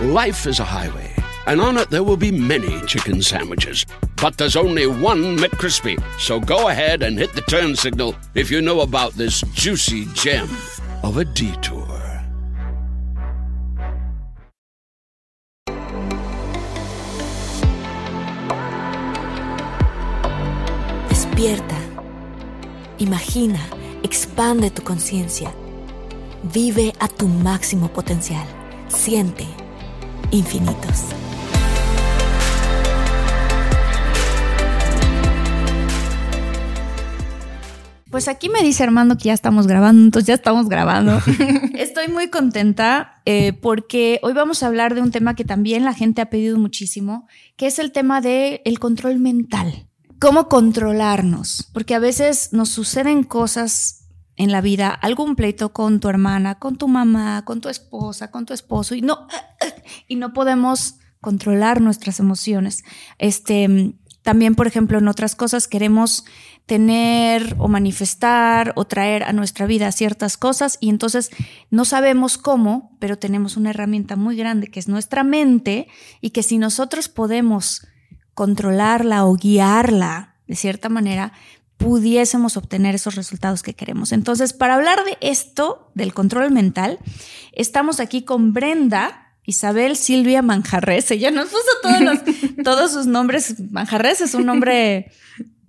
Life 0.00 0.46
is 0.46 0.60
a 0.60 0.64
highway, 0.64 1.12
and 1.48 1.60
on 1.60 1.76
it 1.76 1.90
there 1.90 2.04
will 2.04 2.16
be 2.16 2.30
many 2.30 2.80
chicken 2.86 3.20
sandwiches. 3.20 3.84
But 4.22 4.38
there's 4.38 4.54
only 4.54 4.86
one 4.86 5.36
McCrispy. 5.36 6.00
So 6.20 6.38
go 6.38 6.68
ahead 6.68 7.02
and 7.02 7.18
hit 7.18 7.32
the 7.32 7.40
turn 7.40 7.74
signal 7.74 8.14
if 8.36 8.48
you 8.48 8.62
know 8.62 8.82
about 8.82 9.14
this 9.14 9.40
juicy 9.54 10.04
gem 10.14 10.48
of 11.02 11.16
a 11.16 11.24
detour. 11.24 11.84
Despierta. 21.08 21.80
Imagina, 23.00 23.58
expande 24.04 24.70
tu 24.70 24.80
conciencia. 24.82 25.52
Vive 26.44 26.92
a 27.00 27.08
tu 27.08 27.26
máximo 27.26 27.92
potencial. 27.92 28.46
Siente 28.86 29.67
infinitos. 30.30 31.04
Pues 38.10 38.26
aquí 38.26 38.48
me 38.48 38.62
dice 38.62 38.82
Armando 38.82 39.16
que 39.18 39.24
ya 39.24 39.34
estamos 39.34 39.66
grabando, 39.66 40.02
entonces 40.02 40.26
ya 40.26 40.34
estamos 40.34 40.68
grabando. 40.68 41.20
Estoy 41.74 42.08
muy 42.08 42.30
contenta 42.30 43.20
eh, 43.26 43.52
porque 43.52 44.18
hoy 44.22 44.32
vamos 44.32 44.62
a 44.62 44.66
hablar 44.66 44.94
de 44.94 45.02
un 45.02 45.10
tema 45.10 45.34
que 45.34 45.44
también 45.44 45.84
la 45.84 45.92
gente 45.92 46.22
ha 46.22 46.30
pedido 46.30 46.58
muchísimo, 46.58 47.28
que 47.56 47.66
es 47.66 47.78
el 47.78 47.92
tema 47.92 48.22
del 48.22 48.62
el 48.64 48.78
control 48.78 49.18
mental. 49.18 49.86
Cómo 50.18 50.48
controlarnos, 50.48 51.70
porque 51.72 51.94
a 51.94 51.98
veces 51.98 52.52
nos 52.52 52.70
suceden 52.70 53.24
cosas 53.24 53.98
en 54.38 54.52
la 54.52 54.60
vida, 54.60 54.88
algún 54.88 55.36
pleito 55.36 55.72
con 55.72 56.00
tu 56.00 56.08
hermana, 56.08 56.58
con 56.58 56.76
tu 56.76 56.88
mamá, 56.88 57.44
con 57.44 57.60
tu 57.60 57.68
esposa, 57.68 58.30
con 58.30 58.46
tu 58.46 58.54
esposo, 58.54 58.94
y 58.94 59.02
no, 59.02 59.26
y 60.06 60.16
no 60.16 60.32
podemos 60.32 60.96
controlar 61.20 61.80
nuestras 61.80 62.20
emociones. 62.20 62.84
Este, 63.18 63.94
también, 64.22 64.54
por 64.54 64.66
ejemplo, 64.66 64.98
en 64.98 65.08
otras 65.08 65.34
cosas 65.34 65.68
queremos 65.68 66.24
tener 66.66 67.56
o 67.58 67.66
manifestar 67.66 68.74
o 68.76 68.84
traer 68.84 69.24
a 69.24 69.32
nuestra 69.32 69.64
vida 69.66 69.90
ciertas 69.90 70.36
cosas 70.36 70.76
y 70.80 70.90
entonces 70.90 71.30
no 71.70 71.86
sabemos 71.86 72.36
cómo, 72.36 72.94
pero 73.00 73.18
tenemos 73.18 73.56
una 73.56 73.70
herramienta 73.70 74.16
muy 74.16 74.36
grande 74.36 74.66
que 74.66 74.80
es 74.80 74.86
nuestra 74.86 75.24
mente 75.24 75.88
y 76.20 76.30
que 76.30 76.42
si 76.42 76.58
nosotros 76.58 77.08
podemos 77.08 77.86
controlarla 78.34 79.24
o 79.24 79.34
guiarla 79.34 80.34
de 80.46 80.56
cierta 80.56 80.90
manera, 80.90 81.32
pudiésemos 81.78 82.56
obtener 82.56 82.94
esos 82.94 83.14
resultados 83.14 83.62
que 83.62 83.74
queremos. 83.74 84.12
Entonces, 84.12 84.52
para 84.52 84.74
hablar 84.74 85.04
de 85.04 85.16
esto, 85.20 85.90
del 85.94 86.12
control 86.12 86.50
mental, 86.50 86.98
estamos 87.52 87.98
aquí 87.98 88.24
con 88.24 88.52
Brenda, 88.52 89.27
Isabel 89.48 89.96
Silvia 89.96 90.42
Manjarres. 90.42 91.10
Ella 91.10 91.30
nos 91.30 91.48
puso 91.48 91.64
todos, 91.82 92.00
los, 92.02 92.18
todos 92.64 92.92
sus 92.92 93.06
nombres. 93.06 93.54
Manjarres 93.70 94.20
es 94.20 94.34
un 94.34 94.44
nombre, 94.44 95.10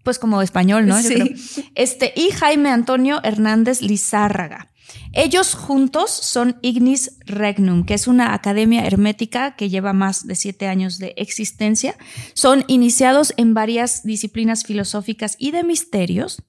pues 0.04 0.20
como 0.20 0.42
español, 0.42 0.86
¿no? 0.86 1.02
Sí. 1.02 1.36
Este, 1.76 2.12
y 2.14 2.32
Jaime 2.32 2.72
Antonio 2.72 3.22
Hernández 3.24 3.82
Lizárraga. 3.82 4.68
Ellos 5.14 5.54
juntos 5.54 6.12
son 6.12 6.58
Ignis 6.62 7.18
Regnum, 7.26 7.86
que 7.86 7.94
es 7.94 8.08
una 8.08 8.34
academia 8.34 8.86
hermética 8.86 9.56
que 9.56 9.70
lleva 9.70 9.94
más 9.94 10.28
de 10.28 10.36
siete 10.36 10.68
años 10.68 10.98
de 10.98 11.14
existencia. 11.16 11.96
Son 12.34 12.66
iniciados 12.68 13.34
en 13.38 13.54
varias 13.54 14.04
disciplinas 14.04 14.66
filosóficas 14.66 15.38
y 15.40 15.52
de 15.52 15.64
misterios. 15.64 16.44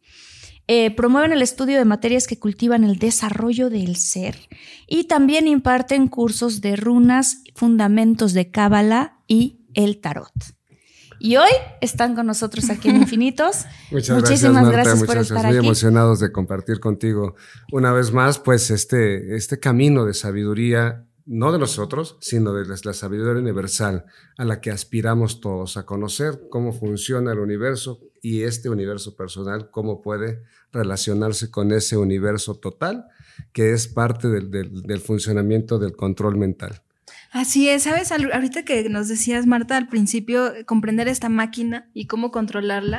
Eh, 0.72 0.94
promueven 0.94 1.32
el 1.32 1.42
estudio 1.42 1.78
de 1.78 1.84
materias 1.84 2.28
que 2.28 2.38
cultivan 2.38 2.84
el 2.84 3.00
desarrollo 3.00 3.70
del 3.70 3.96
ser 3.96 4.36
y 4.86 5.08
también 5.08 5.48
imparten 5.48 6.06
cursos 6.06 6.60
de 6.60 6.76
runas, 6.76 7.42
fundamentos 7.56 8.34
de 8.34 8.52
cábala 8.52 9.18
y 9.26 9.66
el 9.74 10.00
tarot. 10.00 10.30
Y 11.18 11.38
hoy 11.38 11.50
están 11.80 12.14
con 12.14 12.26
nosotros 12.26 12.70
aquí 12.70 12.88
en 12.88 12.96
Infinitos. 13.02 13.66
Muchas 13.90 14.16
Muchísimas 14.16 14.70
gracias, 14.70 15.00
Marta, 15.00 15.02
gracias 15.02 15.06
por 15.08 15.16
estar. 15.18 15.46
Muy 15.46 15.56
aquí. 15.56 15.66
emocionados 15.66 16.20
de 16.20 16.30
compartir 16.30 16.78
contigo 16.78 17.34
una 17.72 17.92
vez 17.92 18.12
más, 18.12 18.38
pues 18.38 18.70
este, 18.70 19.34
este 19.34 19.58
camino 19.58 20.04
de 20.04 20.14
sabiduría, 20.14 21.04
no 21.26 21.52
de 21.52 21.58
nosotros, 21.58 22.16
sino 22.20 22.52
de 22.52 22.66
la, 22.66 22.92
sabiduría 22.92 23.40
universal 23.40 24.04
a 24.36 24.44
la 24.44 24.60
que 24.60 24.70
aspiramos 24.70 25.40
todos 25.40 25.76
a 25.76 25.86
conocer 25.86 26.48
cómo 26.50 26.72
funciona 26.72 27.32
el 27.32 27.38
universo 27.38 28.00
y 28.22 28.42
este 28.42 28.68
universo 28.68 29.16
personal, 29.16 29.70
cómo 29.70 30.02
puede 30.02 30.42
relacionarse 30.72 31.50
con 31.50 31.72
ese 31.72 31.96
universo 31.96 32.56
total 32.56 33.06
que 33.52 33.72
es 33.72 33.88
parte 33.88 34.28
del 34.28 35.00
funcionamiento 35.00 35.78
del 35.78 35.96
control 35.96 36.36
mental. 36.36 36.82
Así 37.32 37.68
es, 37.68 37.84
¿sabes? 37.84 38.10
Al- 38.10 38.32
Ahorita 38.32 38.64
que 38.64 38.88
nos 38.88 39.06
decías, 39.06 39.46
Marta, 39.46 39.76
al 39.76 39.86
principio, 39.86 40.52
eh, 40.52 40.64
comprender 40.64 41.06
esta 41.06 41.28
máquina 41.28 41.88
y 41.94 42.06
cómo 42.06 42.32
controlarla, 42.32 42.98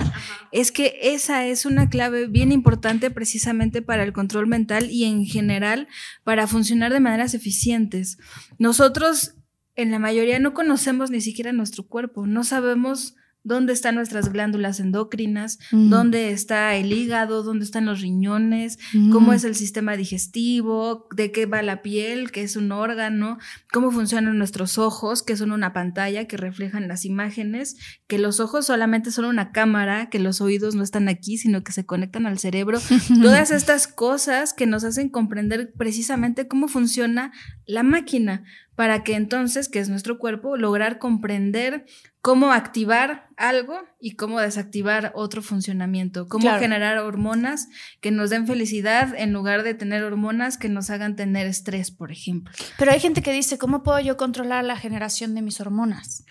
es 0.53 0.71
que 0.71 0.97
esa 1.01 1.45
es 1.45 1.65
una 1.65 1.89
clave 1.89 2.27
bien 2.27 2.53
importante 2.53 3.11
precisamente 3.11 3.81
para 3.81 4.03
el 4.03 4.13
control 4.13 4.47
mental 4.47 4.89
y 4.89 5.03
en 5.03 5.25
general 5.25 5.89
para 6.23 6.47
funcionar 6.47 6.93
de 6.93 7.01
maneras 7.01 7.33
eficientes. 7.33 8.19
Nosotros, 8.57 9.35
en 9.75 9.91
la 9.91 9.99
mayoría, 9.99 10.39
no 10.39 10.53
conocemos 10.53 11.11
ni 11.11 11.19
siquiera 11.19 11.51
nuestro 11.51 11.83
cuerpo, 11.87 12.25
no 12.25 12.45
sabemos 12.45 13.15
dónde 13.43 13.73
están 13.73 13.95
nuestras 13.95 14.31
glándulas 14.31 14.79
endocrinas, 14.79 15.57
Mm. 15.71 15.89
dónde 15.89 16.31
está 16.31 16.75
el 16.75 16.91
hígado, 16.93 17.41
dónde 17.43 17.65
están 17.65 17.85
los 17.85 18.01
riñones, 18.01 18.77
Mm. 18.93 19.11
cómo 19.11 19.33
es 19.33 19.43
el 19.43 19.55
sistema 19.55 19.97
digestivo, 19.97 21.07
de 21.15 21.31
qué 21.31 21.45
va 21.45 21.61
la 21.61 21.81
piel, 21.81 22.31
que 22.31 22.43
es 22.43 22.55
un 22.55 22.71
órgano, 22.71 23.37
cómo 23.71 23.91
funcionan 23.91 24.37
nuestros 24.37 24.77
ojos, 24.77 25.23
que 25.23 25.35
son 25.35 25.51
una 25.51 25.73
pantalla 25.73 26.25
que 26.25 26.37
reflejan 26.37 26.87
las 26.87 27.05
imágenes, 27.05 27.77
que 28.07 28.19
los 28.19 28.39
ojos 28.39 28.65
solamente 28.67 29.11
son 29.11 29.25
una 29.25 29.51
cámara, 29.51 30.09
que 30.09 30.19
los 30.19 30.41
oídos 30.41 30.75
no 30.75 30.83
están 30.83 31.09
aquí, 31.09 31.37
sino 31.37 31.63
que 31.63 31.71
se 31.71 31.85
conectan 31.85 32.25
al 32.25 32.39
cerebro. 32.39 32.79
Todas 33.21 33.51
estas 33.51 33.87
cosas 33.87 34.53
que 34.53 34.67
nos 34.67 34.83
hacen 34.83 35.09
comprender 35.09 35.73
precisamente 35.77 36.47
cómo 36.47 36.67
funciona 36.67 37.31
la 37.65 37.83
máquina, 37.83 38.43
para 38.81 39.03
que 39.03 39.13
entonces, 39.13 39.69
que 39.69 39.77
es 39.77 39.89
nuestro 39.89 40.17
cuerpo, 40.17 40.57
lograr 40.57 40.97
comprender 40.97 41.85
cómo 42.23 42.51
activar 42.51 43.27
algo 43.37 43.75
y 43.99 44.15
cómo 44.15 44.39
desactivar 44.39 45.11
otro 45.13 45.43
funcionamiento, 45.43 46.27
cómo 46.27 46.45
Claro. 46.45 46.59
generar 46.59 46.97
hormonas 46.97 47.67
que 47.99 48.09
nos 48.09 48.31
den 48.31 48.47
felicidad 48.47 49.13
en 49.15 49.33
lugar 49.33 49.61
de 49.61 49.75
tener 49.75 50.03
hormonas 50.03 50.57
que 50.57 50.67
nos 50.67 50.89
hagan 50.89 51.15
tener 51.15 51.45
estrés, 51.45 51.91
por 51.91 52.11
ejemplo. 52.11 52.51
Pero 52.79 52.91
hay 52.91 52.99
gente 52.99 53.21
que 53.21 53.31
dice, 53.31 53.59
¿cómo 53.59 53.83
puedo 53.83 53.99
yo 53.99 54.17
controlar 54.17 54.65
la 54.65 54.75
generación 54.77 55.35
de 55.35 55.43
mis 55.43 55.61
hormonas? 55.61 56.25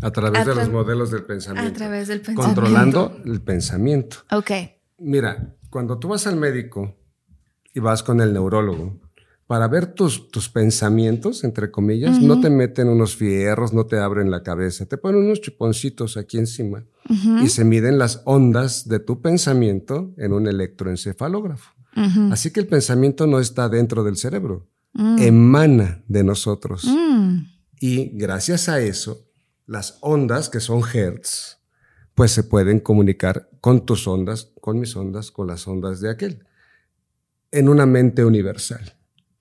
A 0.00 0.10
través 0.10 0.40
A 0.40 0.44
de 0.46 0.54
los 0.54 0.70
modelos 0.70 1.10
del 1.10 1.24
A 1.24 1.26
pensamiento. 1.26 1.72
través 1.74 2.08
del 2.08 2.22
pensamiento. 2.22 2.62
Controlando 2.62 3.20
el 3.26 3.42
pensamiento. 3.42 4.24
Ok. 4.30 4.52
Mira, 4.96 5.54
cuando 5.68 5.98
tú 5.98 6.08
vas 6.08 6.26
al 6.26 6.36
médico 6.36 6.96
y 7.74 7.80
vas 7.80 8.02
con 8.02 8.22
el 8.22 8.32
neurólogo, 8.32 9.03
para 9.46 9.68
ver 9.68 9.86
tus, 9.86 10.30
tus 10.30 10.48
pensamientos, 10.48 11.44
entre 11.44 11.70
comillas, 11.70 12.20
no 12.20 12.40
te 12.40 12.48
meten 12.48 12.88
unos 12.88 13.14
fierros, 13.14 13.74
no 13.74 13.86
te 13.86 13.98
abren 13.98 14.30
la 14.30 14.42
cabeza, 14.42 14.86
te 14.86 14.96
ponen 14.96 15.24
unos 15.24 15.40
chuponcitos 15.40 16.16
aquí 16.16 16.38
encima 16.38 16.86
y 17.42 17.48
se 17.48 17.64
miden 17.64 17.98
las 17.98 18.22
ondas 18.24 18.88
de 18.88 19.00
tu 19.00 19.20
pensamiento 19.20 20.14
en 20.16 20.32
un 20.32 20.46
electroencefalógrafo. 20.46 21.72
Así 22.30 22.50
que 22.50 22.60
el 22.60 22.66
pensamiento 22.66 23.26
no 23.26 23.38
está 23.38 23.68
dentro 23.68 24.02
del 24.02 24.16
cerebro, 24.16 24.66
emana 25.18 26.02
de 26.08 26.24
nosotros. 26.24 26.84
Mm. 26.84 27.44
Y 27.80 28.16
gracias 28.16 28.68
a 28.68 28.80
eso, 28.80 29.28
las 29.66 29.98
ondas, 30.00 30.48
que 30.48 30.60
son 30.60 30.82
hertz, 30.82 31.58
pues 32.14 32.30
se 32.30 32.44
pueden 32.44 32.80
comunicar 32.80 33.50
con 33.60 33.84
tus 33.84 34.08
ondas, 34.08 34.52
con 34.60 34.78
mis 34.78 34.96
ondas, 34.96 35.30
con 35.30 35.46
las 35.46 35.68
ondas 35.68 36.00
de 36.00 36.10
aquel, 36.10 36.46
en 37.50 37.68
una 37.68 37.86
mente 37.86 38.24
universal. 38.24 38.94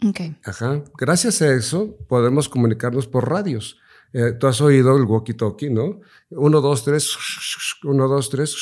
Ok. 0.08 0.20
Ajá. 0.44 0.84
Gracias 0.98 1.42
a 1.42 1.54
eso 1.54 1.98
podemos 2.08 2.50
comunicarnos 2.50 3.08
por 3.08 3.30
radios. 3.30 3.78
Eh, 4.16 4.34
Tú 4.40 4.46
has 4.46 4.62
oído 4.62 4.96
el 4.96 5.06
walkie-talkie, 5.06 5.72
¿no? 5.72 6.02
Uno, 6.30 6.62
dos, 6.62 6.84
tres, 6.84 7.10
uno, 7.84 8.08
dos, 8.08 8.30
tres. 8.30 8.56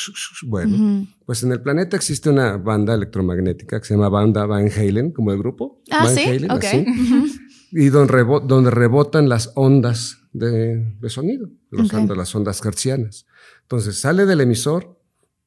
Bueno, 0.46 0.76
Ujú. 0.76 1.06
pues 1.26 1.42
en 1.42 1.52
el 1.52 1.60
planeta 1.60 1.94
existe 1.96 2.30
una 2.30 2.56
banda 2.56 2.94
electromagnética 2.94 3.78
que 3.78 3.86
se 3.86 3.94
llama 3.94 4.08
banda 4.08 4.46
Van 4.46 4.70
Halen, 4.70 5.12
como 5.12 5.30
el 5.32 5.38
grupo. 5.38 5.82
Ah, 5.90 6.04
Van 6.04 6.14
sí, 6.14 6.24
Halen, 6.24 6.50
ok. 6.50 6.64
así. 6.64 6.86
Y 7.72 7.88
donde, 7.88 8.70
rebotan 8.70 9.28
las 9.28 9.52
ondas 9.54 10.18
de, 10.32 10.94
sonido, 11.08 11.48
las 11.70 12.34
ondas 12.34 12.64
hertzianas. 12.64 13.26
Entonces 13.62 14.00
sale 14.00 14.24
del 14.26 14.40
emisor, 14.42 14.98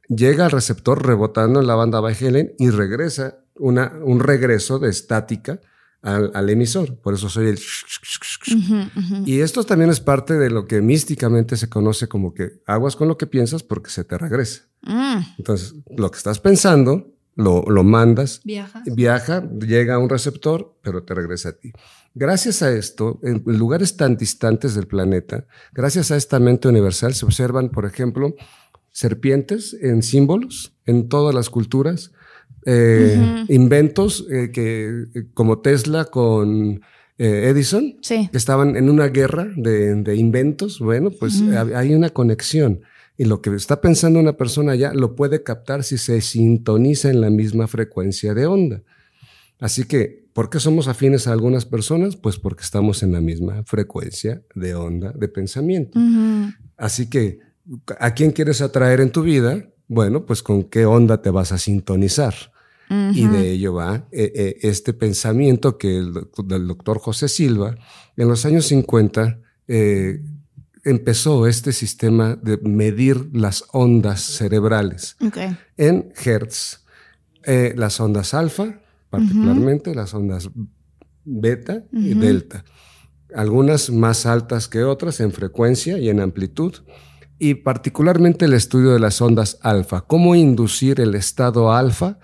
llega 0.08 0.46
al 0.46 0.52
receptor 0.52 1.06
rebotando 1.06 1.60
en 1.60 1.68
la 1.68 1.76
banda 1.76 2.02
Helen 2.12 2.54
y 2.60 2.70
regresa 2.70 3.40
una, 3.56 3.94
un 4.04 4.20
regreso 4.20 4.78
de 4.80 4.90
estática 4.90 5.60
al, 6.06 6.50
emisor. 6.50 6.98
Por 7.00 7.16
eso 7.16 7.30
soy 7.30 7.48
el... 7.48 7.60
Y 9.26 9.40
esto 9.40 9.64
también 9.64 9.90
es 9.90 10.00
parte 10.00 10.36
de 10.36 10.52
lo 10.52 10.68
que 10.68 10.82
místicamente 10.82 11.58
se 11.58 11.68
conoce 11.68 12.08
como 12.08 12.34
que 12.34 12.62
aguas 12.68 12.96
con 12.96 13.08
lo 13.08 13.18
que 13.18 13.26
piensas 13.26 13.64
porque 13.64 13.90
se 13.90 14.04
te 14.04 14.18
regresa. 14.18 14.64
Mm. 14.84 15.18
Entonces, 15.40 15.74
lo 15.98 16.12
que 16.12 16.18
estás 16.18 16.40
pensando, 16.40 17.12
lo, 17.34 17.64
lo 17.64 17.84
mandas, 17.84 18.42
viaja, 18.44 19.50
llega 19.60 19.96
a 19.96 20.00
un 20.00 20.10
receptor, 20.10 20.78
pero 20.84 21.04
te 21.04 21.16
regresa 21.16 21.50
a 21.50 21.54
ti. 21.54 21.74
Gracias 22.14 22.62
a 22.62 22.72
esto, 22.72 23.20
en 23.24 23.44
lugares 23.46 23.98
tan 23.98 24.16
distantes 24.16 24.76
del 24.76 24.88
planeta, 24.88 25.46
gracias 25.74 26.12
a 26.12 26.18
esta 26.18 26.40
mente 26.40 26.68
universal, 26.68 27.14
se 27.16 27.26
observan, 27.26 27.70
por 27.70 27.86
ejemplo, 27.86 28.36
serpientes 28.92 29.76
en 29.82 30.04
símbolos 30.04 30.74
en 30.86 31.10
todas 31.10 31.34
las 31.34 31.50
culturas, 31.50 32.12
eh, 32.66 33.46
inventos 33.50 34.26
eh, 34.32 34.50
que, 34.52 35.06
como 35.36 35.60
Tesla 35.60 36.06
con 36.06 36.82
eh, 37.20 37.50
Edison, 37.50 37.98
que 38.02 38.38
estaban 38.38 38.76
en 38.76 38.90
una 38.90 39.08
guerra 39.08 39.48
de, 39.56 40.16
inventos. 40.16 40.80
Bueno, 40.80 41.12
pues 41.12 41.42
hay 41.42 41.94
una 41.94 42.10
conexión. 42.10 42.82
Y 43.18 43.26
lo 43.26 43.42
que 43.42 43.54
está 43.56 43.80
pensando 43.80 44.20
una 44.20 44.36
persona 44.36 44.76
ya 44.76 44.94
lo 44.94 45.16
puede 45.16 45.44
captar 45.44 45.84
si 45.84 45.98
se 45.98 46.20
sintoniza 46.22 47.10
en 47.10 47.22
la 47.22 47.30
misma 47.30 47.68
frecuencia 47.68 48.34
de 48.34 48.46
onda. 48.46 48.82
Así 49.60 49.86
que, 49.86 50.26
¿por 50.34 50.50
qué 50.50 50.60
somos 50.60 50.88
afines 50.90 51.28
a 51.28 51.32
algunas 51.32 51.66
personas? 51.66 52.18
Pues 52.18 52.38
porque 52.38 52.64
estamos 52.64 53.04
en 53.04 53.14
la 53.14 53.22
misma 53.22 53.64
frecuencia 53.64 54.42
de 54.54 54.76
onda 54.76 55.14
de 55.14 55.28
pensamiento. 55.30 55.98
Así 56.78 57.10
que, 57.10 57.40
¿a 58.00 58.14
quién 58.16 58.32
quieres 58.32 58.62
atraer 58.62 59.00
en 59.00 59.12
tu 59.12 59.22
vida? 59.22 59.70
Bueno, 59.88 60.26
pues 60.26 60.42
con 60.42 60.64
qué 60.64 60.86
onda 60.86 61.22
te 61.22 61.30
vas 61.30 61.52
a 61.52 61.58
sintonizar. 61.58 62.34
Y 62.88 63.26
de 63.26 63.52
ello 63.52 63.74
va 63.74 64.08
eh, 64.12 64.32
eh, 64.36 64.58
este 64.62 64.94
pensamiento 64.94 65.80
que 65.80 65.98
el, 65.98 66.14
del 66.46 66.68
doctor 66.68 67.00
José 67.00 67.28
Silva 67.28 67.76
en 68.16 68.28
los 68.28 68.46
años 68.46 68.68
50 68.68 69.40
eh, 69.68 70.22
empezó 70.84 71.48
este 71.48 71.72
sistema 71.72 72.36
de 72.36 72.58
medir 72.58 73.30
las 73.34 73.64
ondas 73.72 74.22
cerebrales 74.22 75.18
en 75.78 76.14
Hertz, 76.24 76.86
las 77.76 78.00
ondas 78.00 78.36
alfa, 78.36 78.80
particularmente 79.10 79.96
las 79.96 80.14
ondas 80.14 80.52
beta 81.24 81.86
y 81.92 82.14
delta, 82.14 82.66
algunas 83.34 83.90
más 83.90 84.28
altas 84.28 84.68
que 84.68 84.84
otras 84.84 85.20
en 85.22 85.32
frecuencia 85.32 85.98
y 85.98 86.10
en 86.10 86.20
amplitud 86.20 86.76
y 87.40 87.56
particularmente 87.56 88.46
el 88.46 88.54
estudio 88.54 88.92
de 88.94 89.00
las 89.00 89.22
ondas 89.22 89.58
alfa, 89.62 90.02
cómo 90.02 90.36
inducir 90.36 91.00
el 91.02 91.16
estado 91.16 91.74
alfa 91.74 92.18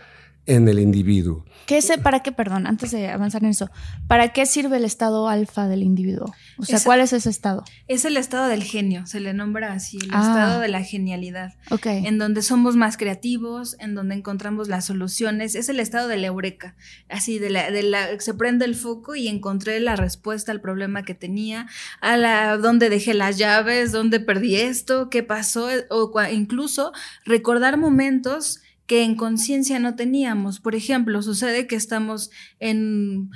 en 0.46 0.68
el 0.68 0.80
individuo. 0.80 1.46
¿Qué 1.66 1.82
sé, 1.82 1.98
¿Para 1.98 2.22
qué, 2.22 2.32
perdón, 2.32 2.68
antes 2.68 2.92
de 2.92 3.10
avanzar 3.10 3.44
en 3.44 3.50
eso, 3.50 3.70
¿para 4.08 4.30
qué 4.30 4.46
sirve 4.46 4.78
el 4.78 4.86
estado 4.86 5.28
alfa 5.28 5.68
del 5.68 5.84
individuo? 5.84 6.34
O 6.58 6.66
sea, 6.66 6.80
¿cuál 6.84 7.02
es 7.02 7.14
ese 7.14 7.30
estado? 7.30 7.64
Es 7.88 8.06
el 8.06 8.18
estado 8.18 8.48
del 8.48 8.64
genio, 8.64 9.06
se 9.06 9.20
le 9.20 9.34
nombra 9.34 9.74
así, 9.74 9.98
el 10.02 10.10
ah. 10.12 10.22
estado 10.22 10.60
de 10.60 10.68
la 10.68 10.84
genialidad. 10.84 11.54
Ok. 11.70 11.86
En 11.86 12.18
donde 12.18 12.42
somos 12.42 12.76
más 12.76 12.98
creativos, 12.98 13.76
en 13.80 13.96
donde 13.96 14.16
encontramos 14.16 14.68
las 14.68 14.86
soluciones. 14.86 15.56
Es 15.56 15.70
el 15.70 15.80
estado 15.80 16.08
de 16.08 16.18
la 16.18 16.28
eureka, 16.28 16.76
así, 17.10 17.40
de 17.40 17.50
la, 17.50 17.72
de 17.72 17.84
la, 17.84 18.20
se 18.20 18.34
prende 18.34 18.66
el 18.66 18.76
foco 18.76 19.16
y 19.16 19.28
encontré 19.28 19.80
la 19.80 19.96
respuesta 19.96 20.52
al 20.52 20.62
problema 20.62 21.04
que 21.04 21.16
tenía, 21.16 21.68
a 22.02 22.18
la, 22.18 22.58
dónde 22.58 22.90
dejé 22.90 23.14
las 23.14 23.38
llaves, 23.38 23.92
dónde 23.92 24.20
perdí 24.20 24.56
esto, 24.56 25.10
qué 25.10 25.24
pasó, 25.24 25.70
o 25.90 26.12
incluso 26.32 26.92
recordar 27.26 27.78
momentos 27.78 28.62
que 28.92 29.06
en 29.06 29.16
conciencia 29.16 29.80
no 29.80 29.96
teníamos. 29.96 30.60
Por 30.60 30.76
ejemplo, 30.76 31.22
sucede 31.22 31.66
que 31.66 31.78
estamos 31.78 32.30
en, 32.60 33.30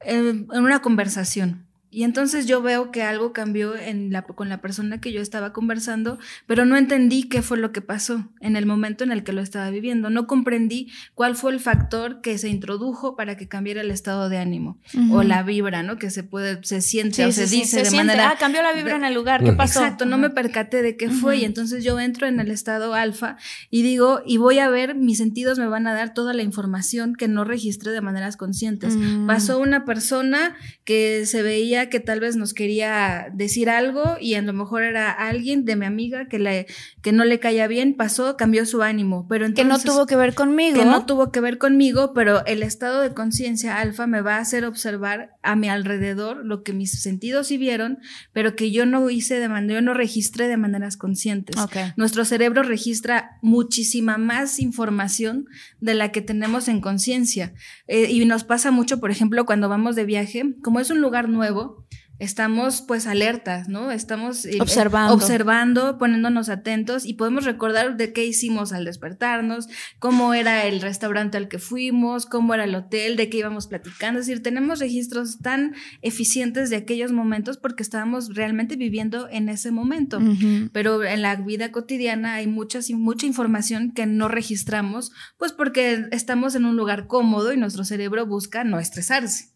en, 0.00 0.46
una 0.50 0.82
conversación 0.82 1.66
y 1.90 2.02
entonces 2.02 2.46
yo 2.46 2.60
veo 2.60 2.90
que 2.90 3.02
algo 3.02 3.32
cambió 3.32 3.74
en 3.74 4.12
la, 4.12 4.22
con 4.22 4.50
la 4.50 4.60
persona 4.60 5.00
que 5.00 5.10
yo 5.10 5.22
estaba 5.22 5.54
conversando, 5.54 6.18
pero 6.46 6.66
no 6.66 6.76
entendí 6.76 7.24
qué 7.24 7.40
fue 7.40 7.56
lo 7.56 7.72
que 7.72 7.80
pasó 7.80 8.28
en 8.40 8.56
el 8.56 8.66
momento 8.66 9.04
en 9.04 9.12
el 9.12 9.24
que 9.24 9.32
lo 9.32 9.40
estaba 9.40 9.70
viviendo. 9.70 10.10
No 10.10 10.26
comprendí 10.26 10.92
cuál 11.14 11.34
fue 11.34 11.52
el 11.52 11.60
factor 11.60 12.20
que 12.20 12.36
se 12.36 12.48
introdujo 12.50 13.16
para 13.16 13.38
que 13.38 13.48
cambiara 13.48 13.80
el 13.80 13.90
estado 13.90 14.28
de 14.28 14.36
ánimo 14.36 14.78
o 15.10 15.22
la 15.22 15.42
vibra, 15.42 15.82
¿no? 15.82 15.96
Que 15.96 16.10
se 16.10 16.24
puede, 16.24 16.62
se 16.62 16.82
siente 16.82 17.24
o 17.24 17.32
se 17.32 17.46
dice 17.46 17.82
de 17.82 17.90
manera. 17.92 18.30
Ah, 18.30 18.36
cambió 18.38 18.62
la 18.62 18.74
vibra 18.74 18.96
en 18.96 19.04
el 19.04 19.14
lugar, 19.14 19.42
¿qué 19.42 19.52
pasó? 19.52 19.80
Exacto, 19.80 20.04
no 20.04 20.18
me 20.18 20.28
percaté 20.28 20.82
de 20.82 20.96
qué 20.98 21.08
fue 21.08 21.38
y 21.38 21.44
entonces 21.44 21.82
yo 21.84 21.98
entro 21.98 22.26
en 22.26 22.38
el 22.38 22.50
estado 22.50 22.92
alfa 22.92 23.36
y 23.70 23.82
digo, 23.82 24.20
y 24.26 24.36
voy 24.36 24.58
a 24.58 24.68
ver, 24.68 24.94
mis 24.94 25.16
sentidos 25.16 25.58
me 25.58 25.68
van 25.68 25.86
a 25.86 25.94
dar 25.94 26.12
toda 26.12 26.34
la 26.34 26.42
información 26.42 27.14
que 27.14 27.28
no 27.28 27.44
registré 27.44 27.92
de 27.92 28.02
maneras 28.02 28.36
conscientes. 28.36 28.94
Mm. 28.96 29.26
Pasó 29.26 29.58
una 29.58 29.86
persona 29.86 30.54
que 30.84 31.24
se 31.24 31.42
veía 31.42 31.77
que 31.86 32.00
tal 32.00 32.20
vez 32.20 32.36
nos 32.36 32.54
quería 32.54 33.28
decir 33.32 33.70
algo 33.70 34.16
y 34.20 34.34
a 34.34 34.42
lo 34.42 34.52
mejor 34.52 34.82
era 34.82 35.10
alguien 35.10 35.64
de 35.64 35.76
mi 35.76 35.86
amiga 35.86 36.28
que, 36.28 36.38
le, 36.38 36.66
que 37.02 37.12
no 37.12 37.24
le 37.24 37.38
caía 37.38 37.66
bien, 37.66 37.94
pasó, 37.94 38.36
cambió 38.36 38.66
su 38.66 38.82
ánimo. 38.82 39.26
Pero 39.28 39.46
entonces, 39.46 39.64
que 39.64 39.88
no 39.88 39.94
tuvo 39.94 40.06
que 40.06 40.16
ver 40.16 40.34
conmigo. 40.34 40.78
Que 40.78 40.84
no 40.84 41.06
tuvo 41.06 41.30
que 41.30 41.40
ver 41.40 41.58
conmigo, 41.58 42.12
pero 42.14 42.44
el 42.46 42.62
estado 42.62 43.00
de 43.00 43.14
conciencia 43.14 43.78
alfa 43.78 44.06
me 44.06 44.20
va 44.20 44.36
a 44.36 44.40
hacer 44.40 44.64
observar 44.64 45.36
a 45.42 45.56
mi 45.56 45.68
alrededor 45.68 46.44
lo 46.44 46.62
que 46.62 46.72
mis 46.72 47.00
sentidos 47.00 47.48
sí 47.48 47.58
vieron, 47.58 47.98
pero 48.32 48.56
que 48.56 48.70
yo 48.70 48.86
no 48.86 49.08
hice 49.10 49.40
de 49.40 49.48
manera, 49.48 49.80
yo 49.80 49.82
no 49.84 49.94
registré 49.94 50.48
de 50.48 50.56
maneras 50.56 50.96
conscientes. 50.96 51.56
Nuestro 51.96 52.24
cerebro 52.24 52.62
registra 52.62 53.38
muchísima 53.42 54.18
más 54.18 54.58
información 54.58 55.46
de 55.80 55.94
la 55.94 56.10
que 56.10 56.22
tenemos 56.22 56.68
en 56.68 56.80
conciencia. 56.80 57.52
Eh, 57.86 58.10
y 58.10 58.24
nos 58.24 58.44
pasa 58.44 58.70
mucho, 58.70 59.00
por 59.00 59.10
ejemplo, 59.10 59.46
cuando 59.46 59.68
vamos 59.68 59.96
de 59.96 60.04
viaje, 60.04 60.54
como 60.62 60.80
es 60.80 60.90
un 60.90 61.00
lugar 61.00 61.28
nuevo, 61.28 61.67
estamos 62.18 62.82
pues 62.82 63.06
alertas, 63.06 63.68
¿no? 63.68 63.90
Estamos 63.90 64.44
eh, 64.44 64.58
observando. 64.60 65.14
observando, 65.14 65.98
poniéndonos 65.98 66.48
atentos 66.48 67.06
y 67.06 67.14
podemos 67.14 67.44
recordar 67.44 67.96
de 67.96 68.12
qué 68.12 68.24
hicimos 68.24 68.72
al 68.72 68.84
despertarnos, 68.84 69.68
cómo 69.98 70.34
era 70.34 70.66
el 70.66 70.80
restaurante 70.80 71.36
al 71.36 71.48
que 71.48 71.58
fuimos, 71.58 72.26
cómo 72.26 72.54
era 72.54 72.64
el 72.64 72.74
hotel, 72.74 73.16
de 73.16 73.30
qué 73.30 73.38
íbamos 73.38 73.66
platicando. 73.66 74.20
Es 74.20 74.26
decir, 74.26 74.42
tenemos 74.42 74.80
registros 74.80 75.38
tan 75.38 75.74
eficientes 76.02 76.70
de 76.70 76.76
aquellos 76.76 77.12
momentos 77.12 77.56
porque 77.56 77.82
estábamos 77.82 78.34
realmente 78.34 78.76
viviendo 78.76 79.28
en 79.30 79.48
ese 79.48 79.70
momento. 79.70 80.20
Pero 80.72 81.04
en 81.04 81.22
la 81.22 81.36
vida 81.36 81.70
cotidiana 81.70 82.34
hay 82.34 82.46
muchas, 82.46 82.90
mucha 82.90 83.26
información 83.26 83.92
que 83.92 84.06
no 84.06 84.28
registramos, 84.28 85.12
pues 85.36 85.52
porque 85.52 86.06
estamos 86.10 86.54
en 86.54 86.64
un 86.64 86.76
lugar 86.76 87.06
cómodo 87.06 87.52
y 87.52 87.56
nuestro 87.56 87.84
cerebro 87.84 88.26
busca 88.26 88.64
no 88.64 88.78
estresarse. 88.78 89.52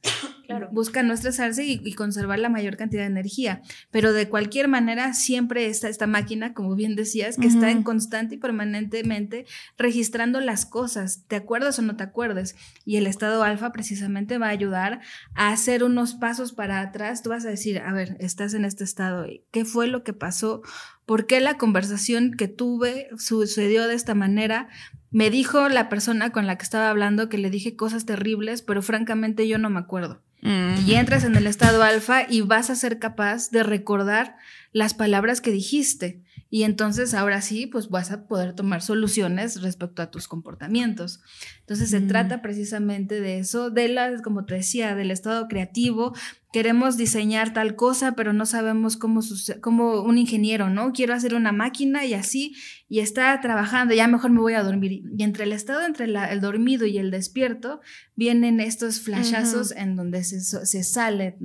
Busca 0.71 1.03
no 1.03 1.15
estresarse 1.15 1.65
y, 1.65 1.93
conservar 1.95 2.39
la 2.39 2.49
mayor 2.53 2.77
cantidad 2.77 3.03
de 3.03 3.09
energía. 3.09 3.63
Pero 3.91 4.13
de 4.13 4.29
cualquier 4.29 4.69
manera, 4.69 5.15
siempre 5.15 5.67
está 5.67 5.89
esta 5.89 6.07
máquina, 6.07 6.55
como 6.55 6.77
bien 6.77 6.95
decías, 6.95 7.37
que 7.37 7.49
está 7.49 7.71
en 7.71 7.83
constante 7.83 8.37
y 8.37 8.39
permanentemente 8.39 9.47
registrando 9.77 10.41
las 10.41 10.67
cosas. 10.67 11.25
¿Te 11.27 11.37
acuerdas 11.37 11.79
o 11.79 11.83
no 11.83 11.97
te 11.97 12.05
acuerdes? 12.05 12.55
Y 12.85 12.97
el 12.97 13.07
estado 13.07 13.43
alfa 13.43 13.73
precisamente 13.73 14.39
va 14.39 14.47
a 14.47 14.51
ayudar 14.51 15.01
a 15.35 15.51
hacer 15.51 15.83
unos 15.83 16.15
pasos 16.15 16.53
para 16.53 16.81
atrás. 16.81 17.23
Tú 17.23 17.31
vas 17.31 17.45
a 17.45 17.51
decir, 17.51 17.79
a 17.81 17.93
ver, 17.93 18.17
estás 18.21 18.55
en 18.55 18.65
este 18.65 18.85
estado. 18.85 19.27
¿Qué 19.51 19.65
fue 19.65 19.87
lo 19.87 20.05
que 20.05 20.13
pasó? 20.13 20.63
¿Por 21.07 21.27
qué 21.27 21.41
la 21.41 21.59
conversación 21.59 22.33
que 22.33 22.49
tuve 22.49 23.09
sucedió 23.19 23.89
de 23.89 23.95
esta 23.95 24.15
manera? 24.15 24.69
Me 25.11 25.31
dijo 25.31 25.69
la 25.69 25.89
persona 25.89 26.31
con 26.31 26.47
la 26.47 26.57
que 26.57 26.65
estaba 26.65 26.89
hablando 26.89 27.29
que 27.29 27.39
le 27.39 27.51
dije 27.51 27.77
cosas 27.77 28.07
terribles, 28.07 28.63
pero 28.63 28.83
francamente 28.83 29.47
yo 29.47 29.59
no 29.59 29.69
me 29.69 29.81
acuerdo. 29.81 30.23
Y 30.45 30.95
entras 30.95 31.23
en 31.23 31.37
el 31.37 31.47
estado 31.47 31.85
alfa 31.85 32.27
y 32.29 32.41
vas 32.41 32.69
a 32.69 32.75
ser 32.75 32.99
capaz 32.99 33.51
de 33.51 33.63
recordar 33.63 34.37
las 34.73 34.93
palabras 34.93 35.41
que 35.41 35.53
dijiste. 35.53 36.25
Y 36.51 36.65
entonces 36.65 37.15
ahora 37.15 37.41
sí, 37.41 37.67
pues 37.67 37.89
vas 37.89 38.11
a 38.11 38.27
poder 38.27 38.53
tomar 38.53 38.83
soluciones 38.83 39.63
respecto 39.63 40.03
a 40.03 40.11
tus 40.11 40.29
comportamientos. 40.29 41.21
Entonces 41.61 41.91
se 41.91 42.01
trata 42.01 42.43
precisamente 42.43 43.21
de 43.21 43.39
eso, 43.39 43.71
de 43.71 43.89
la, 43.89 44.21
como 44.21 44.45
te 44.45 44.57
decía, 44.57 44.95
del 44.97 45.13
estado 45.13 45.47
creativo, 45.47 46.13
queremos 46.53 46.99
diseñar 46.99 47.55
tal 47.55 47.77
cosa, 47.77 48.13
pero 48.13 48.35
no 48.35 48.45
sabemos 48.45 48.99
cómo, 48.99 49.21
como 49.63 50.03
un 50.03 50.19
ingeniero, 50.19 50.69
¿no? 50.69 50.93
Quiero 50.93 51.15
hacer 51.15 51.35
una 51.35 51.51
máquina 51.51 52.05
y 52.05 52.13
así, 52.13 52.55
y 52.91 53.01
está 53.01 53.41
trabajando, 53.41 53.95
ya 53.95 54.07
mejor 54.07 54.31
me 54.31 54.41
voy 54.41 54.53
a 54.53 54.63
dormir. 54.63 55.03
Y 55.17 55.23
entre 55.23 55.45
el 55.45 55.53
estado, 55.53 55.87
entre 55.87 56.05
el 56.05 56.41
dormido 56.43 56.85
y 56.85 56.99
el 56.99 57.11
despierto, 57.11 57.81
vienen 58.17 58.61
estos 58.61 59.01
flashazos 59.01 59.73
en 59.73 59.97
donde 59.97 60.25
se, 60.25 60.41
se, 60.41 60.85
sale, 60.85 61.39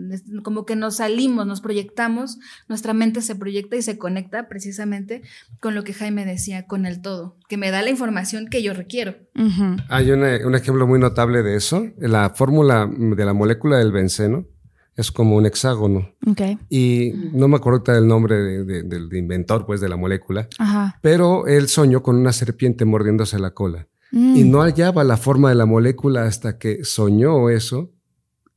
como 0.43 0.65
que 0.65 0.75
nos 0.75 0.97
salimos, 0.97 1.47
nos 1.47 1.61
proyectamos, 1.61 2.37
nuestra 2.67 2.93
mente 2.93 3.21
se 3.21 3.35
proyecta 3.35 3.77
y 3.77 3.81
se 3.81 3.97
conecta 3.97 4.49
precisamente 4.49 5.21
con 5.61 5.73
lo 5.73 5.85
que 5.85 5.93
Jaime 5.93 6.25
decía, 6.25 6.67
con 6.67 6.85
el 6.85 7.01
todo, 7.01 7.37
que 7.47 7.55
me 7.55 7.71
da 7.71 7.81
la 7.81 7.91
información 7.91 8.47
que 8.47 8.61
yo 8.61 8.73
requiero. 8.73 9.15
Hay 9.87 10.11
un 10.11 10.55
ejemplo 10.55 10.85
muy 10.85 10.99
notable 10.99 11.43
de 11.43 11.55
eso, 11.55 11.87
la 11.97 12.31
fórmula 12.31 12.89
de 12.91 13.25
la 13.25 13.33
molécula 13.33 13.77
del 13.77 13.93
benceno 13.93 14.45
es 14.97 15.11
como 15.11 15.37
un 15.37 15.45
hexágono. 15.45 16.09
Y 16.69 17.13
no 17.33 17.47
me 17.47 17.55
acuerdo 17.55 17.81
del 17.93 18.07
nombre 18.07 18.35
de- 18.35 18.63
de- 18.65 18.83
del 18.83 19.13
inventor, 19.15 19.65
pues, 19.65 19.79
de 19.79 19.87
la 19.87 19.95
molécula, 19.95 20.49
Ajá. 20.59 20.99
pero 21.01 21.47
él 21.47 21.67
soñó 21.69 22.01
con 22.03 22.15
una 22.17 22.33
serpiente 22.33 22.83
mordiéndose 22.83 23.39
la 23.39 23.51
cola. 23.51 23.87
Mm. 24.11 24.35
Y 24.37 24.43
no 24.43 24.61
hallaba 24.61 25.03
la 25.03 25.17
forma 25.17 25.49
de 25.49 25.55
la 25.55 25.65
molécula 25.65 26.23
hasta 26.25 26.57
que 26.57 26.83
soñó 26.83 27.49
eso 27.49 27.93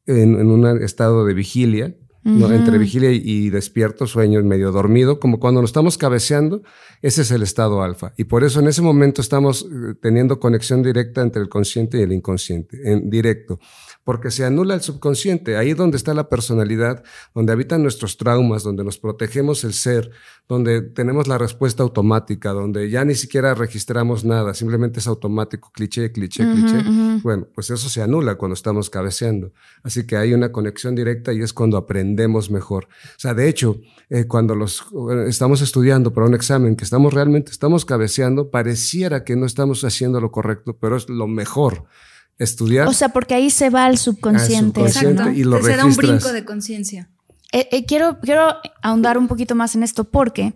en, 0.06 0.40
en 0.40 0.46
un 0.50 0.66
estado 0.82 1.24
de 1.26 1.34
vigilia, 1.34 1.94
entre 2.22 2.76
vigilia 2.76 3.10
y, 3.12 3.22
y 3.24 3.50
despierto, 3.50 4.06
sueño, 4.06 4.42
medio 4.44 4.72
dormido, 4.72 5.18
como 5.20 5.40
cuando 5.40 5.62
nos 5.62 5.70
estamos 5.70 5.96
cabeceando, 5.96 6.62
ese 7.00 7.22
es 7.22 7.30
el 7.30 7.42
estado 7.42 7.82
alfa. 7.82 8.12
Y 8.18 8.24
por 8.24 8.44
eso 8.44 8.60
en 8.60 8.68
ese 8.68 8.82
momento 8.82 9.22
estamos 9.22 9.62
eh, 9.64 9.94
teniendo 10.02 10.38
conexión 10.38 10.82
directa 10.82 11.22
entre 11.22 11.40
el 11.40 11.48
consciente 11.48 11.98
y 11.98 12.02
el 12.02 12.12
inconsciente, 12.12 12.78
en 12.92 13.08
directo. 13.08 13.58
Porque 14.02 14.30
se 14.30 14.44
anula 14.44 14.74
el 14.74 14.80
subconsciente, 14.80 15.56
ahí 15.56 15.74
donde 15.74 15.96
está 15.96 16.14
la 16.14 16.28
personalidad, 16.28 17.04
donde 17.34 17.52
habitan 17.52 17.82
nuestros 17.82 18.16
traumas, 18.16 18.62
donde 18.62 18.82
nos 18.82 18.98
protegemos 18.98 19.62
el 19.62 19.74
ser, 19.74 20.10
donde 20.48 20.80
tenemos 20.80 21.28
la 21.28 21.36
respuesta 21.38 21.82
automática, 21.82 22.50
donde 22.52 22.88
ya 22.90 23.04
ni 23.04 23.14
siquiera 23.14 23.54
registramos 23.54 24.24
nada, 24.24 24.54
simplemente 24.54 25.00
es 25.00 25.06
automático, 25.06 25.70
cliché, 25.72 26.10
cliché, 26.12 26.44
Ujú, 26.44 26.52
cliché. 26.54 26.78
ujú. 26.78 27.20
Bueno, 27.22 27.46
pues 27.54 27.70
eso 27.70 27.88
se 27.88 28.02
anula 28.02 28.36
cuando 28.36 28.54
estamos 28.54 28.88
cabeceando. 28.90 29.52
Así 29.82 30.06
que 30.06 30.16
hay 30.16 30.32
una 30.32 30.50
conexión 30.50 30.94
directa 30.94 31.32
y 31.32 31.42
es 31.42 31.52
cuando 31.52 31.76
aprendemos 31.76 32.50
mejor. 32.50 32.84
O 32.84 33.18
sea, 33.18 33.34
de 33.34 33.48
hecho, 33.48 33.80
eh, 34.08 34.24
cuando 34.26 34.54
los 34.54 34.80
eh, 35.10 35.26
estamos 35.28 35.60
estudiando 35.60 36.12
para 36.12 36.26
un 36.26 36.34
examen, 36.34 36.74
que 36.74 36.84
estamos 36.84 37.12
realmente, 37.12 37.52
estamos 37.52 37.84
cabeceando, 37.84 38.50
pareciera 38.50 39.24
que 39.24 39.36
no 39.36 39.46
estamos 39.46 39.84
haciendo 39.84 40.20
lo 40.20 40.30
correcto, 40.32 40.78
pero 40.80 40.96
es 40.96 41.08
lo 41.08 41.26
mejor. 41.28 41.84
Estudiar. 42.40 42.88
O 42.88 42.92
sea, 42.94 43.10
porque 43.10 43.34
ahí 43.34 43.50
se 43.50 43.68
va 43.68 43.84
al 43.84 43.98
subconsciente. 43.98 44.80
Al 44.80 44.90
subconsciente. 44.90 45.22
Exacto. 45.22 45.38
y 45.38 45.44
lo 45.44 45.62
Se 45.62 45.76
da 45.76 45.84
un 45.84 45.94
brinco 45.94 46.32
de 46.32 46.44
conciencia. 46.46 47.10
Eh, 47.52 47.68
eh, 47.70 47.84
quiero, 47.84 48.18
quiero 48.20 48.56
ahondar 48.80 49.18
un 49.18 49.28
poquito 49.28 49.54
más 49.54 49.74
en 49.74 49.82
esto 49.82 50.04
porque 50.04 50.54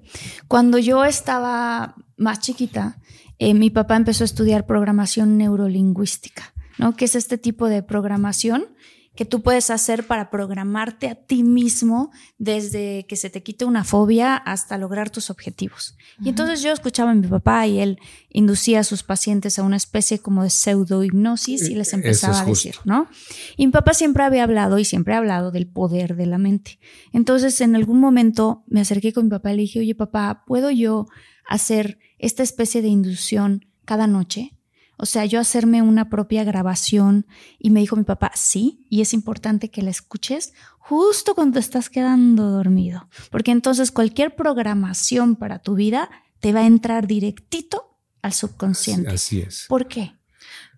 cuando 0.49 0.79
yo 0.79 1.05
estaba 1.05 1.95
más 2.17 2.41
chiquita, 2.41 2.99
eh, 3.39 3.53
mi 3.53 3.69
papá 3.69 3.97
empezó 3.97 4.25
a 4.25 4.27
estudiar 4.27 4.65
programación 4.65 5.37
neurolingüística, 5.37 6.55
¿no? 6.79 6.97
Que 6.97 7.05
es 7.05 7.17
este 7.17 7.37
tipo 7.37 7.69
de 7.69 7.83
programación 7.83 8.67
que 9.15 9.25
tú 9.25 9.43
puedes 9.43 9.71
hacer 9.71 10.07
para 10.07 10.29
programarte 10.29 11.09
a 11.09 11.15
ti 11.15 11.45
mismo 11.45 12.11
desde 12.39 13.07
que 13.07 13.17
se 13.17 13.31
te 13.31 13.43
quite 13.43 13.65
una 13.65 13.85
fobia 13.85 14.37
hasta 14.37 14.77
lograr 14.77 15.11
tus 15.11 15.31
objetivos. 15.31 15.97
Y 16.21 16.31
entonces 16.31 16.63
yo 16.63 16.73
escuchaba 16.73 17.13
a 17.13 17.15
mi 17.15 17.27
papá 17.27 17.67
y 17.67 17.79
él 17.79 17.99
inducía 18.31 18.81
a 18.81 18.85
sus 18.85 19.05
pacientes 19.05 19.59
a 19.59 19.63
una 19.63 19.77
especie 19.77 20.19
como 20.19 20.43
de 20.43 20.51
pseudo-hipnosis 20.51 21.69
y 21.69 21.77
les 21.77 21.93
empezaba 21.93 22.35
es 22.35 22.41
a 22.41 22.45
decir. 22.45 22.75
¿no? 22.85 23.09
Y 23.57 23.67
mi 23.67 23.73
papá 23.73 23.95
siempre 23.95 24.25
había 24.25 24.43
hablado 24.43 24.79
y 24.79 24.85
siempre 24.85 25.15
ha 25.15 25.19
hablado 25.19 25.53
del 25.53 25.69
poder 25.69 26.17
de 26.17 26.27
la 26.27 26.39
mente. 26.39 26.81
Entonces, 27.13 27.61
en 27.61 27.77
algún 27.77 28.01
momento 28.01 28.65
me 28.67 28.81
acerqué 28.81 29.13
con 29.13 29.25
mi 29.25 29.31
papá 29.31 29.53
y 29.53 29.57
le 29.57 29.63
dije, 29.63 29.79
oye, 29.79 29.95
papá, 29.95 30.43
¿puedo 30.47 30.71
yo 30.71 31.07
hacer 31.47 31.99
esta 32.19 32.43
especie 32.43 32.83
de 32.83 32.89
inducción 32.89 33.67
cada 33.85 34.09
noche? 34.09 34.53
O 34.97 35.07
sea, 35.07 35.25
yo 35.25 35.41
hacerme 35.41 35.83
una 35.83 36.09
propia 36.09 36.45
grabación 36.45 37.27
y 37.59 37.71
me 37.71 37.81
dijo 37.81 37.97
mi 37.97 38.05
papá, 38.05 38.31
sí, 38.35 38.87
y 38.91 39.01
es 39.01 39.13
importante 39.13 39.71
que 39.71 39.83
la 39.83 39.91
escuches 39.91 40.55
justo 40.79 41.35
cuando 41.35 41.59
estás 41.59 41.91
quedando 41.91 42.51
dormido, 42.51 43.09
porque 43.31 43.51
entonces 43.51 43.91
cualquier 43.91 44.37
programación 44.37 45.37
para 45.37 45.59
tu 45.59 45.75
vida 45.75 46.11
te 46.41 46.53
va 46.53 46.61
a 46.61 46.67
entrar 46.67 47.07
directito 47.07 47.99
al 48.23 48.33
subconsciente. 48.33 49.11
Así 49.11 49.41
es. 49.41 49.67
¿Por 49.69 49.89
qué? 49.89 50.15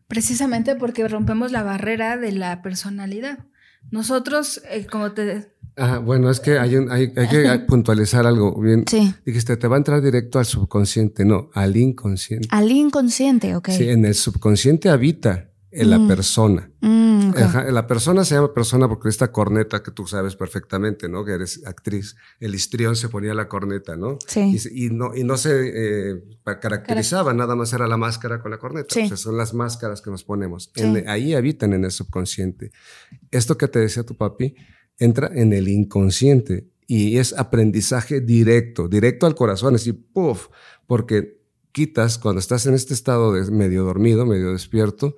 Precisamente 0.09 0.77
porque 0.77 1.09
rompemos 1.09 1.53
la 1.53 1.63
barrera 1.63 2.17
de 2.17 2.33
la 2.33 2.63
personalidad. 2.63 3.47
Nosotros, 3.91 4.63
eh, 4.71 4.87
como 4.87 5.13
te... 5.13 5.56
Ajá, 5.77 5.99
bueno, 5.99 6.31
es 6.31 6.41
que 6.41 6.59
hay, 6.59 6.77
un- 6.77 6.91
hay- 6.91 7.13
hay 7.17 7.29
que 7.29 7.59
puntualizar 7.69 8.27
algo. 8.27 8.59
Bien, 8.61 8.85
Sí. 8.89 9.15
dijiste, 9.27 9.57
te 9.57 9.69
va 9.69 9.77
a 9.77 9.79
entrar 9.79 10.01
directo 10.03 10.39
al 10.39 10.47
subconsciente. 10.47 11.25
No, 11.25 11.51
al 11.53 11.77
inconsciente. 11.77 12.49
Al 12.51 12.71
inconsciente, 12.71 13.55
ok. 13.57 13.69
Sí, 13.71 13.89
en 13.91 14.05
el 14.07 14.15
subconsciente 14.15 14.89
habita 14.89 15.51
en 15.71 15.91
la 15.91 15.99
Mm. 15.99 16.09
persona. 16.09 16.71
Mm, 16.81 17.29
ok. 17.31 17.39
Ajá, 17.39 17.65
la 17.71 17.87
persona 17.87 18.25
se 18.25 18.35
llama 18.37 18.55
persona 18.55 18.89
porque 18.89 19.11
esta 19.11 19.31
corneta 19.31 19.83
que 19.83 19.91
tú 19.91 20.07
sabes 20.07 20.35
perfectamente, 20.35 21.07
¿no? 21.11 21.23
Que 21.27 21.33
eres 21.33 21.61
actriz. 21.67 22.17
El 22.41 22.55
histrión 22.55 22.97
se 22.97 23.11
ponía 23.11 23.35
la 23.35 23.47
corneta, 23.47 23.95
¿no? 23.97 24.17
Sí. 24.27 24.57
Y, 24.73 24.87
y 24.87 24.91
no, 24.91 25.15
y 25.15 25.25
no 25.25 25.37
se 25.37 25.51
eh, 26.15 26.23
caracterizaba, 26.61 27.35
nada 27.35 27.55
más 27.55 27.73
era 27.75 27.87
la 27.87 27.99
máscara 27.99 28.41
con 28.41 28.51
la 28.51 28.59
corneta. 28.59 28.95
Sí. 28.95 29.03
O 29.03 29.09
sea, 29.09 29.17
son 29.19 29.37
las 29.37 29.53
máscaras 29.53 30.01
que 30.01 30.11
nos 30.11 30.25
ponemos. 30.25 30.71
Sí. 30.75 30.83
En- 30.83 31.07
ahí 31.11 31.35
habitan 31.35 31.75
en 31.75 31.85
el 31.85 31.91
subconsciente. 31.91 32.71
Esto 33.31 33.59
que 33.59 33.69
te 33.69 33.79
decía 33.81 34.03
tu 34.05 34.17
papi 34.17 34.55
entra 34.99 35.31
en 35.35 35.53
el 35.53 35.69
inconsciente 35.69 36.69
y 36.87 37.19
es 37.19 37.33
aprendizaje 37.33 38.21
directo, 38.21 38.89
directo 38.89 39.27
al 39.27 39.35
corazón, 39.35 39.75
así, 39.75 39.93
puff, 39.93 40.49
porque 40.87 41.41
quitas 41.73 42.19
cuando 42.19 42.39
estás 42.39 42.67
en 42.67 42.75
este 42.75 42.95
estado 42.95 43.33
de 43.33 43.51
medio 43.51 43.85
dormido, 43.85 44.25
medio 44.25 44.53
despierto, 44.53 45.17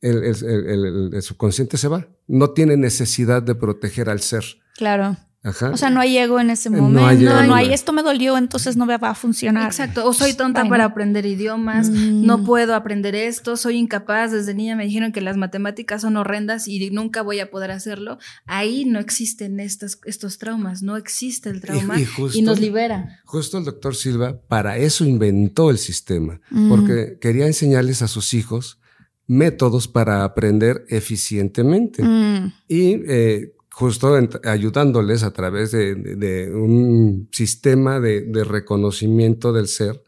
el, 0.00 0.22
el- 0.24 1.10
el- 1.14 1.22
subconsciente 1.22 1.78
se 1.78 1.88
va. 1.88 2.08
No 2.26 2.50
tiene 2.50 2.76
necesidad 2.76 3.42
de 3.42 3.54
proteger 3.54 4.10
al 4.10 4.20
ser. 4.20 4.44
Claro. 4.76 5.16
Ajá. 5.46 5.70
O 5.70 5.76
sea, 5.76 5.90
no 5.90 6.00
hay 6.00 6.16
ego 6.16 6.40
en 6.40 6.48
ese 6.48 6.70
No 6.70 6.78
momento. 6.82 7.06
hay 7.06 7.18
No 7.18 7.54
hay, 7.54 7.68
no. 7.68 7.74
esto 7.74 7.92
me 7.92 8.02
dolió, 8.02 8.38
entonces 8.38 8.76
no 8.78 8.86
me 8.86 8.96
va 8.96 9.10
a 9.10 9.14
funcionar. 9.14 9.66
Exacto. 9.66 10.06
O 10.08 10.14
soy 10.14 10.32
tonta 10.32 10.62
Ay, 10.62 10.70
para 10.70 10.84
no. 10.84 10.90
aprender 10.90 11.26
idiomas, 11.26 11.90
Mm. 11.90 12.24
no 12.24 12.42
puedo 12.44 12.74
aprender 12.74 13.14
esto, 13.14 13.56
soy 13.58 13.76
incapaz. 13.76 14.32
Desde 14.32 14.54
niña 14.54 14.74
me 14.74 14.86
dijeron 14.86 15.12
que 15.12 15.20
las 15.20 15.36
matemáticas 15.36 16.00
son 16.00 16.16
horrendas 16.16 16.66
y 16.66 16.90
nunca 16.90 17.20
voy 17.22 17.40
a 17.40 17.50
poder 17.50 17.70
hacerlo. 17.72 18.18
Ahí 18.46 18.86
no 18.86 18.98
existen 18.98 19.60
estas, 19.60 19.98
estos 20.06 20.38
traumas, 20.38 20.82
no 20.82 20.96
existe 20.96 21.50
el 21.50 21.60
trauma 21.60 21.96
Y- 21.98 22.00
y, 22.00 22.02
y 22.02 22.06
justo- 22.06 22.40
nos 22.42 22.58
libera. 22.58 23.20
Justo 23.26 23.58
el 23.58 23.64
doctor 23.64 23.94
Silva 23.94 24.40
para 24.48 24.78
eso 24.78 25.04
inventó 25.04 25.68
el 25.70 25.76
sistema, 25.78 26.40
Mm. 26.50 26.68
porque 26.70 27.18
quería 27.20 27.46
enseñarles 27.46 28.00
a 28.00 28.08
sus 28.08 28.32
hijos 28.32 28.78
métodos 29.26 29.88
para 29.88 30.24
aprender 30.24 30.84
eficientemente. 30.88 32.02
Mm, 32.02 32.52
y 32.68 33.00
eh, 33.06 33.52
justo 33.74 34.16
ayudándoles 34.44 35.22
a 35.24 35.32
través 35.32 35.72
de, 35.72 35.94
de- 35.94 36.16
de 36.16 36.54
un 36.54 37.28
sistema 37.32 37.98
de, 38.00 38.22
de 38.22 38.44
reconocimiento 38.44 39.52
del 39.52 39.66
ser, 39.68 40.02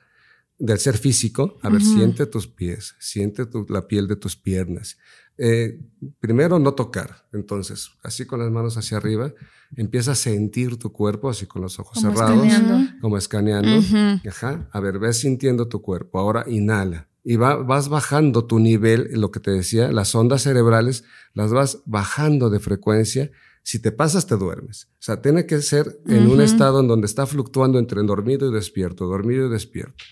del 0.59 0.79
ser 0.79 0.97
físico. 0.97 1.59
A 1.63 1.69
ver, 1.69 1.83
siente 1.83 2.27
tus 2.27 2.47
pies, 2.47 2.95
siente 3.01 3.45
tu- 3.47 3.67
la 3.69 3.87
piel 3.89 4.07
de 4.07 4.17
tus 4.17 4.37
piernas. 4.37 4.97
Eh, 5.39 5.81
primero, 6.21 6.59
no 6.59 6.73
tocar. 6.75 7.27
Entonces, 7.33 7.91
así 8.03 8.25
con 8.25 8.39
las 8.41 8.51
manos 8.51 8.77
hacia 8.79 8.97
arriba, 8.97 9.35
empieza 9.77 10.13
a 10.13 10.15
sentir 10.15 10.79
tu 10.79 10.93
cuerpo, 10.93 11.29
así 11.29 11.47
con 11.47 11.61
los 11.61 11.79
ojos 11.79 11.99
Como 12.01 12.15
cerrados, 12.15 12.47
escaneando. 12.47 12.93
como 13.01 13.19
escaneando. 13.19 13.83
Ajá. 14.29 14.69
A 14.73 14.81
ver, 14.81 14.99
ves 14.99 15.19
sintiendo 15.19 15.69
tu 15.69 15.83
cuerpo. 15.83 16.19
Ahora 16.21 16.45
inhala. 16.49 17.09
Y 17.25 17.35
va- 17.37 17.57
vas 17.57 17.89
bajando 17.89 18.47
tu 18.47 18.61
nivel, 18.61 19.11
lo 19.15 19.33
que 19.33 19.41
te 19.41 19.51
decía, 19.51 19.91
las 19.91 20.15
ondas 20.15 20.43
cerebrales, 20.43 21.03
las 21.35 21.51
vas 21.51 21.83
bajando 21.85 22.49
de 22.49 22.61
frecuencia. 22.61 23.31
Si 23.67 23.81
te 23.81 23.91
pasas, 23.91 24.29
te 24.29 24.37
duermes. 24.37 24.87
O 24.93 25.03
sea, 25.03 25.21
tiene 25.21 25.45
que 25.45 25.61
ser 25.61 25.99
en 26.07 26.29
un 26.29 26.41
estado 26.41 26.79
en 26.79 26.87
donde 26.87 27.07
está 27.07 27.27
fluctuando 27.27 27.81
entre 27.81 28.01
dormido 28.05 28.49
y 28.49 28.55
despierto, 28.55 29.07
dormido 29.07 29.49
y 29.49 29.51
despierto. 29.51 30.05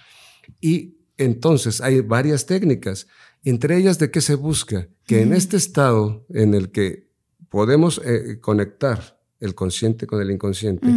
Y 0.60 0.96
entonces 1.18 1.80
hay 1.80 2.00
varias 2.00 2.46
técnicas, 2.46 3.06
entre 3.44 3.76
ellas 3.76 4.00
de 4.00 4.10
qué 4.10 4.20
se 4.20 4.34
busca, 4.34 4.88
que 5.06 5.22
en 5.22 5.32
este 5.32 5.56
estado 5.56 6.26
en 6.30 6.52
el 6.52 6.72
que 6.72 7.12
podemos 7.48 8.00
eh, 8.04 8.40
conectar 8.40 9.22
el 9.38 9.54
consciente 9.54 10.08
con 10.08 10.20
el 10.20 10.32
inconsciente, 10.32 10.88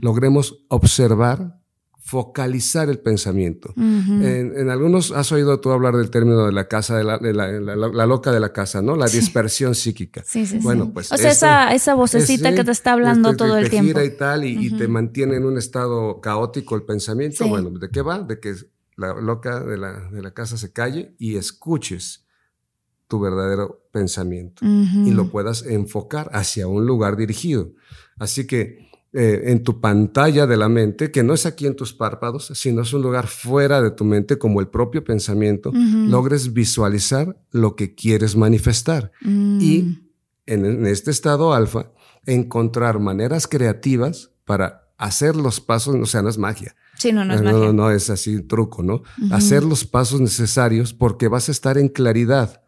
logremos 0.00 0.64
observar, 0.68 1.60
focalizar 2.06 2.88
el 2.88 3.00
pensamiento. 3.00 3.74
En, 3.76 4.56
en 4.56 4.70
algunos 4.70 5.10
has 5.10 5.32
oído 5.32 5.58
tú 5.60 5.72
hablar 5.72 5.96
del 5.96 6.08
término 6.08 6.46
de 6.46 6.52
la 6.52 6.68
casa, 6.68 6.96
de 6.96 7.02
la, 7.02 7.18
de 7.18 7.32
la- 7.34 7.50
la- 7.50 7.88
la 7.88 8.06
loca 8.06 8.30
de 8.30 8.38
la 8.38 8.52
casa, 8.52 8.80
¿no? 8.80 8.94
La 8.94 9.06
dispersión 9.06 9.74
psíquica. 9.74 10.22
Sí, 10.24 10.46
sí, 10.46 10.58
Bueno, 10.62 10.92
pues 10.94 11.10
o 11.10 11.16
sea, 11.16 11.32
esto 11.32 11.46
esa, 11.46 11.74
esa 11.74 11.94
vocecita 11.94 12.50
es, 12.50 12.54
que 12.54 12.62
te 12.62 12.70
está 12.70 12.92
hablando 12.92 13.30
este, 13.30 13.38
todo 13.38 13.56
el 13.56 13.64
te 13.64 13.70
tiempo. 13.70 13.88
gira 13.88 14.04
y 14.04 14.16
tal, 14.16 14.44
y, 14.44 14.66
y 14.66 14.70
te 14.70 14.86
mantiene 14.86 15.34
en 15.36 15.44
un 15.46 15.58
estado 15.58 16.20
caótico 16.20 16.76
el 16.76 16.84
pensamiento. 16.84 17.46
Bueno, 17.48 17.70
¿de 17.70 17.90
qué 17.90 18.02
va? 18.02 18.20
De 18.20 18.38
que 18.38 18.54
la 18.96 19.12
loca 19.20 19.58
de 19.64 19.76
la, 19.76 20.08
de 20.10 20.22
la 20.22 20.30
casa 20.32 20.56
se 20.56 20.72
calle 20.72 21.16
y 21.18 21.36
escuches 21.36 22.24
tu 23.08 23.18
verdadero 23.20 23.82
pensamiento 23.92 24.64
y 24.64 25.10
lo 25.10 25.28
puedas 25.30 25.64
enfocar 25.66 26.30
hacia 26.32 26.68
un 26.68 26.86
lugar 26.86 27.16
dirigido. 27.16 27.72
Así 28.18 28.46
que 28.46 28.85
eh, 29.12 29.44
en 29.46 29.62
tu 29.62 29.80
pantalla 29.80 30.46
de 30.46 30.56
la 30.56 30.68
mente, 30.68 31.10
que 31.10 31.22
no 31.22 31.32
es 31.34 31.46
aquí 31.46 31.66
en 31.66 31.76
tus 31.76 31.94
párpados, 31.94 32.52
sino 32.54 32.82
es 32.82 32.92
un 32.92 33.02
lugar 33.02 33.26
fuera 33.28 33.80
de 33.80 33.90
tu 33.90 34.04
mente 34.04 34.38
como 34.38 34.60
el 34.60 34.68
propio 34.68 35.04
pensamiento, 35.04 35.72
logres 35.72 36.52
visualizar 36.52 37.36
lo 37.50 37.76
que 37.76 37.94
quieres 37.94 38.36
manifestar. 38.36 39.12
Mm. 39.22 39.58
Y 39.60 40.02
en, 40.46 40.64
en 40.64 40.86
este 40.86 41.10
estado 41.10 41.54
alfa, 41.54 41.92
encontrar 42.26 42.98
maneras 42.98 43.46
creativas 43.46 44.32
para 44.44 44.86
hacer 44.98 45.36
los 45.36 45.60
pasos, 45.60 45.94
o 45.94 46.06
sea, 46.06 46.22
no 46.22 46.28
es 46.28 46.38
magia. 46.38 46.74
Sí, 46.96 47.12
no, 47.12 47.24
no 47.24 47.34
es 47.34 47.42
no, 47.42 47.52
magia. 47.52 47.66
no, 47.66 47.72
no 47.72 47.90
es 47.90 48.10
así 48.10 48.42
truco, 48.42 48.82
¿no? 48.82 49.02
Hacer 49.30 49.64
los 49.64 49.84
pasos 49.84 50.20
necesarios 50.20 50.94
porque 50.94 51.28
vas 51.28 51.48
a 51.48 51.52
estar 51.52 51.78
en 51.78 51.88
claridad. 51.88 52.62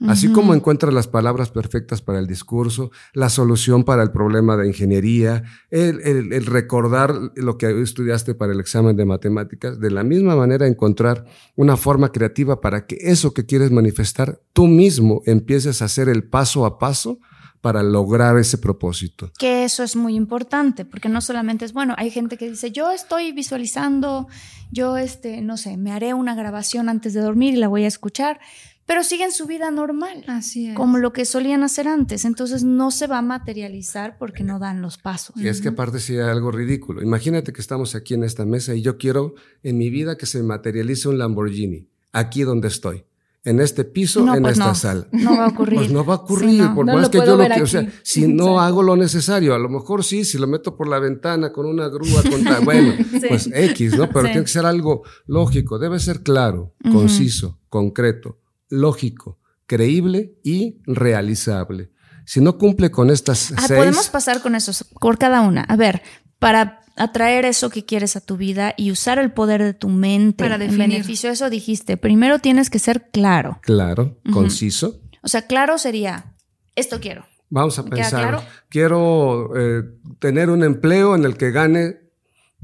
Así 0.00 0.32
como 0.32 0.54
encuentras 0.54 0.92
las 0.92 1.08
palabras 1.08 1.50
perfectas 1.50 2.02
para 2.02 2.18
el 2.18 2.26
discurso, 2.26 2.90
la 3.12 3.28
solución 3.28 3.84
para 3.84 4.02
el 4.02 4.10
problema 4.10 4.56
de 4.56 4.66
ingeniería, 4.66 5.44
el, 5.70 6.46
recordar 6.46 7.14
lo 7.36 7.58
que 7.58 7.80
estudiaste 7.80 8.34
para 8.34 8.52
el 8.52 8.60
examen 8.60 8.96
de 8.96 9.04
matemáticas, 9.04 9.80
de 9.80 9.90
la 9.90 10.02
misma 10.02 10.36
manera 10.36 10.66
encontrar 10.66 11.24
una 11.56 11.76
forma 11.76 12.12
creativa 12.12 12.60
para 12.60 12.86
que 12.86 12.98
eso 13.00 13.32
que 13.32 13.46
quieres 13.46 13.70
manifestar, 13.70 14.40
tú 14.52 14.66
mismo 14.66 15.22
empieces 15.26 15.80
a 15.80 15.86
hacer 15.86 16.08
el 16.08 16.24
paso 16.24 16.66
a 16.66 16.78
paso 16.78 17.18
para 17.64 17.82
lograr 17.82 18.36
ese 18.36 18.58
propósito. 18.58 19.32
Que 19.38 19.64
eso 19.64 19.82
es 19.82 19.96
muy 19.96 20.16
importante, 20.16 20.84
porque 20.84 21.08
no 21.08 21.22
solamente 21.22 21.64
es, 21.64 21.72
bueno, 21.72 21.94
hay 21.96 22.10
gente 22.10 22.36
que 22.36 22.50
dice, 22.50 22.70
yo 22.72 22.90
estoy 22.90 23.32
visualizando, 23.32 24.28
yo, 24.70 24.98
este, 24.98 25.40
no 25.40 25.56
sé, 25.56 25.78
me 25.78 25.90
haré 25.90 26.12
una 26.12 26.34
grabación 26.34 26.90
antes 26.90 27.14
de 27.14 27.22
dormir 27.22 27.54
y 27.54 27.56
la 27.56 27.68
voy 27.68 27.84
a 27.84 27.86
escuchar, 27.86 28.38
pero 28.84 29.02
siguen 29.02 29.32
su 29.32 29.46
vida 29.46 29.70
normal, 29.70 30.24
Así 30.26 30.68
es. 30.68 30.76
como 30.76 30.98
lo 30.98 31.14
que 31.14 31.24
solían 31.24 31.62
hacer 31.62 31.88
antes. 31.88 32.26
Entonces 32.26 32.64
no 32.64 32.90
se 32.90 33.06
va 33.06 33.16
a 33.16 33.22
materializar 33.22 34.18
porque 34.18 34.44
no 34.44 34.58
dan 34.58 34.82
los 34.82 34.98
pasos. 34.98 35.34
Y 35.38 35.48
es 35.48 35.62
que 35.62 35.68
aparte 35.68 36.00
sería 36.00 36.30
algo 36.30 36.50
ridículo. 36.50 37.00
Imagínate 37.00 37.54
que 37.54 37.62
estamos 37.62 37.94
aquí 37.94 38.12
en 38.12 38.24
esta 38.24 38.44
mesa 38.44 38.74
y 38.74 38.82
yo 38.82 38.98
quiero 38.98 39.36
en 39.62 39.78
mi 39.78 39.88
vida 39.88 40.18
que 40.18 40.26
se 40.26 40.42
materialice 40.42 41.08
un 41.08 41.16
Lamborghini, 41.16 41.88
aquí 42.12 42.42
donde 42.42 42.68
estoy. 42.68 43.06
En 43.44 43.60
este 43.60 43.84
piso, 43.84 44.20
en 44.34 44.42
pues 44.42 44.54
esta 44.54 44.68
no, 44.68 44.74
sala. 44.74 45.06
No 45.12 45.36
va 45.36 45.44
a 45.44 45.48
ocurrir. 45.48 45.78
Pues 45.78 45.92
no 45.92 46.04
va 46.04 46.14
a 46.14 46.16
ocurrir, 46.16 46.64
por 46.74 46.86
más 46.86 47.10
que 47.10 47.18
yo 47.18 47.36
lo 47.36 47.46
que, 47.46 47.62
o 47.62 47.66
sea, 47.66 47.86
si 48.02 48.26
no 48.26 48.58
hago 48.58 48.82
lo 48.82 48.96
necesario, 48.96 49.54
a 49.54 49.58
lo 49.58 49.68
mejor 49.68 50.02
sí, 50.02 50.24
si 50.24 50.38
lo 50.38 50.46
meto 50.46 50.76
por 50.76 50.88
la 50.88 50.98
ventana 50.98 51.52
con 51.52 51.66
una 51.66 51.88
grúa, 51.88 52.22
con 52.22 52.42
bueno, 52.64 52.94
pues 53.28 53.50
X, 53.52 53.98
¿no? 53.98 54.08
Pero 54.08 54.24
tiene 54.24 54.42
que 54.42 54.48
ser 54.48 54.64
algo 54.64 55.02
lógico, 55.26 55.78
debe 55.78 55.98
ser 55.98 56.22
claro, 56.22 56.74
conciso, 56.90 57.60
concreto 57.68 58.38
lógico, 58.74 59.38
creíble 59.66 60.38
y 60.42 60.80
realizable. 60.84 61.90
Si 62.26 62.40
no 62.40 62.58
cumple 62.58 62.90
con 62.90 63.10
estas 63.10 63.52
ah, 63.52 63.66
seis... 63.66 63.78
Podemos 63.78 64.08
pasar 64.08 64.40
con 64.40 64.54
eso, 64.54 64.72
por 65.00 65.18
cada 65.18 65.40
una. 65.42 65.62
A 65.62 65.76
ver, 65.76 66.02
para 66.38 66.80
atraer 66.96 67.44
eso 67.44 67.70
que 67.70 67.84
quieres 67.84 68.16
a 68.16 68.20
tu 68.20 68.36
vida 68.36 68.74
y 68.76 68.90
usar 68.90 69.18
el 69.18 69.32
poder 69.32 69.62
de 69.62 69.74
tu 69.74 69.88
mente 69.88 70.44
para 70.44 70.62
en 70.62 70.78
beneficio, 70.78 71.30
eso 71.30 71.50
dijiste, 71.50 71.96
primero 71.96 72.38
tienes 72.38 72.70
que 72.70 72.78
ser 72.78 73.10
claro. 73.10 73.58
Claro, 73.62 74.18
conciso. 74.32 75.00
O 75.22 75.28
sea, 75.28 75.46
claro 75.46 75.78
sería, 75.78 76.34
esto 76.76 77.00
quiero. 77.00 77.24
Vamos 77.50 77.78
a 77.78 77.84
pensar, 77.84 78.46
quiero 78.68 79.52
eh, 79.56 79.82
tener 80.18 80.50
un 80.50 80.64
empleo 80.64 81.14
en 81.14 81.24
el 81.24 81.36
que 81.36 81.50
gane 81.50 81.96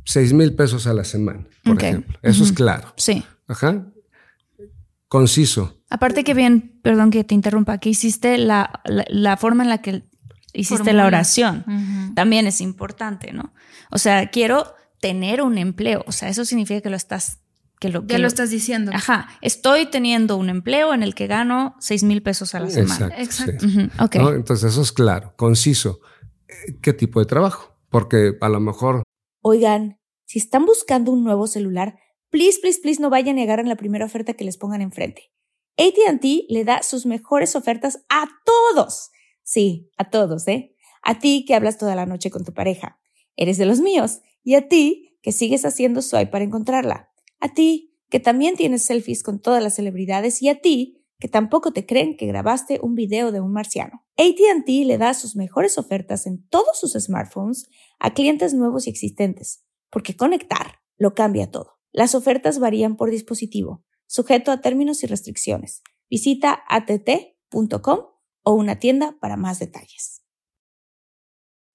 6 0.04 0.32
mil 0.32 0.54
pesos 0.54 0.86
a 0.86 0.94
la 0.94 1.04
semana, 1.04 1.46
por 1.64 1.82
ejemplo. 1.82 2.18
Eso 2.22 2.42
es 2.44 2.52
claro. 2.52 2.92
Sí. 2.96 3.24
Ajá. 3.46 3.86
Conciso. 5.08 5.80
Aparte 5.90 6.22
que 6.22 6.34
bien, 6.34 6.78
perdón 6.82 7.10
que 7.10 7.24
te 7.24 7.34
interrumpa, 7.34 7.78
que 7.78 7.88
hiciste 7.88 8.38
la, 8.38 8.80
la, 8.84 9.36
forma 9.36 9.64
en 9.64 9.68
la 9.68 9.78
que 9.78 10.04
hiciste 10.52 10.92
la 10.92 11.06
oración. 11.06 11.64
También 12.14 12.46
es 12.46 12.60
importante, 12.60 13.32
¿no? 13.32 13.52
O 13.90 13.98
sea, 13.98 14.30
quiero 14.30 14.74
tener 15.00 15.42
un 15.42 15.58
empleo. 15.58 16.04
O 16.06 16.12
sea, 16.12 16.28
eso 16.28 16.44
significa 16.44 16.80
que 16.80 16.90
lo 16.90 16.96
estás... 16.96 17.38
Que 17.78 17.88
lo, 17.88 18.06
ya 18.06 18.18
lo, 18.18 18.26
estás 18.26 18.50
diciendo. 18.50 18.92
Ajá. 18.94 19.30
Estoy 19.40 19.86
teniendo 19.86 20.36
un 20.36 20.50
empleo 20.50 20.92
en 20.92 21.02
el 21.02 21.14
que 21.14 21.26
gano 21.26 21.76
6 21.80 22.02
mil 22.02 22.22
pesos 22.22 22.54
a 22.54 22.60
la 22.60 22.68
semana. 22.68 23.14
Exacto. 23.16 23.64
Exacto. 23.64 24.34
Entonces, 24.34 24.72
eso 24.72 24.82
es 24.82 24.92
claro, 24.92 25.32
conciso. 25.36 26.00
¿Qué 26.82 26.92
tipo 26.92 27.20
de 27.20 27.26
trabajo? 27.26 27.74
Porque 27.88 28.36
a 28.42 28.50
lo 28.50 28.60
mejor... 28.60 29.02
Oigan, 29.40 29.98
si 30.26 30.38
están 30.38 30.66
buscando 30.66 31.10
un 31.10 31.24
nuevo 31.24 31.46
celular, 31.46 31.98
please, 32.28 32.58
please, 32.60 32.80
please 32.82 33.00
no 33.00 33.08
vayan 33.08 33.36
a 33.36 33.40
negar 33.40 33.60
en 33.60 33.68
la 33.68 33.76
primera 33.76 34.04
oferta 34.04 34.34
que 34.34 34.44
les 34.44 34.58
pongan 34.58 34.82
enfrente. 34.82 35.32
ATT 35.78 36.24
le 36.50 36.64
da 36.64 36.82
sus 36.82 37.06
mejores 37.06 37.56
ofertas 37.56 38.04
a 38.10 38.28
todos. 38.44 39.10
Sí, 39.50 39.90
a 39.96 40.08
todos, 40.10 40.46
¿eh? 40.46 40.76
A 41.02 41.18
ti 41.18 41.44
que 41.44 41.56
hablas 41.56 41.76
toda 41.76 41.96
la 41.96 42.06
noche 42.06 42.30
con 42.30 42.44
tu 42.44 42.54
pareja. 42.54 43.00
Eres 43.34 43.58
de 43.58 43.66
los 43.66 43.80
míos. 43.80 44.20
Y 44.44 44.54
a 44.54 44.68
ti 44.68 45.18
que 45.22 45.32
sigues 45.32 45.64
haciendo 45.64 46.02
swipe 46.02 46.28
para 46.30 46.44
encontrarla. 46.44 47.10
A 47.40 47.52
ti 47.52 47.98
que 48.10 48.20
también 48.20 48.54
tienes 48.54 48.84
selfies 48.84 49.24
con 49.24 49.40
todas 49.40 49.60
las 49.60 49.74
celebridades. 49.74 50.40
Y 50.40 50.50
a 50.50 50.60
ti 50.60 51.04
que 51.18 51.26
tampoco 51.26 51.72
te 51.72 51.84
creen 51.84 52.16
que 52.16 52.28
grabaste 52.28 52.78
un 52.80 52.94
video 52.94 53.32
de 53.32 53.40
un 53.40 53.52
marciano. 53.52 54.04
ATT 54.16 54.68
le 54.86 54.98
da 54.98 55.14
sus 55.14 55.34
mejores 55.34 55.78
ofertas 55.78 56.28
en 56.28 56.46
todos 56.46 56.78
sus 56.78 56.92
smartphones 56.92 57.66
a 57.98 58.14
clientes 58.14 58.54
nuevos 58.54 58.86
y 58.86 58.90
existentes, 58.90 59.64
porque 59.90 60.14
conectar 60.14 60.78
lo 60.96 61.14
cambia 61.14 61.50
todo. 61.50 61.80
Las 61.90 62.14
ofertas 62.14 62.60
varían 62.60 62.96
por 62.96 63.10
dispositivo 63.10 63.84
sujeto 64.06 64.52
a 64.52 64.60
términos 64.60 65.02
y 65.02 65.08
restricciones. 65.08 65.82
Visita 66.08 66.62
att.com 66.68 68.19
o 68.50 68.58
una 68.58 68.74
tienda 68.74 69.14
para 69.20 69.36
más 69.36 69.60
detalles. 69.60 70.20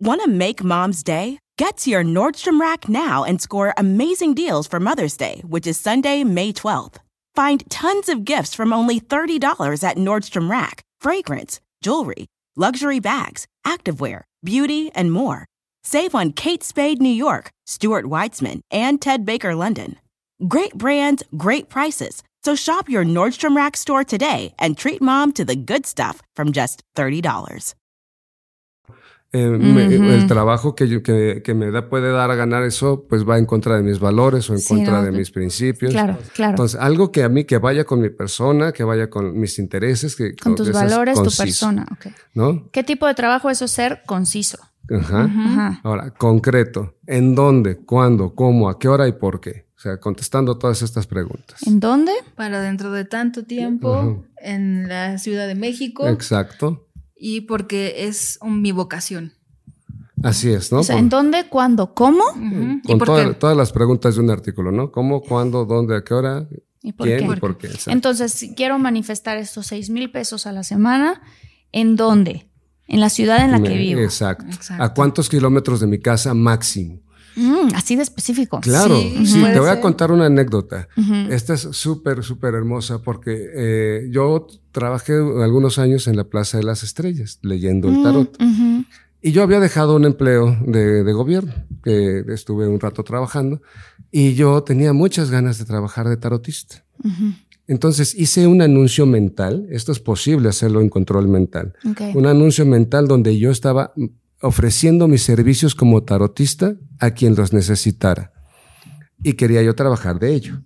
Want 0.01 0.21
to 0.21 0.29
make 0.29 0.61
mom's 0.61 1.03
day? 1.03 1.39
Get 1.57 1.77
to 1.77 1.89
your 1.89 2.03
Nordstrom 2.03 2.59
Rack 2.59 2.89
now 2.89 3.23
and 3.23 3.41
score 3.41 3.73
amazing 3.77 4.33
deals 4.33 4.67
for 4.67 4.77
Mother's 4.77 5.15
Day, 5.15 5.41
which 5.47 5.65
is 5.65 5.79
Sunday, 5.79 6.25
May 6.25 6.51
12th. 6.51 6.97
Find 7.33 7.63
tons 7.69 8.09
of 8.09 8.25
gifts 8.25 8.53
from 8.53 8.73
only 8.73 8.99
$30 8.99 9.83
at 9.83 9.95
Nordstrom 9.95 10.49
Rack 10.49 10.81
fragrance, 10.99 11.61
jewelry, 11.81 12.25
luxury 12.57 12.99
bags, 12.99 13.47
activewear, 13.65 14.23
beauty, 14.43 14.91
and 14.93 15.13
more. 15.13 15.45
Save 15.83 16.13
on 16.13 16.33
Kate 16.33 16.63
Spade 16.63 17.01
New 17.01 17.09
York, 17.25 17.51
Stuart 17.65 18.05
Weitzman, 18.05 18.59
and 18.69 19.01
Ted 19.01 19.23
Baker 19.23 19.55
London. 19.55 19.95
Great 20.47 20.73
brands, 20.73 21.23
great 21.37 21.69
prices. 21.69 22.21
So 22.45 22.53
shop 22.53 22.87
your 22.87 23.03
Nordstrom 23.03 23.55
Rack 23.55 23.75
store 23.75 24.03
today 24.03 24.53
and 24.59 24.77
treat 24.77 25.01
mom 25.01 25.31
to 25.33 25.43
the 25.43 25.55
good 25.55 25.87
stuff 25.87 26.21
from 26.35 26.51
just 26.51 26.83
$30. 26.95 27.73
Eh, 29.33 29.47
el 30.13 30.27
trabajo 30.27 30.75
que, 30.75 31.01
que, 31.01 31.41
que, 31.43 31.53
me 31.55 31.71
da, 31.71 31.89
puede 31.89 32.11
dar 32.11 32.29
a 32.29 32.35
ganar 32.35 32.61
eso, 32.61 33.07
pues 33.09 33.27
va 33.27 33.39
en 33.39 33.47
contra 33.47 33.77
de 33.77 33.81
mis 33.81 33.99
valores 33.99 34.47
o 34.51 34.53
en 34.53 34.61
contra 34.61 35.01
de 35.01 35.11
mis 35.11 35.31
principios. 35.31 35.91
Claro, 35.91 36.19
claro. 36.35 36.51
Entonces, 36.51 36.79
algo 36.79 37.11
que 37.11 37.23
a 37.23 37.29
mí, 37.29 37.45
que 37.45 37.57
vaya 37.57 37.83
con 37.83 37.99
mi 37.99 38.11
persona, 38.11 38.71
que 38.71 38.83
vaya 38.83 39.09
con 39.09 39.39
mis 39.39 39.57
intereses. 39.57 40.15
Que, 40.15 40.35
con 40.35 40.53
tus 40.53 40.71
valores, 40.71 41.15
tu 41.15 41.35
persona. 41.35 41.87
Okay. 41.93 42.13
¿No? 42.35 42.69
¿Qué 42.71 42.83
tipo 42.83 43.07
de 43.07 43.15
trabajo 43.15 43.49
es 43.49 43.57
eso 43.57 43.67
ser 43.67 44.03
conciso? 44.05 44.59
Ajá. 44.91 45.81
Ahora, 45.83 46.11
concreto. 46.11 46.93
¿En 47.07 47.33
dónde? 47.33 47.77
¿Cuándo? 47.77 48.35
¿Cómo? 48.35 48.69
¿A 48.69 48.77
qué 48.77 48.87
hora 48.87 49.07
y 49.07 49.13
por 49.13 49.41
qué? 49.41 49.64
O 49.77 49.79
sea, 49.79 49.97
contestando 49.99 50.57
todas 50.57 50.81
estas 50.81 51.05
preguntas. 51.05 51.61
¿En 51.67 51.79
dónde? 51.79 52.13
Para 52.35 52.61
dentro 52.61 52.91
de 52.91 53.03
tanto 53.03 53.43
tiempo, 53.43 54.25
en 54.37 54.87
la 54.87 55.17
Ciudad 55.17 55.47
de 55.47 55.55
México. 55.55 56.07
Exacto. 56.07 56.87
Y 57.15 57.41
porque 57.41 58.07
es 58.07 58.39
mi 58.43 58.71
vocación. 58.71 59.33
Así 60.23 60.49
es, 60.51 60.71
¿no? 60.71 60.79
O 60.79 60.83
sea, 60.83 60.97
¿en 60.97 61.09
dónde, 61.09 61.49
cuándo, 61.49 61.93
cómo? 61.93 62.23
Con 62.87 63.35
todas 63.37 63.55
las 63.55 63.71
preguntas 63.71 64.15
de 64.15 64.21
un 64.21 64.31
artículo, 64.31 64.71
¿no? 64.71 64.91
¿Cómo, 64.91 65.21
cuándo, 65.21 65.65
dónde, 65.65 65.97
a 65.97 66.03
qué 66.03 66.13
hora? 66.13 66.47
¿Y 66.81 66.93
por 66.93 67.07
quién 67.07 67.19
qué? 67.19 67.37
y 67.37 67.39
por 67.39 67.57
qué? 67.57 67.69
Entonces, 67.87 68.31
si 68.31 68.55
quiero 68.55 68.79
manifestar 68.79 69.37
estos 69.37 69.67
seis 69.67 69.89
mil 69.89 70.09
pesos 70.11 70.47
a 70.47 70.51
la 70.51 70.63
semana, 70.63 71.21
¿en 71.71 71.95
dónde? 71.95 72.49
En 72.87 73.01
la 73.01 73.09
ciudad 73.09 73.43
en 73.43 73.51
la 73.51 73.61
que 73.61 73.77
vivo. 73.77 74.01
Exacto. 74.01 74.45
¿A 74.79 74.93
cuántos 74.93 75.29
kilómetros 75.29 75.79
de 75.79 75.87
mi 75.87 75.99
casa 75.99 76.33
máximo? 76.33 77.01
Mm, 77.35 77.75
así 77.75 77.95
de 77.95 78.03
específico. 78.03 78.59
Claro, 78.61 78.97
sí, 78.97 79.43
te 79.53 79.59
voy 79.59 79.69
a 79.69 79.81
contar 79.81 80.11
una 80.11 80.27
anécdota. 80.27 80.87
Esta 81.29 81.53
es 81.53 81.61
súper, 81.71 82.23
súper 82.23 82.53
hermosa 82.55 83.01
porque 83.01 83.49
eh, 83.53 84.07
yo 84.11 84.47
trabajé 84.71 85.13
algunos 85.13 85.79
años 85.79 86.07
en 86.07 86.15
la 86.15 86.25
Plaza 86.25 86.57
de 86.57 86.63
las 86.63 86.83
Estrellas 86.83 87.39
leyendo 87.41 87.89
el 87.89 88.03
tarot. 88.03 88.37
Mm, 88.39 88.81
y 89.21 89.31
yo 89.31 89.41
había 89.41 89.59
dejado 89.59 89.95
un 89.95 90.05
empleo 90.05 90.55
de, 90.65 91.03
de, 91.03 91.13
gobierno, 91.13 91.51
que 91.83 92.23
estuve 92.27 92.67
un 92.67 92.79
rato 92.79 93.03
trabajando, 93.03 93.61
y 94.11 94.35
yo 94.35 94.61
tenía 94.63 94.93
muchas 94.93 95.31
ganas 95.31 95.57
de 95.57 95.65
trabajar 95.65 96.07
de 96.07 96.17
tarotista. 96.17 96.85
Entonces 97.67 98.13
hice 98.13 98.45
un 98.45 98.61
anuncio 98.61 99.05
mental, 99.05 99.67
esto 99.71 99.91
es 99.91 99.99
posible 99.99 100.49
hacerlo 100.49 100.81
en 100.81 100.89
control 100.89 101.27
mental, 101.27 101.73
un 102.13 102.27
anuncio 102.27 102.65
mental 102.65 103.07
donde 103.07 103.37
yo 103.39 103.49
estaba 103.49 103.93
ofreciendo 104.45 105.07
mis 105.07 105.23
servicios 105.23 105.75
como 105.75 106.03
tarotista 106.03 106.75
a 106.99 107.11
quien 107.11 107.35
los 107.35 107.53
necesitara. 107.53 108.31
Y 109.23 109.33
quería 109.33 109.61
yo 109.63 109.75
trabajar 109.75 110.19
de 110.19 110.33
ello. 110.33 110.61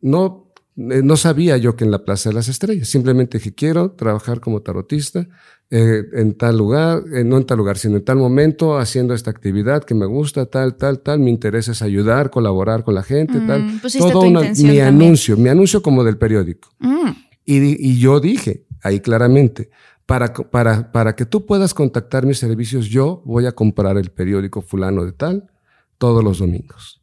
No, 0.00 0.52
eh, 0.76 1.02
no 1.02 1.16
sabía 1.16 1.56
yo 1.56 1.76
que 1.76 1.84
en 1.84 1.90
la 1.90 2.04
Plaza 2.04 2.30
de 2.30 2.34
las 2.34 2.48
Estrellas, 2.48 2.88
simplemente 2.88 3.38
dije, 3.38 3.54
quiero 3.54 3.92
trabajar 3.92 4.40
como 4.40 4.60
tarotista 4.62 5.26
eh, 5.70 6.02
en 6.14 6.34
tal 6.36 6.56
lugar, 6.58 7.02
eh, 7.14 7.22
no 7.22 7.36
en 7.36 7.44
tal 7.44 7.58
lugar, 7.58 7.78
sino 7.78 7.96
en 7.98 8.04
tal 8.04 8.16
momento, 8.16 8.78
haciendo 8.78 9.14
esta 9.14 9.30
actividad 9.30 9.84
que 9.84 9.94
me 9.94 10.06
gusta, 10.06 10.46
tal, 10.46 10.76
tal, 10.76 11.00
tal, 11.00 11.20
mi 11.20 11.30
interés 11.30 11.68
es 11.68 11.82
ayudar, 11.82 12.30
colaborar 12.30 12.82
con 12.82 12.94
la 12.94 13.02
gente, 13.04 13.38
Mm, 13.38 13.46
tal. 13.46 13.80
Todo 13.98 14.20
una- 14.22 14.40
mi 14.40 14.46
también. 14.54 14.82
anuncio, 14.86 15.36
mi 15.36 15.48
anuncio 15.48 15.80
como 15.82 16.02
del 16.02 16.16
periódico. 16.18 16.70
Mm, 16.80 17.10
Y, 17.44 17.90
y 17.90 17.98
yo 17.98 18.20
dije 18.20 18.66
ahí 18.82 19.00
claramente, 19.00 19.70
para, 20.10 20.32
co- 20.32 20.50
para, 20.50 20.90
para 20.92 21.14
que 21.14 21.24
tú 21.24 21.46
puedas 21.46 21.72
contactar 21.72 22.26
mis 22.26 22.38
servicios, 22.38 22.86
yo 22.86 23.22
voy 23.24 23.46
a 23.46 23.52
comprar 23.52 23.96
el 23.96 24.10
periódico 24.10 24.60
fulano 24.60 25.04
de 25.04 25.12
tal 25.12 25.50
todos 25.98 26.22
los 26.24 26.38
domingos. 26.38 27.00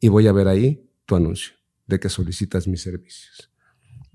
Y 0.00 0.08
voy 0.08 0.26
a 0.26 0.32
ver 0.32 0.48
ahí 0.48 0.88
tu 1.04 1.16
anuncio 1.16 1.52
de 1.86 2.00
que 2.00 2.08
solicitas 2.08 2.66
mis 2.66 2.82
servicios. 2.82 3.50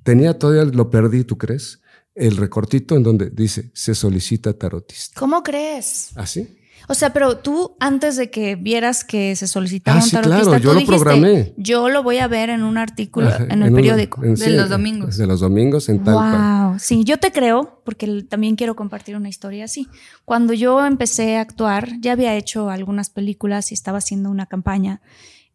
Tenía 0.03 0.37
todavía, 0.37 0.65
lo 0.65 0.89
perdí, 0.89 1.23
¿tú 1.23 1.37
crees? 1.37 1.81
el 2.15 2.37
recortito 2.37 2.95
en 2.95 3.03
donde 3.03 3.29
dice 3.29 3.71
se 3.73 3.93
solicita 3.93 4.53
tarotista. 4.53 5.19
¿Cómo 5.19 5.43
crees? 5.43 6.11
¿Así? 6.15 6.57
O 6.87 6.93
sea, 6.93 7.11
pero 7.13 7.37
tú 7.39 7.75
antes 7.79 8.15
de 8.15 8.29
que 8.29 8.55
vieras 8.55 9.03
que 9.03 9.35
se 9.35 9.47
solicitaba 9.47 9.97
Ah, 9.97 10.03
un 10.03 10.09
sí, 10.09 10.15
tarotista, 10.15 10.43
claro, 10.43 10.57
yo 10.57 10.69
tú 10.69 10.73
lo 10.73 10.79
dijiste, 10.81 10.97
programé. 11.03 11.53
yo 11.57 11.89
lo 11.89 12.03
voy 12.03 12.17
a 12.19 12.27
ver 12.27 12.49
en 12.49 12.63
un 12.63 12.77
artículo 12.77 13.27
Ajá, 13.29 13.45
en 13.49 13.63
el 13.63 13.73
periódico. 13.73 14.23
en- 14.23 14.35
De 14.35 14.49
los 14.51 14.69
domingos. 14.69 15.17
De 15.17 15.25
los 15.25 15.39
domingos 15.39 15.89
en 15.89 16.03
tal 16.03 16.13
cual. 16.13 16.69
Wow, 16.71 16.79
sí, 16.79 17.03
yo 17.03 17.17
te 17.17 17.31
creo, 17.31 17.81
porque 17.85 18.23
también 18.29 18.55
quiero 18.55 18.75
compartir 18.75 19.15
una 19.15 19.29
historia 19.29 19.65
así. 19.65 19.87
Cuando 20.25 20.53
yo 20.53 20.85
empecé 20.85 21.37
a 21.37 21.41
actuar, 21.41 21.89
ya 22.01 22.11
había 22.11 22.35
hecho 22.35 22.69
algunas 22.69 23.09
películas 23.09 23.71
y 23.71 23.73
estaba 23.73 23.97
haciendo 23.97 24.29
una 24.29 24.45
campaña 24.45 25.01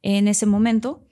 en 0.03 0.27
ese 0.29 0.47
momento. 0.47 1.05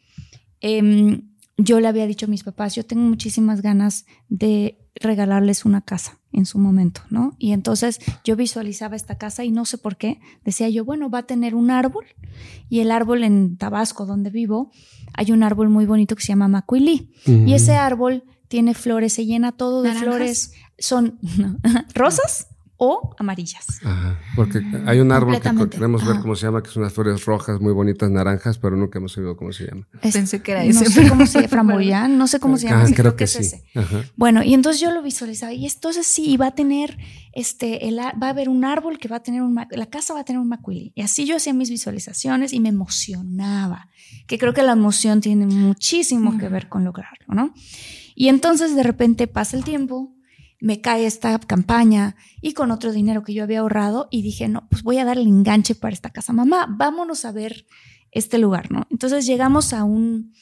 em, 0.61 1.23
yo 1.57 1.79
le 1.81 1.87
había 1.89 2.07
dicho 2.07 2.27
a 2.27 2.29
mis 2.29 2.43
papás, 2.45 2.75
yo 2.75 2.85
tengo 2.85 3.03
muchísimas 3.03 3.63
ganas 3.63 4.07
de 4.29 4.79
regalarles 4.97 5.65
una 5.65 5.81
casa 5.83 6.18
en 6.33 6.47
su 6.47 6.59
momento, 6.59 7.01
¿no? 7.11 7.35
Y 7.39 7.53
entonces 7.53 7.99
yo 8.25 8.37
visualizaba 8.37 8.97
esta 8.97 9.17
casa 9.17 9.45
y 9.45 9.51
no 9.51 9.65
sé 9.65 9.79
por 9.79 9.97
qué, 9.97 10.21
decía 10.45 10.69
yo, 10.69 10.85
bueno, 10.85 11.11
va 11.11 11.21
a 11.21 11.27
tener 11.27 11.55
un 11.55 11.71
árbol 11.71 12.05
y 12.69 12.81
el 12.81 12.91
árbol 12.91 13.25
en 13.25 13.57
Tabasco, 13.57 14.07
donde 14.07 14.31
vivo, 14.31 14.71
hay 15.15 15.33
un 15.33 15.43
árbol 15.43 15.69
muy 15.69 15.87
bonito 15.87 16.15
que 16.17 16.23
se 16.23 16.29
llama 16.29 16.49
macuilí. 16.49 17.13
Y 17.27 17.55
ese 17.55 17.77
árbol 17.77 18.25
tiene 18.49 18.75
flores, 18.75 19.13
se 19.13 19.27
llena 19.27 19.53
todo 19.53 19.83
de 19.83 19.89
¿Naranjas? 19.89 20.15
flores. 20.17 20.53
Son 20.79 21.19
rosas 21.95 22.49
o 22.81 23.15
amarillas. 23.19 23.67
Ajá, 23.85 24.19
porque 24.37 24.63
hay 24.87 25.01
un 25.01 25.11
árbol 25.13 25.35
que 25.41 25.69
queremos 25.69 26.03
ver 26.05 26.13
Ajá. 26.15 26.23
cómo 26.23 26.37
se 26.37 26.47
llama, 26.47 26.63
que 26.63 26.71
son 26.71 26.83
unas 26.85 26.93
flores 26.93 27.25
rojas 27.25 27.61
muy 27.61 27.73
bonitas, 27.73 28.09
naranjas, 28.11 28.57
pero 28.59 28.77
nunca 28.77 28.99
hemos 29.01 29.13
sabido 29.13 29.37
cómo 29.37 29.53
se 29.53 29.67
llama. 29.67 29.87
Es- 30.01 30.15
Pensé 30.15 30.41
que 30.43 30.53
era 30.53 30.63
no 30.65 30.71
ese. 30.71 30.87
sé 30.87 31.01
pero- 31.01 31.09
cómo 31.11 31.27
se 31.27 31.39
llama, 31.39 31.49
framboyán, 31.49 32.17
no 32.17 32.29
sé 32.29 32.39
cómo 32.39 32.57
se 32.57 32.69
llama. 32.69 32.85
Ah, 32.89 32.93
creo 32.95 33.17
que 33.17 33.25
es 33.25 33.33
sí. 33.33 33.39
ese. 33.41 33.65
Ajá. 33.75 34.05
Bueno, 34.17 34.43
y 34.45 34.55
entonces 34.55 34.81
yo 34.81 34.93
lo 34.93 35.03
visualizaba 35.03 35.53
y 35.53 35.67
entonces 35.67 36.07
sí, 36.07 36.37
va 36.37 36.47
a 36.47 36.55
tener, 36.55 36.97
este, 37.33 37.89
el, 37.89 37.99
va 37.99 38.13
a 38.27 38.31
haber 38.31 38.49
un 38.49 38.65
árbol 38.65 38.99
que 38.99 39.09
va 39.09 39.17
a 39.17 39.23
tener 39.23 39.43
un, 39.43 39.55
la 39.71 39.87
casa 39.87 40.15
va 40.15 40.21
a 40.21 40.25
tener 40.25 40.41
un 40.41 40.49
macuili. 40.49 40.93
Y 40.95 41.03
así 41.03 41.27
yo 41.27 41.35
hacía 41.37 41.53
mis 41.55 41.71
visualizaciones 41.71 42.53
y 42.53 42.61
me 42.61 42.69
emocionaba, 42.69 43.89
que 44.29 44.39
creo 44.39 44.55
que 44.55 44.63
la 44.63 44.73
emoción 44.73 45.21
tiene 45.21 45.47
muchísimo 45.47 46.39
que 46.39 46.49
ver 46.49 46.69
con 46.69 46.85
lograrlo, 46.85 47.27
¿no? 47.35 47.53
Y 48.15 48.29
entonces 48.29 48.75
de 48.75 48.83
repente 48.83 49.27
pasa 49.27 49.57
el 49.57 49.65
tiempo, 49.65 50.13
me 50.61 50.81
cae 50.81 51.07
esta 51.07 51.39
campaña 51.39 52.17
y 52.41 52.53
con 52.53 52.71
otro 52.71 52.93
dinero 52.93 53.23
que 53.23 53.35
yo 53.35 53.45
había 53.45 53.61
ahorrado 53.61 54.09
y 54.11 54.23
dije, 54.23 54.49
no, 54.49 54.67
pues 54.69 54.83
voy 54.83 54.99
a 54.99 55.05
dar 55.05 55.19
el 55.19 55.27
enganche 55.27 55.75
para 55.75 55.95
esta 55.95 56.11
casa. 56.11 56.33
Mamá, 56.33 56.67
vámonos 56.69 57.25
a 57.25 57.33
ver 57.33 57.67
este 58.11 58.39
lugar, 58.39 58.71
¿no? 58.73 58.87
Entonces 58.91 59.27
llegamos 59.27 59.73
a 59.73 59.85
un, 59.85 60.33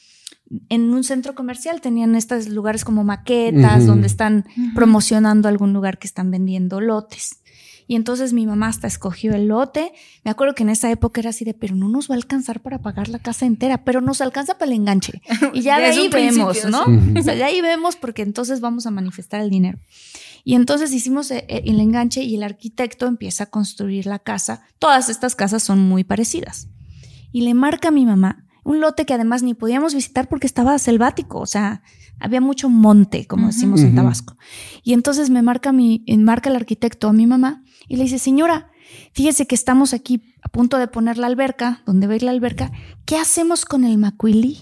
en 0.69 0.93
un 0.93 1.03
centro 1.03 1.35
comercial, 1.35 1.81
tenían 1.81 2.15
estos 2.15 2.47
lugares 2.47 2.83
como 2.85 3.03
maquetas, 3.03 3.85
donde 3.85 4.07
están 4.07 4.45
promocionando 4.73 5.47
algún 5.47 5.73
lugar 5.73 5.99
que 5.99 6.07
están 6.07 6.31
vendiendo 6.31 6.81
lotes. 6.81 7.41
Y 7.87 7.95
entonces 7.95 8.33
mi 8.33 8.45
mamá 8.45 8.67
hasta 8.67 8.87
escogió 8.87 9.33
el 9.33 9.47
lote. 9.47 9.93
Me 10.23 10.31
acuerdo 10.31 10.53
que 10.55 10.63
en 10.63 10.69
esa 10.69 10.91
época 10.91 11.21
era 11.21 11.29
así 11.29 11.45
de, 11.45 11.53
pero 11.53 11.75
no 11.75 11.87
nos 11.87 12.09
va 12.09 12.15
a 12.15 12.17
alcanzar 12.17 12.61
para 12.61 12.81
pagar 12.81 13.07
la 13.07 13.19
casa 13.19 13.45
entera, 13.45 13.83
pero 13.83 14.01
nos 14.01 14.21
alcanza 14.21 14.57
para 14.57 14.71
el 14.71 14.77
enganche. 14.77 15.21
Y 15.53 15.61
ya 15.61 15.79
de 15.79 15.85
ahí 15.85 16.09
vemos, 16.09 16.65
¿no? 16.65 16.85
sí. 16.85 17.19
O 17.19 17.23
sea, 17.23 17.35
de 17.35 17.43
ahí 17.43 17.61
vemos 17.61 17.95
porque 17.95 18.21
entonces 18.21 18.59
vamos 18.59 18.85
a 18.85 18.91
manifestar 18.91 19.41
el 19.41 19.49
dinero. 19.49 19.79
Y 20.43 20.55
entonces 20.55 20.93
hicimos 20.93 21.31
eh, 21.31 21.45
eh, 21.47 21.63
el 21.65 21.79
enganche 21.79 22.23
y 22.23 22.35
el 22.35 22.43
arquitecto 22.43 23.07
empieza 23.07 23.45
a 23.45 23.47
construir 23.47 24.05
la 24.05 24.19
casa. 24.19 24.65
Todas 24.79 25.09
estas 25.09 25.35
casas 25.35 25.63
son 25.63 25.79
muy 25.79 26.03
parecidas. 26.03 26.67
Y 27.31 27.41
le 27.41 27.53
marca 27.53 27.89
a 27.89 27.91
mi 27.91 28.05
mamá 28.05 28.47
un 28.67 28.81
lote 28.81 29.05
que 29.05 29.13
además 29.13 29.43
ni 29.43 29.53
podíamos 29.53 29.93
visitar 29.93 30.27
porque 30.27 30.45
estaba 30.45 30.77
selvático, 30.77 31.39
o 31.39 31.45
sea, 31.45 31.83
había 32.19 32.41
mucho 32.41 32.69
monte, 32.69 33.25
como 33.27 33.47
decimos 33.47 33.81
en. 33.81 33.95
Tabasco. 33.95 34.37
Y 34.83 34.93
entonces 34.93 35.29
me 35.29 35.41
marca, 35.41 35.71
mi, 35.71 36.03
marca 36.17 36.49
el 36.49 36.55
arquitecto 36.55 37.07
a 37.07 37.13
mi 37.13 37.27
mamá 37.27 37.63
y 37.87 37.97
le 37.97 38.03
dice, 38.03 38.19
señora, 38.19 38.71
fíjese 39.13 39.47
que 39.47 39.55
estamos 39.55 39.93
aquí 39.93 40.21
a 40.41 40.49
punto 40.49 40.77
de 40.77 40.87
poner 40.87 41.17
la 41.17 41.27
alberca, 41.27 41.83
donde 41.85 42.07
va 42.07 42.13
a 42.13 42.15
ir 42.15 42.23
la 42.23 42.31
alberca, 42.31 42.71
¿qué 43.05 43.17
hacemos 43.17 43.65
con 43.65 43.83
el 43.83 43.97
macuilí? 43.97 44.59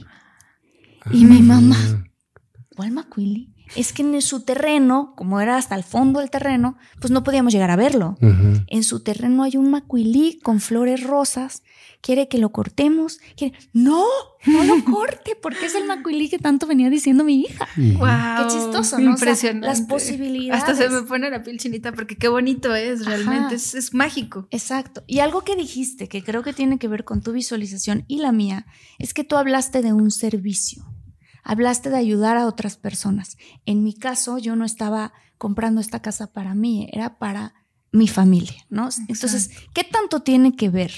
Y 1.12 1.26
mi 1.26 1.42
mamá, 1.42 1.78
Ah, 1.78 2.04
¿cuál 2.76 2.92
macuili? 2.92 3.55
Es 3.76 3.94
que 3.94 4.04
en 4.04 4.22
su 4.22 4.42
terreno, 4.42 5.14
como 5.16 5.42
era 5.42 5.58
hasta 5.58 5.76
el 5.76 5.84
fondo 5.84 6.20
del 6.20 6.30
terreno, 6.30 6.78
pues 7.00 7.12
no 7.12 7.24
podíamos 7.24 7.54
llegar 7.54 7.72
a 7.72 7.76
verlo. 7.76 8.18
En 8.68 8.84
su 8.84 9.02
terreno 9.02 9.44
hay 9.44 9.58
un 9.58 9.70
macuilí 9.70 10.40
con 10.44 10.60
flores 10.60 11.04
rosas. 11.04 11.64
Quiere 12.02 12.28
que 12.28 12.38
lo 12.38 12.52
cortemos. 12.52 13.20
Quiere... 13.36 13.58
No, 13.74 14.06
no 14.46 14.64
lo 14.64 14.86
corte, 14.92 15.36
porque 15.42 15.66
es 15.66 15.76
el 15.76 15.86
macuilí 15.86 16.30
que 16.30 16.38
tanto 16.38 16.68
venía 16.68 16.90
diciendo 16.90 17.24
mi 17.24 17.42
hija. 17.42 17.68
Wow, 17.76 18.48
Qué 18.48 18.54
chistoso, 18.54 19.00
¿no? 19.00 19.16
O 19.16 19.18
sea, 19.18 19.30
Impresionante. 19.30 19.68
las 19.68 19.82
posibilidades. 19.82 20.64
Hasta 20.64 20.76
se 20.76 20.90
me 20.90 21.02
pone 21.02 21.30
la 21.32 21.42
piel 21.42 21.58
chinita 21.58 21.92
porque 21.94 22.16
qué 22.16 22.28
bonito 22.28 22.76
es, 22.76 23.06
realmente. 23.06 23.56
Es 23.56 23.94
mágico. 23.94 24.48
Exacto. 24.52 25.04
Y 25.08 25.20
algo 25.20 25.42
que 25.42 25.56
dijiste, 25.56 26.08
que 26.08 26.24
creo 26.24 26.44
que 26.44 26.54
tiene 26.54 26.78
que 26.78 26.88
ver 26.88 27.06
con 27.06 27.22
tu 27.22 27.32
visualización 27.32 28.06
y 28.08 28.20
la 28.20 28.32
mía, 28.32 28.68
es 29.00 29.14
que 29.14 29.24
tú 29.24 29.36
hablaste 29.36 29.82
de 29.82 29.94
un 29.94 30.12
servicio. 30.12 30.86
Hablaste 31.48 31.92
de 31.92 31.98
ayudar 31.98 32.38
a 32.38 32.48
otras 32.48 32.76
personas. 32.76 33.38
En 33.66 33.84
mi 33.84 33.94
caso, 33.94 34.40
yo 34.40 34.56
no 34.56 34.66
estaba 34.66 35.14
comprando 35.38 35.80
esta 35.80 36.02
casa 36.02 36.34
para 36.34 36.56
mí, 36.56 36.90
era 36.92 37.20
para 37.20 37.54
mi 37.92 38.08
familia, 38.08 38.66
¿no? 38.70 38.90
Entonces, 39.08 39.52
¿qué 39.72 39.84
tanto 39.84 40.22
tiene 40.22 40.56
que 40.56 40.70
ver 40.70 40.92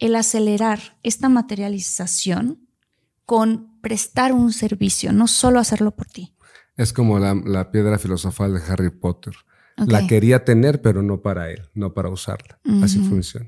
el 0.00 0.16
acelerar 0.16 0.98
esta 1.04 1.28
materialización 1.28 2.68
con 3.24 3.80
prestar 3.80 4.32
un 4.32 4.52
servicio, 4.52 5.12
no 5.12 5.28
solo 5.28 5.60
hacerlo 5.60 5.94
por 5.94 6.08
ti? 6.08 6.34
Es 6.76 6.92
como 6.92 7.20
la, 7.20 7.34
la 7.34 7.70
piedra 7.70 7.98
filosofal 8.00 8.54
de 8.54 8.60
Harry 8.68 8.90
Potter. 8.90 9.34
La 9.76 10.06
quería 10.06 10.44
tener, 10.44 10.82
pero 10.82 11.02
no 11.02 11.20
para 11.20 11.50
él, 11.50 11.68
no 11.74 11.92
para 11.92 12.08
usarla. 12.08 12.58
Así 12.82 12.98
funciona. 12.98 13.46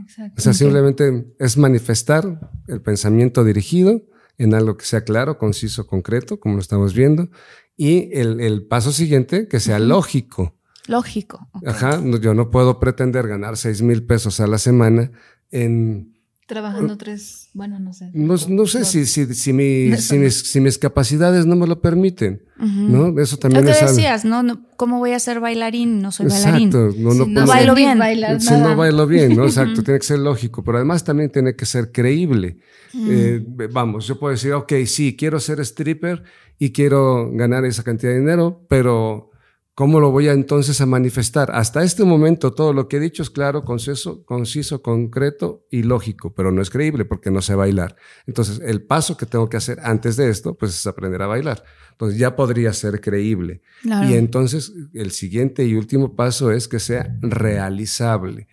Exacto. 0.00 0.34
O 0.38 0.40
sea, 0.40 0.54
simplemente 0.54 1.34
es 1.38 1.56
manifestar 1.58 2.52
el 2.68 2.80
pensamiento 2.80 3.44
dirigido 3.44 4.00
en 4.38 4.54
algo 4.54 4.76
que 4.76 4.84
sea 4.84 5.04
claro, 5.04 5.36
conciso, 5.36 5.86
concreto, 5.86 6.40
como 6.40 6.54
lo 6.54 6.60
estamos 6.60 6.94
viendo, 6.94 7.28
y 7.76 8.10
el, 8.18 8.40
el 8.40 8.66
paso 8.66 8.92
siguiente 8.92 9.48
que 9.48 9.60
sea 9.60 9.78
lógico. 9.78 10.56
Lógico. 10.86 11.48
Ajá, 11.66 12.02
yo 12.20 12.32
no 12.32 12.50
puedo 12.50 12.80
pretender 12.80 13.28
ganar 13.28 13.56
seis 13.56 13.82
mil 13.82 14.06
pesos 14.06 14.40
a 14.40 14.46
la 14.46 14.58
semana 14.58 15.10
en... 15.50 16.17
Trabajando 16.48 16.96
tres, 16.96 17.50
bueno, 17.52 17.78
no 17.78 17.92
sé. 17.92 18.10
No, 18.14 18.34
no 18.48 18.66
sé 18.66 18.86
si, 18.86 19.04
si, 19.04 19.34
si, 19.34 19.52
mi- 19.52 19.94
si 19.98 20.14
no. 20.16 20.24
mis, 20.24 20.50
si 20.50 20.60
mis 20.60 20.78
capacidades 20.78 21.44
no 21.44 21.54
me 21.56 21.66
lo 21.66 21.82
permiten. 21.82 22.42
¿no? 22.56 23.20
Eso 23.20 23.36
Lo 23.36 23.40
también 23.40 23.66
que 23.66 23.70
es 23.72 23.82
algo- 23.82 23.92
decías, 23.94 24.24
¿no? 24.24 24.42
No, 24.42 24.62
¿Cómo 24.78 24.98
voy 24.98 25.12
a 25.12 25.18
ser 25.20 25.40
bailarín? 25.40 26.00
No 26.00 26.10
soy 26.10 26.26
bailarín. 26.26 26.68
Exacto, 26.68 26.94
no, 26.98 27.12
no 27.14 27.24
Si 27.26 27.30
puedo- 27.34 27.46
sé 27.46 27.52
bailo 27.52 27.74
bien. 27.74 27.98
bailar 27.98 28.40
Si 28.40 28.50
nada. 28.50 28.70
no 28.70 28.76
bailo 28.76 29.06
bien, 29.06 29.36
¿no? 29.36 29.44
Exacto, 29.44 29.82
tiene 29.82 30.00
que 30.00 30.06
ser 30.06 30.20
lógico, 30.20 30.64
pero 30.64 30.78
además 30.78 31.04
también 31.04 31.30
tiene 31.30 31.54
que 31.54 31.66
ser 31.66 31.92
creíble. 31.92 32.56
Eh, 32.94 33.44
vamos, 33.70 34.06
yo 34.06 34.18
puedo 34.18 34.32
decir, 34.32 34.54
ok, 34.54 34.72
sí, 34.86 35.16
quiero 35.16 35.38
ser 35.40 35.60
stripper 35.60 36.22
y 36.58 36.72
quiero 36.72 37.30
ganar 37.30 37.66
esa 37.66 37.84
cantidad 37.84 38.10
de 38.12 38.20
dinero, 38.20 38.64
pero 38.70 39.30
¿cómo 39.78 40.00
lo 40.00 40.10
voy 40.10 40.26
a 40.26 40.32
entonces 40.32 40.80
a 40.80 40.86
manifestar? 40.86 41.52
Hasta 41.52 41.84
este 41.84 42.02
momento 42.02 42.52
todo 42.52 42.72
lo 42.72 42.88
que 42.88 42.96
he 42.96 43.00
dicho 43.00 43.22
es 43.22 43.30
claro, 43.30 43.64
conciso, 43.64 44.24
conciso, 44.24 44.82
concreto 44.82 45.68
y 45.70 45.84
lógico, 45.84 46.34
pero 46.34 46.50
no 46.50 46.60
es 46.60 46.68
creíble 46.68 47.04
porque 47.04 47.30
no 47.30 47.40
sé 47.40 47.54
bailar. 47.54 47.94
Entonces, 48.26 48.60
el 48.64 48.82
paso 48.82 49.16
que 49.16 49.24
tengo 49.24 49.48
que 49.48 49.56
hacer 49.56 49.78
antes 49.84 50.16
de 50.16 50.30
esto, 50.30 50.58
pues 50.58 50.74
es 50.74 50.84
aprender 50.88 51.22
a 51.22 51.28
bailar. 51.28 51.62
Entonces, 51.92 52.18
ya 52.18 52.34
podría 52.34 52.72
ser 52.72 53.00
creíble. 53.00 53.62
Claro. 53.82 54.10
Y 54.10 54.14
entonces 54.14 54.72
el 54.94 55.12
siguiente 55.12 55.64
y 55.64 55.76
último 55.76 56.16
paso 56.16 56.50
es 56.50 56.66
que 56.66 56.80
sea 56.80 57.16
realizable. 57.20 58.48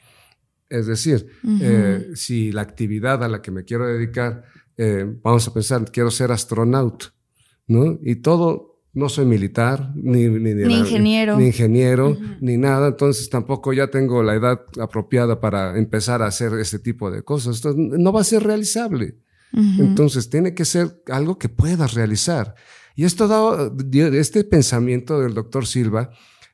Es 0.69 0.85
decir, 0.85 1.25
eh, 1.59 2.11
si 2.13 2.51
la 2.51 2.61
actividad 2.61 3.23
a 3.23 3.27
la 3.27 3.41
que 3.41 3.49
me 3.49 3.63
quiero 3.63 3.87
dedicar, 3.87 4.43
eh, 4.77 5.11
vamos 5.23 5.47
a 5.47 5.53
pensar, 5.55 5.89
quiero 5.91 6.11
ser 6.11 6.31
astronauta, 6.31 7.15
¿no? 7.65 7.97
Y 8.03 8.17
todo, 8.17 8.74
no 8.95 9.07
soy 9.09 9.25
militar, 9.25 9.91
ni, 9.95 10.27
ni, 10.27 10.53
de 10.53 10.65
Ni 10.65 10.79
ingeniero. 10.79 11.37
ni 11.37 11.45
ingeniero, 11.47 12.17
ni 12.41 12.57
nada, 12.57 12.87
entonces 12.87 13.29
tampoco 13.29 13.73
ya 13.73 13.87
tengo 13.91 14.23
la 14.23 14.33
edad 14.35 14.61
apropiada 14.81 15.39
para 15.39 15.77
empezar 15.77 16.21
a 16.23 16.27
hacer 16.27 16.53
este 16.53 16.79
tipo 16.79 17.11
de 17.11 17.21
cosas. 17.21 17.57
Entonces, 17.57 17.99
no 17.99 18.11
va 18.11 18.21
a 18.21 18.23
ser 18.23 18.41
realizable. 18.43 19.17
Entonces 19.53 20.29
tiene 20.29 20.53
que 20.53 20.65
ser 20.65 21.01
algo 21.07 21.37
que 21.37 21.47
puedas 21.47 21.93
realizar. 21.93 22.55
Y 22.95 23.03
esto 23.05 23.27
dado, 23.27 23.73
este 24.13 24.43
pensamiento 24.43 25.19
del 25.21 25.33
doctor 25.33 25.65
Silva 25.65 26.09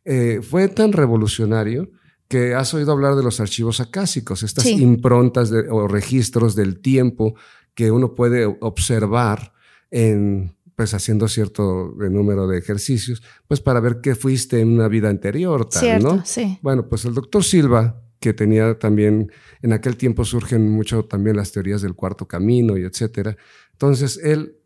eh, 0.05 0.41
fue 0.43 0.67
tan 0.67 0.91
revolucionario 0.93 1.89
que 2.27 2.53
has 2.55 2.73
oído 2.73 2.91
hablar 2.91 3.15
de 3.15 3.23
los 3.23 3.39
archivos 3.39 3.79
acásicos, 3.81 4.41
estas 4.43 4.63
Sí. 4.65 4.81
improntas 4.81 5.49
de- 5.49 5.67
o 5.69 5.87
registros 5.87 6.55
del 6.55 6.79
tiempo 6.79 7.35
que 7.75 7.91
uno 7.91 8.13
puede 8.15 8.45
observar 8.45 9.53
en 9.91 10.55
pues 10.75 10.93
haciendo 10.93 11.27
cierto 11.27 11.93
número 11.97 12.47
de 12.47 12.57
ejercicios, 12.57 13.21
pues 13.47 13.61
para 13.61 13.79
ver 13.79 14.01
qué 14.01 14.15
fuiste 14.15 14.59
en 14.59 14.69
una 14.69 14.87
vida 14.87 15.09
anterior, 15.09 15.69
tal, 15.69 15.81
Cierto, 15.81 16.15
¿no? 16.15 16.25
sí. 16.25 16.57
Bueno, 16.61 16.87
pues 16.87 17.05
el 17.05 17.13
doctor 17.13 17.43
Silva, 17.43 18.01
que 18.19 18.33
tenía 18.33 18.77
también, 18.77 19.31
en 19.61 19.73
aquel 19.73 19.97
tiempo 19.97 20.25
surgen 20.25 20.69
mucho 20.69 21.05
también 21.05 21.35
las 21.35 21.51
teorías 21.51 21.81
del 21.81 21.95
cuarto 21.95 22.27
camino 22.27 22.77
y 22.77 22.83
etcétera. 22.83 23.35
Entonces, 23.73 24.19
él 24.23 24.57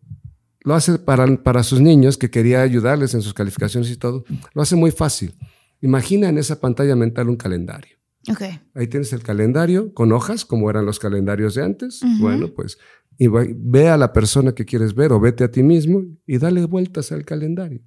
lo 0.62 0.74
hace 0.74 0.98
para, 1.00 1.26
para 1.44 1.64
sus 1.64 1.80
niños, 1.80 2.18
que 2.18 2.30
quería 2.30 2.62
ayudarles 2.62 3.14
en 3.14 3.22
sus 3.22 3.34
calificaciones 3.34 3.90
y 3.92 3.98
todo, 3.98 4.26
lo 4.54 4.62
hace 4.62 4.76
muy 4.76 4.92
fácil. 4.92 5.36
Imagina 5.82 6.30
en 6.30 6.38
esa 6.38 6.60
pantalla 6.60 6.96
mental 6.96 7.30
un 7.30 7.36
calendario. 7.36 7.96
Ok. 8.30 8.42
Ahí 8.74 8.88
tienes 8.88 9.14
el 9.14 9.22
calendario 9.22 9.94
con 9.94 10.12
hojas, 10.12 10.46
como 10.46 10.70
eran 10.70 10.86
los 10.86 10.98
calendarios 10.98 11.54
de 11.54 11.64
antes. 11.64 12.02
Bueno, 12.20 12.48
pues 12.56 12.80
y 13.18 13.28
ve 13.28 13.90
a 13.90 13.98
la 13.98 14.12
persona 14.14 14.54
que 14.54 14.66
quieres 14.66 14.94
ver 14.96 15.12
o 15.14 15.20
vete 15.20 15.44
a 15.44 15.52
ti 15.52 15.64
mismo 15.64 16.04
y 16.26 16.38
dale 16.38 16.66
vueltas 16.66 17.12
al 17.12 17.24
calendario. 17.26 17.82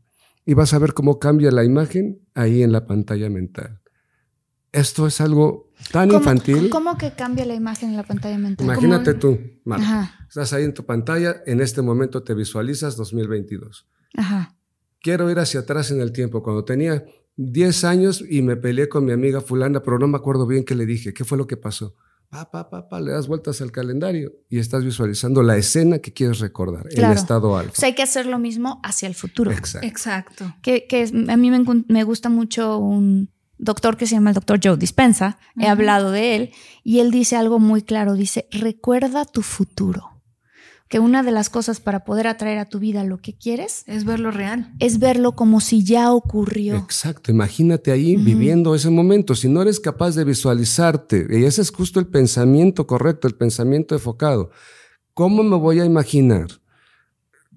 Y 0.47 0.55
vas 0.55 0.73
a 0.73 0.79
ver 0.79 0.95
cómo 0.95 1.19
cambia 1.19 1.51
la 1.51 1.64
imagen 1.64 2.21
ahí 2.35 2.62
en 2.62 2.73
la 2.73 2.87
pantalla 2.87 3.29
mental. 3.29 3.81
Esto 4.73 5.07
es 5.07 5.21
algo 5.21 5.71
tan 5.93 6.09
¿Cómo- 6.09 6.19
infantil. 6.21 6.71
¿Cómo 6.71 6.97
que 6.99 7.12
cambia 7.12 7.45
la 7.47 7.55
imagen 7.55 7.91
en 7.91 7.97
la 7.97 8.03
pantalla 8.05 8.38
mental? 8.38 8.64
Imagínate 8.67 9.14
tú, 9.14 9.38
Marta. 9.64 10.14
Estás 10.29 10.53
ahí 10.53 10.64
en 10.64 10.75
tu 10.75 10.85
pantalla, 10.85 11.43
en 11.47 11.61
este 11.61 11.81
momento 11.83 12.23
te 12.23 12.35
visualizas 12.35 12.97
2022. 12.97 13.87
Ajá. 14.17 14.55
Quiero 15.01 15.31
ir 15.31 15.38
hacia 15.38 15.61
atrás 15.61 15.91
en 15.91 16.01
el 16.01 16.12
tiempo, 16.12 16.43
cuando 16.43 16.64
tenía 16.64 17.05
10 17.37 17.85
años 17.85 18.23
y 18.29 18.43
me 18.43 18.57
peleé 18.57 18.88
con 18.88 19.05
mi 19.05 19.12
amiga 19.12 19.41
fulana, 19.41 19.83
pero 19.83 19.99
no 19.99 20.07
me 20.09 20.17
acuerdo 20.17 20.47
bien 20.47 20.64
qué 20.64 20.75
le 20.75 20.85
dije, 20.87 21.14
qué 21.14 21.25
fue 21.25 21.38
lo 21.38 21.47
que 21.47 21.57
pasó. 21.57 21.95
Pa, 22.31 22.51
pa, 22.51 22.69
pa, 22.69 22.88
pa, 22.88 23.01
le 23.01 23.12
das 23.12 23.27
vueltas 23.27 23.62
al 23.62 23.73
calendario 23.73 24.33
y 24.51 24.59
estás 24.59 24.85
visualizando 24.85 25.43
la 25.43 25.57
escena 25.57 25.99
que 26.01 26.12
quieres 26.12 26.41
recordar, 26.41 26.87
Claro. 26.88 27.12
el 27.12 27.19
estado 27.19 27.57
alfa. 27.57 27.73
O 27.73 27.75
sea, 27.75 27.87
hay 27.87 27.95
que 27.95 28.03
hacer 28.03 28.27
lo 28.27 28.38
mismo 28.38 28.81
hacia 28.85 29.09
el 29.09 29.14
futuro. 29.14 29.51
Exacto. 29.51 29.87
Exacto. 29.87 30.55
Que, 30.61 30.87
que 30.87 31.01
es- 31.03 31.12
a 31.12 31.37
mí 31.38 31.51
me, 31.51 31.64
me 31.88 32.05
gusta 32.05 32.29
mucho 32.29 32.77
un 32.79 33.31
doctor 33.57 33.97
que 33.97 34.07
se 34.07 34.14
llama 34.17 34.31
el 34.31 34.35
doctor 34.35 34.61
Joe 34.62 34.77
Dispensa. 34.77 35.38
He 35.59 35.67
hablado 35.69 36.11
de 36.11 36.37
él 36.37 36.51
y 36.85 36.99
él 37.01 37.11
dice 37.11 37.35
algo 37.37 37.59
muy 37.59 37.81
claro. 37.83 38.12
Dice, 38.14 38.47
recuerda 38.53 39.25
tu 39.25 39.41
futuro. 39.43 40.17
Que 40.88 40.98
una 40.98 41.22
de 41.22 41.31
las 41.33 41.51
cosas 41.51 41.81
para 41.81 42.05
poder 42.05 42.27
atraer 42.27 42.59
a 42.59 42.64
tu 42.64 42.79
vida 42.79 43.05
lo 43.05 43.18
que 43.18 43.37
quieres 43.37 43.85
Es 43.87 44.05
verlo 44.05 44.31
real. 44.31 44.72
es 44.79 44.98
verlo 44.98 45.33
como 45.33 45.61
si 45.61 45.85
ya 45.85 46.12
ocurrió. 46.12 46.77
Exacto, 46.77 47.31
imagínate 47.31 47.90
ahí 47.92 48.16
viviendo 48.16 48.74
ese 48.74 48.88
momento. 48.90 49.35
Si 49.35 49.48
no 49.48 49.61
eres 49.61 49.81
capaz 49.81 50.14
de 50.14 50.24
visualizarte, 50.24 51.27
y 51.31 51.44
ese 51.44 51.61
es 51.62 51.70
justo 51.70 52.01
el 52.01 52.07
pensamiento 52.07 52.87
correcto, 52.87 53.29
el 53.29 53.35
pensamiento 53.35 53.94
enfocado. 53.94 54.51
¿Cómo 55.12 55.42
me 55.42 55.57
voy 55.57 55.81
a 55.81 55.85
imaginar? 55.85 56.46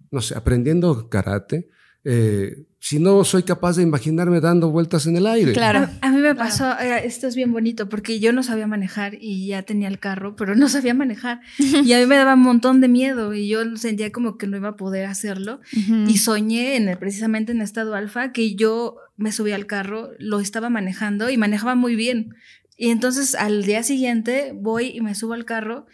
No 0.10 0.20
sé, 0.22 0.36
aprendiendo 0.36 1.08
karate, 1.10 1.70
eh, 2.04 2.66
si 2.84 2.98
no 2.98 3.24
soy 3.24 3.44
capaz 3.44 3.78
de 3.78 3.84
imaginarme 3.84 4.42
dando 4.42 4.72
vueltas 4.72 5.06
en 5.06 5.16
el 5.16 5.28
aire. 5.28 5.54
Claro. 5.54 5.88
A, 6.02 6.10
mí 6.10 6.18
me 6.20 6.34
pasó, 6.34 6.72
eh, 6.80 7.06
esto 7.06 7.28
es 7.28 7.36
bien 7.36 7.52
bonito, 7.54 7.88
porque 7.90 8.20
yo 8.20 8.34
no 8.34 8.42
sabía 8.42 8.66
manejar 8.66 9.14
y 9.22 9.46
ya 9.46 9.62
tenía 9.62 9.88
el 9.88 10.00
carro, 10.00 10.36
pero 10.36 10.56
no 10.56 10.68
sabía 10.68 10.96
manejar. 10.96 11.42
Y 11.86 11.94
a 11.94 12.00
mí 12.00 12.08
me 12.08 12.16
daba 12.16 12.34
un 12.34 12.42
montón 12.42 12.82
de 12.82 12.88
miedo 12.88 13.36
y 13.36 13.48
yo 13.48 13.78
sentía 13.78 14.12
como 14.12 14.40
que 14.40 14.48
no 14.48 14.58
iba 14.58 14.70
a 14.70 14.76
poder 14.78 15.06
hacerlo. 15.06 15.62
Y 16.08 16.18
soñé 16.18 16.76
en 16.76 16.90
el- 16.90 16.98
precisamente 16.98 17.52
en 17.52 17.62
estado 17.62 17.94
alfa 17.94 18.32
que 18.32 18.56
yo 18.56 18.96
me 19.16 19.32
subí 19.32 19.52
al 19.52 19.68
carro, 19.68 20.10
lo 20.18 20.40
estaba 20.40 20.72
manejando 20.72 21.30
y 21.30 21.38
manejaba 21.38 21.76
muy 21.76 21.96
bien. 21.96 22.34
Y 22.78 22.90
entonces 22.90 23.36
al 23.36 23.64
día 23.64 23.84
siguiente 23.84 24.54
voy 24.56 24.88
y 24.88 25.02
me 25.02 25.14
subo 25.14 25.34
al 25.34 25.46
carro 25.46 25.86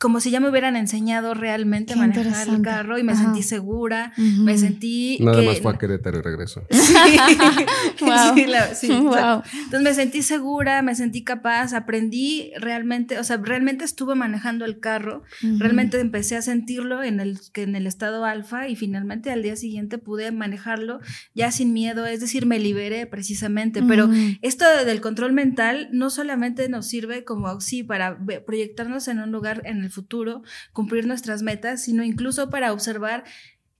como 0.00 0.18
si 0.20 0.30
ya 0.30 0.40
me 0.40 0.48
hubieran 0.48 0.76
enseñado 0.76 1.34
realmente 1.34 1.92
a 1.92 1.96
manejar 1.96 2.48
el 2.48 2.62
carro 2.62 2.96
y 2.98 3.02
me 3.02 3.12
Ajá. 3.12 3.24
sentí 3.24 3.42
segura, 3.42 4.12
Ujú. 4.16 4.42
me 4.44 4.56
sentí 4.56 5.18
Nada 5.20 5.40
que 5.40 5.46
más 5.46 5.60
fue 5.60 5.72
a 5.72 5.78
Querétaro 5.78 6.18
y 6.18 6.22
regresó. 6.22 6.62
Sí. 6.70 6.94
Wow. 8.00 8.34
Sí, 8.34 8.46
la- 8.46 8.74
sí, 8.74 8.88
Wow. 8.88 9.08
exacto. 9.12 9.50
Entonces 9.56 9.82
me 9.82 9.94
sentí 9.94 10.22
segura, 10.22 10.80
me 10.82 10.94
sentí 10.94 11.22
capaz, 11.22 11.74
aprendí 11.74 12.50
realmente, 12.58 13.18
o 13.18 13.24
sea, 13.24 13.36
realmente 13.36 13.84
estuve 13.84 14.14
manejando 14.14 14.64
el 14.64 14.80
carro, 14.80 15.22
Ujú. 15.44 15.58
realmente 15.58 16.00
empecé 16.00 16.36
a 16.36 16.42
sentirlo 16.42 17.02
en 17.02 17.20
el, 17.20 17.38
que 17.52 17.62
en 17.64 17.76
el 17.76 17.86
estado 17.86 18.24
alfa 18.24 18.68
y 18.68 18.76
finalmente 18.76 19.30
al 19.30 19.42
día 19.42 19.54
siguiente 19.56 19.98
pude 19.98 20.32
manejarlo 20.32 21.00
ya 21.34 21.50
sin 21.52 21.74
miedo, 21.74 22.06
es 22.06 22.20
decir, 22.20 22.46
me 22.46 22.58
liberé 22.58 23.06
precisamente, 23.06 23.82
pero 23.82 24.06
Ujú. 24.06 24.14
esto 24.40 24.64
del 24.86 25.00
control 25.02 25.32
mental 25.32 25.88
no 25.92 26.08
solamente 26.08 26.68
nos 26.70 26.86
sirve 26.86 27.24
como 27.24 27.60
sí 27.60 27.82
para 27.82 28.18
proyectarnos 28.46 29.06
en 29.08 29.18
un 29.20 29.30
lugar 29.30 29.60
en 29.66 29.84
el 29.84 29.89
futuro, 29.90 30.42
cumplir 30.72 31.06
nuestras 31.06 31.42
metas, 31.42 31.82
sino 31.82 32.02
incluso 32.04 32.50
para 32.50 32.72
observar 32.72 33.24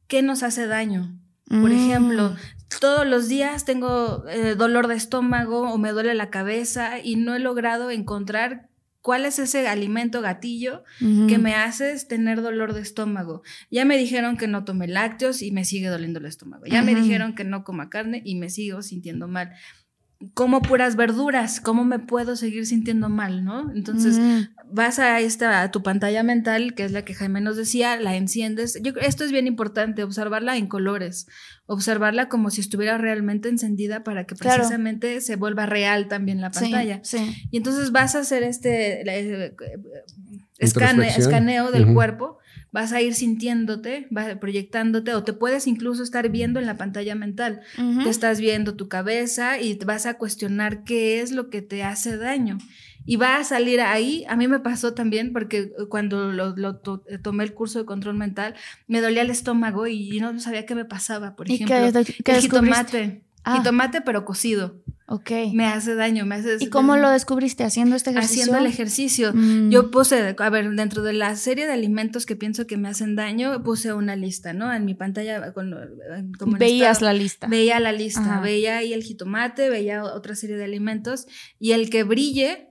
qué 0.06 0.22
nos 0.22 0.42
hace 0.42 0.66
daño. 0.66 1.16
Por 1.48 1.70
Mm. 1.70 1.72
ejemplo, 1.72 2.36
todos 2.80 3.06
los 3.06 3.28
días 3.28 3.64
tengo 3.64 4.24
eh, 4.28 4.54
dolor 4.54 4.86
de 4.86 4.94
estómago 4.94 5.62
o 5.72 5.78
me 5.78 5.90
duele 5.90 6.14
la 6.14 6.30
cabeza 6.30 7.00
y 7.02 7.16
no 7.16 7.34
he 7.34 7.40
logrado 7.40 7.90
encontrar 7.90 8.68
cuál 9.02 9.24
es 9.24 9.38
ese 9.38 9.66
alimento 9.66 10.20
gatillo 10.20 10.84
que 11.26 11.38
me 11.38 11.54
hace 11.54 11.96
tener 12.06 12.42
dolor 12.42 12.74
de 12.74 12.82
estómago. 12.82 13.42
Ya 13.70 13.84
me 13.86 13.96
dijeron 13.96 14.36
que 14.36 14.46
no 14.46 14.64
tome 14.64 14.86
lácteos 14.88 15.40
y 15.42 15.50
me 15.52 15.64
sigue 15.64 15.88
doliendo 15.88 16.18
el 16.20 16.26
estómago. 16.26 16.66
Ya 16.66 16.82
me 16.82 16.94
dijeron 16.94 17.34
que 17.34 17.44
no 17.44 17.64
coma 17.64 17.88
carne 17.88 18.20
y 18.24 18.34
me 18.36 18.50
sigo 18.50 18.82
sintiendo 18.82 19.26
mal. 19.26 19.52
Como 20.34 20.60
puras 20.60 20.96
verduras, 20.96 21.60
¿cómo 21.62 21.82
me 21.86 21.98
puedo 21.98 22.36
seguir 22.36 22.66
sintiendo 22.66 23.08
mal, 23.08 23.42
no? 23.42 23.72
Entonces. 23.74 24.20
Vas 24.72 24.98
a 24.98 25.20
esta 25.20 25.62
a 25.62 25.70
tu 25.70 25.82
pantalla 25.82 26.22
mental, 26.22 26.74
que 26.74 26.84
es 26.84 26.92
la 26.92 27.04
que 27.04 27.14
Jaime 27.14 27.40
nos 27.40 27.56
decía, 27.56 27.96
la 28.00 28.16
enciendes. 28.16 28.78
Yo 28.82 28.92
esto 29.00 29.24
es 29.24 29.32
bien 29.32 29.46
importante, 29.46 30.02
observarla 30.02 30.56
en 30.56 30.66
colores, 30.66 31.26
observarla 31.66 32.28
como 32.28 32.50
si 32.50 32.60
estuviera 32.60 32.98
realmente 32.98 33.48
encendida 33.48 34.02
para 34.02 34.24
que 34.26 34.34
Claro. 34.34 34.56
precisamente 34.58 35.20
se 35.20 35.36
vuelva 35.36 35.66
real 35.66 36.08
también 36.08 36.40
la 36.40 36.50
pantalla. 36.50 37.00
Sí. 37.04 37.34
Y 37.50 37.56
entonces 37.58 37.92
vas 37.92 38.14
a 38.14 38.20
hacer 38.20 38.42
este 38.42 39.02
eh, 39.02 39.54
escane- 40.58 40.90
Introspección. 41.04 41.22
escaneo 41.22 41.70
del 41.70 41.92
cuerpo, 41.94 42.38
vas 42.72 42.92
a 42.92 43.00
ir 43.02 43.14
sintiéndote, 43.14 44.06
vas 44.10 44.36
proyectándote 44.38 45.14
o 45.14 45.24
te 45.24 45.32
puedes 45.32 45.66
incluso 45.66 46.02
estar 46.02 46.28
viendo 46.30 46.60
en 46.60 46.66
la 46.66 46.76
pantalla 46.76 47.14
mental. 47.14 47.60
Ujú. 47.78 48.04
Te 48.04 48.10
estás 48.10 48.40
viendo 48.40 48.76
tu 48.76 48.88
cabeza 48.88 49.60
y 49.60 49.74
te 49.74 49.84
vas 49.84 50.06
a 50.06 50.14
cuestionar 50.14 50.84
qué 50.84 51.20
es 51.20 51.32
lo 51.32 51.50
que 51.50 51.62
te 51.62 51.82
hace 51.82 52.16
daño. 52.16 52.58
Y 53.06 53.16
va 53.16 53.38
a 53.38 53.44
salir 53.44 53.80
ahí, 53.80 54.24
a 54.28 54.36
mí 54.36 54.46
me 54.46 54.60
pasó 54.60 54.94
también 54.94 55.32
porque 55.32 55.72
cuando 55.88 56.32
lo, 56.32 56.54
lo 56.54 56.76
to- 56.76 57.02
eh, 57.08 57.18
tomé 57.18 57.42
el 57.44 57.54
curso 57.54 57.78
de 57.80 57.84
control 57.86 58.14
mental, 58.16 58.54
me 58.86 59.00
dolía 59.00 59.22
el 59.22 59.30
estómago 59.30 59.86
y 59.86 60.20
no 60.20 60.38
sabía 60.38 60.66
qué 60.66 60.74
me 60.74 60.84
pasaba, 60.84 61.34
por 61.34 61.50
¿Y 61.50 61.54
ejemplo. 61.54 61.76
qué, 62.04 62.22
qué 62.22 62.32
el 62.32 62.42
descubriste? 62.42 62.98
jitomate. 63.02 63.24
Ah. 63.44 63.56
Jitomate 63.58 64.00
pero 64.02 64.24
cocido. 64.24 64.82
Ok. 65.06 65.30
Me 65.54 65.66
hace 65.66 65.96
daño, 65.96 66.24
me 66.24 66.36
hace... 66.36 66.58
¿Y 66.60 66.68
cómo 66.68 66.96
lo 66.96 67.10
descubriste? 67.10 67.64
¿Haciendo 67.64 67.96
este 67.96 68.10
ejercicio? 68.10 68.42
Haciendo 68.44 68.58
el 68.60 68.66
ejercicio. 68.66 69.32
Mm. 69.34 69.70
Yo 69.70 69.90
puse, 69.90 70.36
a 70.38 70.50
ver, 70.50 70.70
dentro 70.70 71.02
de 71.02 71.12
la 71.14 71.34
serie 71.34 71.66
de 71.66 71.72
alimentos 71.72 72.26
que 72.26 72.36
pienso 72.36 72.68
que 72.68 72.76
me 72.76 72.88
hacen 72.88 73.16
daño, 73.16 73.60
puse 73.64 73.92
una 73.92 74.14
lista, 74.14 74.52
¿no? 74.52 74.72
En 74.72 74.84
mi 74.84 74.94
pantalla, 74.94 75.52
con, 75.52 75.74
como 76.38 76.56
Veías 76.58 76.98
estado- 76.98 77.12
la 77.12 77.18
lista. 77.18 77.48
Veía 77.48 77.80
la 77.80 77.90
lista, 77.90 78.20
Ajá. 78.20 78.40
veía 78.40 78.76
ahí 78.78 78.92
el 78.92 79.02
jitomate, 79.02 79.68
veía 79.68 80.04
otra 80.04 80.36
serie 80.36 80.56
de 80.56 80.64
alimentos 80.64 81.26
y 81.58 81.72
el 81.72 81.90
que 81.90 82.04
brille 82.04 82.68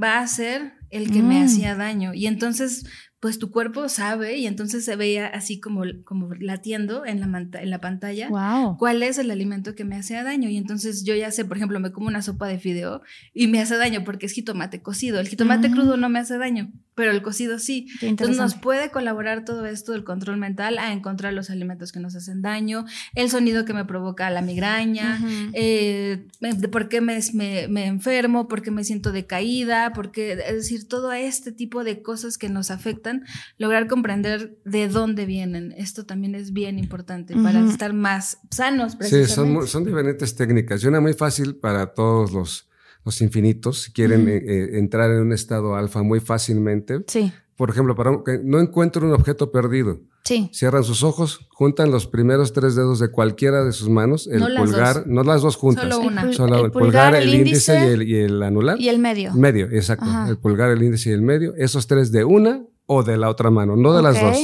va 0.00 0.18
a 0.18 0.26
ser 0.26 0.72
el 0.90 1.12
que 1.12 1.22
me 1.22 1.40
Mm. 1.40 1.44
hacía 1.44 1.76
daño. 1.76 2.12
Y 2.12 2.26
entonces, 2.26 2.86
pues 3.20 3.38
tu 3.40 3.50
cuerpo 3.50 3.88
sabe 3.88 4.36
y 4.38 4.46
entonces 4.46 4.84
se 4.84 4.94
veía 4.94 5.26
así 5.26 5.58
como, 5.58 5.82
como 6.04 6.34
latiendo 6.34 7.04
en 7.04 7.20
la, 7.20 7.48
en 7.60 7.70
la 7.70 7.80
pantalla. 7.80 8.28
Wow. 8.28 8.76
¿Cuál 8.78 9.02
es 9.02 9.18
el 9.18 9.30
alimento 9.32 9.74
que 9.74 9.84
me 9.84 9.96
hace 9.96 10.14
daño? 10.14 10.48
Y 10.48 10.56
entonces 10.56 11.04
yo 11.04 11.14
ya 11.16 11.30
sé, 11.32 11.44
por 11.44 11.56
ejemplo, 11.56 11.80
me 11.80 11.90
como 11.90 12.06
una 12.06 12.22
sopa 12.22 12.46
de 12.46 12.58
fideo 12.60 13.02
y 13.34 13.48
me 13.48 13.60
hace 13.60 13.76
daño 13.76 14.04
porque 14.04 14.26
es 14.26 14.32
jitomate 14.32 14.82
cocido. 14.82 15.18
El 15.18 15.28
jitomate 15.28 15.66
Ah. 15.66 15.70
crudo 15.72 15.96
no 15.96 16.08
me 16.08 16.20
hace 16.20 16.38
daño, 16.38 16.70
pero 16.98 17.12
el 17.12 17.22
cocido 17.22 17.60
sí. 17.60 17.86
Entonces 18.02 18.36
nos 18.38 18.54
puede 18.56 18.90
colaborar 18.90 19.44
todo 19.44 19.64
esto 19.66 19.92
del 19.92 20.02
control 20.02 20.36
mental 20.36 20.78
a 20.78 20.92
encontrar 20.92 21.32
los 21.32 21.48
alimentos 21.48 21.92
que 21.92 22.00
nos 22.00 22.16
hacen 22.16 22.42
daño, 22.42 22.86
el 23.14 23.30
sonido 23.30 23.64
que 23.64 23.72
me 23.72 23.84
provoca 23.84 24.28
la 24.30 24.42
migraña, 24.42 25.20
eh, 25.52 26.26
de 26.40 26.68
por 26.68 26.88
qué 26.88 27.00
me, 27.00 27.20
me- 27.34 27.68
me 27.68 27.86
enfermo, 27.86 28.48
por 28.48 28.62
qué 28.62 28.72
me 28.72 28.82
siento 28.82 29.12
decaída, 29.12 29.92
porque, 29.92 30.32
es 30.32 30.54
decir, 30.54 30.88
todo 30.88 31.12
este 31.12 31.52
tipo 31.52 31.84
de 31.84 32.02
cosas 32.02 32.36
que 32.36 32.48
nos 32.48 32.72
afectan, 32.72 33.24
lograr 33.58 33.86
comprender 33.86 34.58
de 34.64 34.88
dónde 34.88 35.24
vienen. 35.24 35.72
Esto 35.78 36.04
también 36.04 36.34
es 36.34 36.52
bien 36.52 36.80
importante 36.80 37.34
para 37.36 37.60
estar 37.64 37.92
más 37.92 38.38
sanos. 38.50 38.92
Sí, 38.92 38.98
Precisamente. 38.98 39.34
son, 39.34 39.52
mu- 39.52 39.66
son 39.68 39.84
diferentes 39.84 40.34
técnicas. 40.34 40.82
Y 40.82 40.88
una 40.88 41.00
muy 41.00 41.12
fácil 41.14 41.54
para 41.54 41.94
todos 41.94 42.32
los, 42.32 42.68
los 43.04 43.20
infinitos, 43.20 43.82
si 43.82 43.92
quieren 43.92 44.28
eh, 44.28 44.36
eh, 44.46 44.68
entrar 44.78 45.10
en 45.10 45.20
un 45.20 45.32
estado 45.32 45.74
alfa 45.76 46.02
muy 46.02 46.20
fácilmente. 46.20 47.02
Sí, 47.06 47.32
Por 47.56 47.70
ejemplo, 47.70 47.94
para 47.94 48.10
un- 48.10 48.22
que 48.24 48.38
no 48.42 48.60
encuentro 48.60 49.06
un 49.06 49.12
objeto 49.14 49.50
perdido. 49.50 50.00
sí. 50.24 50.50
Cierran 50.52 50.84
sus 50.84 51.02
ojos, 51.02 51.48
juntan 51.50 51.90
los 51.90 52.06
primeros 52.06 52.52
tres 52.52 52.74
dedos 52.74 52.98
de 53.00 53.08
cualquiera 53.10 53.64
de 53.64 53.72
sus 53.72 53.88
manos, 53.88 54.28
el 54.30 54.40
No 54.40 54.46
pulgar, 54.56 55.06
no 55.06 55.22
las 55.24 55.40
dos 55.42 55.56
juntas, 55.56 55.84
Solo 55.84 56.00
una. 56.06 56.22
El 56.22 56.34
solo 56.34 56.58
el 56.58 56.64
el 56.66 56.70
pulgar, 56.70 57.14
el, 57.14 57.34
índice, 57.34 57.72
y, 57.80 57.92
el, 57.92 58.02
y 58.02 58.14
el 58.16 58.42
anular. 58.42 58.78
Y 58.78 58.88
el 58.90 58.98
medio. 58.98 59.32
Medio, 59.34 59.66
exacto. 59.70 60.04
Ajá. 60.04 60.28
El 60.28 60.36
pulgar, 60.38 60.70
el 60.70 60.82
índice 60.82 61.10
y 61.10 61.12
el 61.14 61.22
medio. 61.22 61.54
Esos 61.56 61.86
tres 61.86 62.12
de 62.12 62.24
una 62.24 62.62
o 62.86 63.02
de 63.02 63.16
la 63.16 63.28
otra 63.30 63.50
mano, 63.50 63.74
no 63.76 63.94
de 63.96 64.02
las 64.02 64.20
dos. 64.20 64.36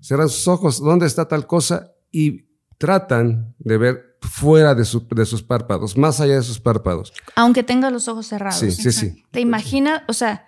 Cierran 0.00 0.28
sus 0.28 0.48
ojos, 0.48 0.80
¿dónde 0.80 1.06
está 1.06 1.28
tal 1.28 1.46
cosa? 1.46 1.92
Y 2.10 2.48
tratan 2.78 3.54
de 3.60 3.78
ver 3.78 4.11
fuera 4.22 4.74
de, 4.74 4.84
su- 4.84 5.06
de 5.10 5.26
sus 5.26 5.42
párpados, 5.42 5.96
más 5.98 6.20
allá 6.20 6.36
de 6.36 6.42
sus 6.42 6.58
párpados. 6.60 7.12
Aunque 7.36 7.62
tenga 7.62 7.90
los 7.90 8.08
ojos 8.08 8.26
cerrados. 8.26 8.58
Sí, 8.60 8.70
sí, 8.70 8.90
sí. 8.92 9.24
¿Te 9.30 9.40
imaginas? 9.40 10.02
O 10.08 10.12
sea, 10.12 10.46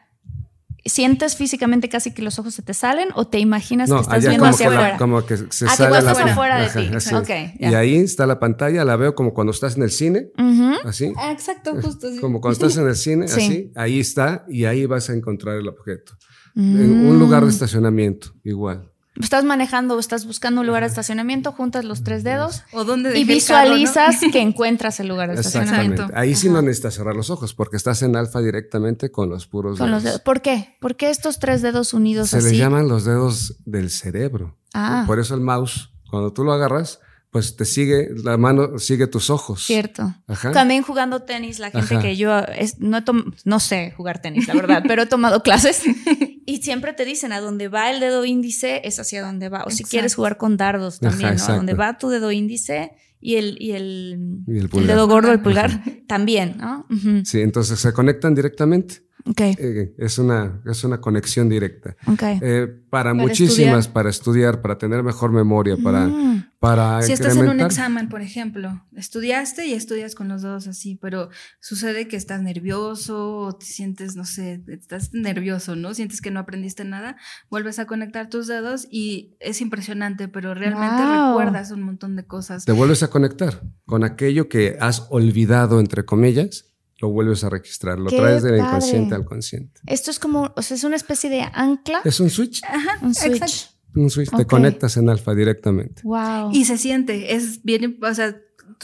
¿Sientes 0.87 1.35
físicamente 1.35 1.89
casi 1.89 2.13
que 2.13 2.21
los 2.21 2.39
ojos 2.39 2.53
se 2.53 2.61
te 2.61 2.75
salen 2.75 3.09
o 3.15 3.27
te 3.27 3.39
imaginas 3.39 3.89
que 3.91 3.97
estás 3.99 4.13
allá 4.17 4.29
viendo 4.29 4.45
como 4.45 4.55
hacia 4.55 4.69
que 4.69 4.75
la- 4.75 4.81
afuera? 4.81 4.99
como 4.99 5.25
que 5.25 5.37
se 5.39 5.45
Ah, 5.65 5.71
que 5.71 5.77
sale 5.77 6.03
pantalla. 6.05 6.33
afuera 6.33 6.61
de 6.61 6.67
Ajá, 6.67 6.81
ti. 6.81 6.91
así. 6.95 7.15
Ok, 7.15 7.31
Y 7.59 7.71
ya. 7.71 7.79
ahí 7.79 7.97
está 7.97 8.27
la 8.27 8.39
pantalla, 8.39 8.85
la 8.85 8.95
veo 8.97 9.15
como 9.15 9.33
cuando 9.33 9.53
estás 9.53 9.79
en 9.79 9.83
el 9.85 9.91
cine, 9.91 10.27
Ujú. 10.39 10.87
así. 10.87 11.11
Ah, 11.17 11.33
exacto, 11.33 11.75
justo 11.81 12.09
así. 12.09 12.19
Como 12.21 12.43
cuando 12.43 12.53
estás 12.67 12.77
en 12.77 12.87
el 12.87 12.97
cine, 12.97 13.29
Sí. 13.29 13.41
así, 13.41 13.73
ahí 13.77 13.99
está, 13.99 14.45
y 14.47 14.67
ahí 14.67 14.85
vas 14.85 15.09
a 15.09 15.15
encontrar 15.15 15.57
el 15.57 15.69
objeto. 15.69 16.13
Mm. 16.55 16.77
En 16.77 17.07
un 17.07 17.19
lugar 17.19 17.45
de 17.45 17.49
estacionamiento, 17.51 18.35
igual. 18.45 18.91
Estás 19.21 19.45
manejando 19.45 19.95
o 19.95 20.01
estás 20.01 20.27
buscando 20.27 20.63
un 20.63 20.67
lugar 20.67 20.83
de 20.83 20.89
estacionamiento, 20.89 21.53
juntas 21.53 21.85
los 21.85 22.03
tres 22.03 22.25
dedos 22.25 22.63
O 22.73 22.83
dónde 22.85 23.11
y 23.17 23.23
el 23.23 23.45
carro, 23.45 23.69
¿no? 23.71 23.75
visualizas 23.77 24.17
que 24.33 24.41
encuentras 24.41 24.99
el 24.99 25.07
lugar 25.09 25.29
de 25.33 25.41
estacionamiento. 25.41 26.09
Ahí 26.15 26.35
sí 26.35 26.49
no 26.49 26.63
necesitas 26.63 26.95
cerrar 26.95 27.15
los 27.15 27.31
ojos 27.31 27.55
porque 27.55 27.77
estás 27.77 28.03
en 28.03 28.17
alfa 28.17 28.41
directamente 28.41 29.13
con 29.13 29.29
los 29.31 29.47
puros 29.47 29.79
Con 29.79 29.93
los 29.93 30.03
dedos. 30.03 30.15
dedos. 30.17 30.25
¿Por 30.25 30.43
qué? 30.43 30.77
¿Por 30.81 30.97
qué 30.97 31.11
estos 31.11 31.39
tres 31.39 31.63
dedos 31.63 31.95
unidos 31.95 32.31
Se 32.31 32.39
así? 32.39 32.51
le 32.51 32.57
llaman 32.57 32.89
los 32.89 33.05
dedos 33.05 33.57
del 33.65 33.91
cerebro. 33.91 34.59
Ah. 34.75 35.05
Por 35.07 35.21
eso 35.21 35.35
el 35.37 35.41
mouse, 35.43 35.91
cuando 36.11 36.33
tú 36.33 36.43
lo 36.43 36.53
agarras, 36.53 36.99
pues 37.31 37.55
te 37.57 37.65
sigue, 37.65 38.09
la 38.25 38.37
mano 38.37 38.79
sigue 38.81 39.07
tus 39.07 39.31
ojos. 39.31 39.65
Cierto. 39.65 40.13
Ajá. 40.27 40.51
También 40.53 40.83
jugando 40.83 41.23
tenis, 41.23 41.59
la 41.61 41.71
gente 41.71 41.95
Ajá. 41.95 42.03
que 42.03 42.17
yo 42.17 42.37
es- 42.41 42.79
no, 42.81 42.99
no 43.45 43.61
sé 43.61 43.93
jugar 43.97 44.21
tenis, 44.21 44.49
la 44.49 44.55
verdad, 44.55 44.83
pero 44.87 45.03
he 45.03 45.07
tomado 45.07 45.43
clases 45.43 45.83
y 46.47 46.59
siempre 46.63 46.93
te 46.93 47.05
dicen 47.05 47.33
a 47.33 47.41
dónde 47.41 47.69
va 47.69 47.91
el 47.91 48.01
dedo 48.01 48.25
índice 48.25 48.83
es 48.85 48.99
hacia 48.99 49.25
dónde 49.25 49.49
va. 49.49 49.65
O 49.65 49.71
si 49.71 49.85
quieres 49.85 50.15
jugar 50.15 50.37
con 50.37 50.57
dardos 50.57 50.99
Ajá, 51.01 51.11
también, 51.11 51.37
¿no? 51.37 51.45
A 51.45 51.57
dónde 51.57 51.75
va 51.75 51.99
tu 51.99 52.09
dedo 52.09 52.31
índice 52.33 52.93
y 53.21 53.37
el, 53.37 53.57
y 53.59 53.73
el, 53.73 54.43
Y 54.47 54.59
el 54.59 54.69
el 54.73 54.87
dedo 54.87 55.09
gordo, 55.09 55.33
el 55.33 55.41
pulgar, 55.41 55.83
también, 56.07 56.57
¿no? 56.59 56.87
Sí, 57.25 57.41
entonces 57.41 57.81
se 57.81 57.93
conectan 57.93 58.35
directamente. 58.35 59.03
Ok, 59.27 59.41
Eh, 59.41 59.95
es, 59.99 60.19
una, 60.19 60.61
es 60.67 60.85
una 60.85 61.01
conexión 61.01 61.49
directa. 61.49 61.97
Eh, 62.43 62.67
para, 62.91 63.11
Para 63.11 63.15
muchísimas, 63.15 63.79
estudiar. 63.87 63.93
para 63.93 64.11
estudiar, 64.11 64.61
para 64.63 64.77
tener 64.79 65.03
mejor 65.03 65.33
memoria, 65.33 65.77
para, 65.83 66.07
Mm. 66.09 66.45
para 66.59 67.01
Si 67.01 67.13
estás 67.13 67.37
en 67.37 67.49
un 67.49 67.61
examen, 67.61 68.09
por 68.11 68.21
ejemplo, 68.21 68.85
estudiaste 68.95 69.67
y 69.67 69.73
estudias 69.73 70.15
con 70.15 70.29
los 70.29 70.43
dedos 70.43 70.67
así, 70.67 70.97
pero 71.01 71.31
sucede 71.61 72.07
que 72.07 72.17
estás 72.17 72.43
nervioso 72.43 73.37
o 73.39 73.57
te 73.57 73.65
sientes, 73.65 74.15
no 74.17 74.25
sé, 74.27 74.63
estás 74.69 75.15
nervioso, 75.15 75.75
¿no? 75.75 75.95
Sientes 75.95 76.21
que 76.21 76.31
no 76.31 76.41
aprendiste 76.41 76.85
nada, 76.85 77.17
vuelves 77.51 77.79
a 77.79 77.87
conectar 77.87 78.29
tus 78.29 78.47
dedos 78.47 78.87
y 78.91 79.37
es 79.41 79.61
impresionante, 79.63 80.29
pero 80.29 80.55
realmente 80.55 81.03
Wow. 81.03 81.29
recuerdas 81.39 81.71
un 81.71 81.83
montón 81.83 82.15
de 82.17 82.27
cosas. 82.27 82.65
Te 82.67 82.73
vuelves 82.73 83.03
a 83.03 83.09
conectar 83.09 83.63
con 83.87 84.05
aquello 84.05 84.49
que 84.51 84.77
has 84.81 85.07
olvidado, 85.11 85.81
entre 85.81 86.05
comillas, 86.05 86.74
lo 87.05 87.11
vuelves 87.11 87.45
a 87.45 87.51
registrar, 87.51 87.99
lo 87.99 88.09
Qué 88.09 88.17
traes 88.17 88.43
del 88.43 88.57
padre. 88.59 88.67
inconsciente 88.67 89.15
al 89.15 89.25
consciente. 89.27 89.81
Esto 89.87 90.11
es 90.11 90.19
como, 90.19 90.53
o 90.57 90.63
sea, 90.63 90.75
es 90.77 90.85
una 90.85 90.97
especie 90.97 91.29
de 91.29 91.43
ancla, 91.53 92.01
Es 92.05 92.19
un 92.21 92.31
switch, 92.31 92.63
Ajá, 92.65 92.99
un 93.03 93.15
switch. 93.15 93.37
exacto. 93.43 93.75
un 93.97 94.09
switch, 94.11 94.31
te 94.35 94.47
conectas 94.47 94.97
en 94.97 95.09
alfa 95.11 95.35
directamente. 95.35 96.01
Wow. 96.03 96.51
Y 96.53 96.65
se 96.65 96.79
siente, 96.79 97.35
es 97.35 97.63
bien, 97.63 97.99
o 98.03 98.15
sea, 98.15 98.35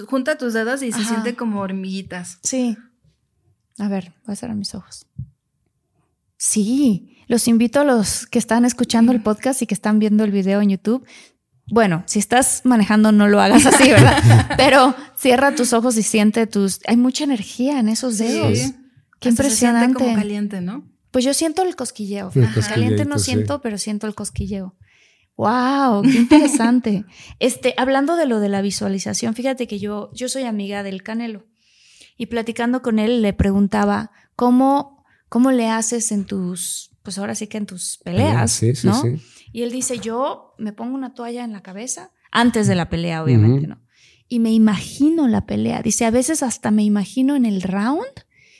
junta 0.06 0.36
tus 0.36 0.52
dedos 0.52 0.82
y 0.82 0.92
se 0.92 1.00
Ajá. 1.00 1.08
siente 1.08 1.34
como 1.34 1.60
hormiguitas. 1.60 2.38
Sí. 2.42 2.76
A 3.78 3.88
ver, 3.88 4.12
voy 4.26 4.34
a 4.34 4.36
cerrar 4.36 4.54
mis 4.56 4.74
ojos. 4.74 5.06
Sí, 6.36 7.16
los 7.28 7.48
invito 7.48 7.80
a 7.80 7.84
los 7.84 8.26
que 8.26 8.38
están 8.38 8.64
escuchando 8.64 9.12
el 9.12 9.22
podcast 9.22 9.62
y 9.62 9.66
que 9.66 9.74
están 9.74 9.98
viendo 9.98 10.24
el 10.24 10.30
video 10.30 10.60
en 10.60 10.70
YouTube. 10.70 11.06
Bueno, 11.70 12.02
si 12.06 12.18
estás 12.18 12.62
manejando, 12.64 13.12
no 13.12 13.28
lo 13.28 13.40
hagas 13.40 13.66
así, 13.66 13.90
¿verdad? 13.90 14.52
Pero 14.56 14.94
cierra 15.16 15.54
tus 15.54 15.72
ojos 15.72 15.96
y 15.96 16.02
siente 16.02 16.46
tus. 16.46 16.80
Hay 16.86 16.96
mucha 16.96 17.24
energía 17.24 17.78
en 17.78 17.88
esos 17.88 18.18
dedos. 18.18 18.58
Sí. 18.58 18.74
Qué 19.20 19.28
Hasta 19.28 19.42
se 19.42 19.48
impresionante. 19.48 19.94
como 20.02 20.14
caliente, 20.16 20.60
¿no? 20.60 20.84
Pues 21.10 21.24
yo 21.24 21.34
siento 21.34 21.62
el 21.62 21.76
cosquilleo. 21.76 22.30
El. 22.34 22.48
Caliente 22.66 23.04
no 23.04 23.18
sí. 23.18 23.26
siento, 23.26 23.60
pero 23.60 23.78
siento 23.78 24.06
el 24.06 24.14
cosquilleo. 24.14 24.74
Wow, 25.36 26.02
qué 26.02 26.18
interesante. 26.18 27.04
este, 27.38 27.74
hablando 27.78 28.16
de 28.16 28.26
lo 28.26 28.40
de 28.40 28.48
la 28.48 28.60
visualización, 28.62 29.34
fíjate 29.34 29.66
que 29.66 29.78
yo, 29.78 30.10
yo 30.12 30.28
soy 30.28 30.42
amiga 30.44 30.82
del 30.82 31.02
Canelo 31.02 31.46
y 32.18 32.26
platicando 32.26 32.82
con 32.82 32.98
él 32.98 33.22
le 33.22 33.32
preguntaba 33.32 34.10
cómo, 34.36 35.02
cómo 35.30 35.50
le 35.50 35.68
haces 35.70 36.12
en 36.12 36.26
tus, 36.26 36.90
pues 37.02 37.16
ahora 37.16 37.34
sí 37.34 37.46
que 37.46 37.56
en 37.56 37.64
tus 37.66 37.98
peleas, 38.04 38.50
Sí, 38.52 38.74
sí, 38.74 38.86
¿no? 38.86 39.00
sí. 39.00 39.16
Y 39.52 39.62
él 39.62 39.72
dice, 39.72 39.98
yo 39.98 40.49
me 40.60 40.72
pongo 40.72 40.94
una 40.94 41.14
toalla 41.14 41.44
en 41.44 41.52
la 41.52 41.62
cabeza 41.62 42.10
antes 42.30 42.68
de 42.68 42.74
la 42.76 42.88
pelea, 42.88 43.22
obviamente, 43.24 43.66
Ujú. 43.66 43.70
¿no? 43.70 43.80
Y 44.28 44.38
me 44.38 44.52
imagino 44.52 45.26
la 45.26 45.46
pelea. 45.46 45.82
Dice, 45.82 46.04
a 46.04 46.10
veces 46.10 46.44
hasta 46.44 46.70
me 46.70 46.84
imagino 46.84 47.34
en 47.34 47.44
el 47.44 47.62
round 47.62 48.04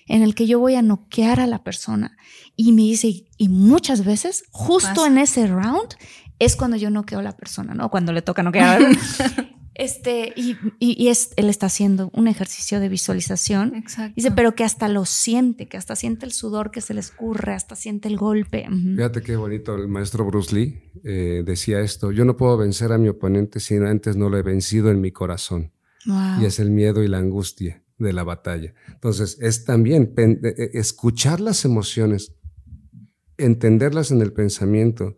en 0.07 0.23
el 0.23 0.35
que 0.35 0.49
yo 0.49 0.59
voy 0.59 0.75
a 0.75 0.83
noquear 0.83 1.39
a 1.39 1.47
la 1.47 1.63
persona. 1.63 2.17
Y 2.57 2.73
me 2.73 2.83
dice, 2.83 3.29
y 3.37 3.49
muchas 3.49 4.05
veces, 4.05 4.45
justo 4.51 4.89
Pasa. 4.89 5.07
en 5.07 5.19
ese 5.19 5.47
round, 5.47 5.95
es 6.41 6.57
cuando 6.57 6.77
yo 6.77 6.91
noqueo 6.91 7.21
a 7.21 7.23
la 7.23 7.37
persona, 7.37 7.75
¿no? 7.75 7.91
Cuando 7.91 8.13
le 8.13 8.23
toca 8.23 8.43
noquear. 8.43 8.83
este, 9.75 10.33
y, 10.37 10.57
y- 10.79 11.03
y 11.03 11.09
es, 11.09 11.31
él 11.37 11.49
está 11.49 11.67
haciendo 11.67 12.11
un 12.13 12.29
ejercicio 12.29 12.81
de 12.81 12.89
visualización. 12.89 13.75
Exacto. 13.77 14.13
Dice, 14.17 14.31
pero 14.33 14.55
que 14.55 14.65
hasta 14.65 14.89
lo 14.89 15.05
siente, 15.07 15.69
que 15.69 15.77
hasta 15.77 15.97
siente 15.97 16.27
el 16.27 16.33
sudor 16.33 16.71
que 16.71 16.81
se 16.81 16.93
le 16.95 17.01
escurre, 17.01 17.53
hasta 17.55 17.77
siente 17.77 18.09
el 18.09 18.17
golpe. 18.17 18.67
Fíjate 18.97 19.23
qué 19.23 19.37
bonito, 19.37 19.75
el 19.77 19.89
maestro 19.89 20.25
Bruce 20.25 20.55
Lee 20.55 20.83
eh, 21.05 21.43
decía 21.47 21.81
esto, 21.81 22.11
yo 22.13 22.25
no 22.25 22.37
puedo 22.37 22.57
vencer 22.57 22.93
a 22.93 22.99
mi 22.99 23.09
oponente 23.09 23.61
si 23.61 23.77
antes 23.77 24.17
no 24.17 24.29
lo 24.29 24.37
he 24.39 24.43
vencido 24.43 24.91
en 24.91 25.01
mi 25.01 25.13
corazón. 25.13 25.73
Wow. 26.07 26.41
Y 26.43 26.47
es 26.47 26.59
el 26.59 26.71
miedo 26.71 27.03
y 27.03 27.09
la 27.09 27.19
angustia 27.19 27.83
de 27.99 28.13
la 28.15 28.25
batalla. 28.25 28.73
Entonces, 28.89 29.37
es 29.41 29.65
también 29.65 30.15
eh, 30.17 30.39
eh, 30.43 30.71
escuchar 30.75 31.41
las 31.41 31.65
emociones, 31.67 32.33
entenderlas 33.37 34.11
en 34.11 34.21
el 34.23 34.33
pensamiento 34.33 35.17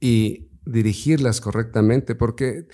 y 0.00 0.48
dirigirlas 0.64 1.40
correctamente, 1.40 2.14
porque 2.14 2.66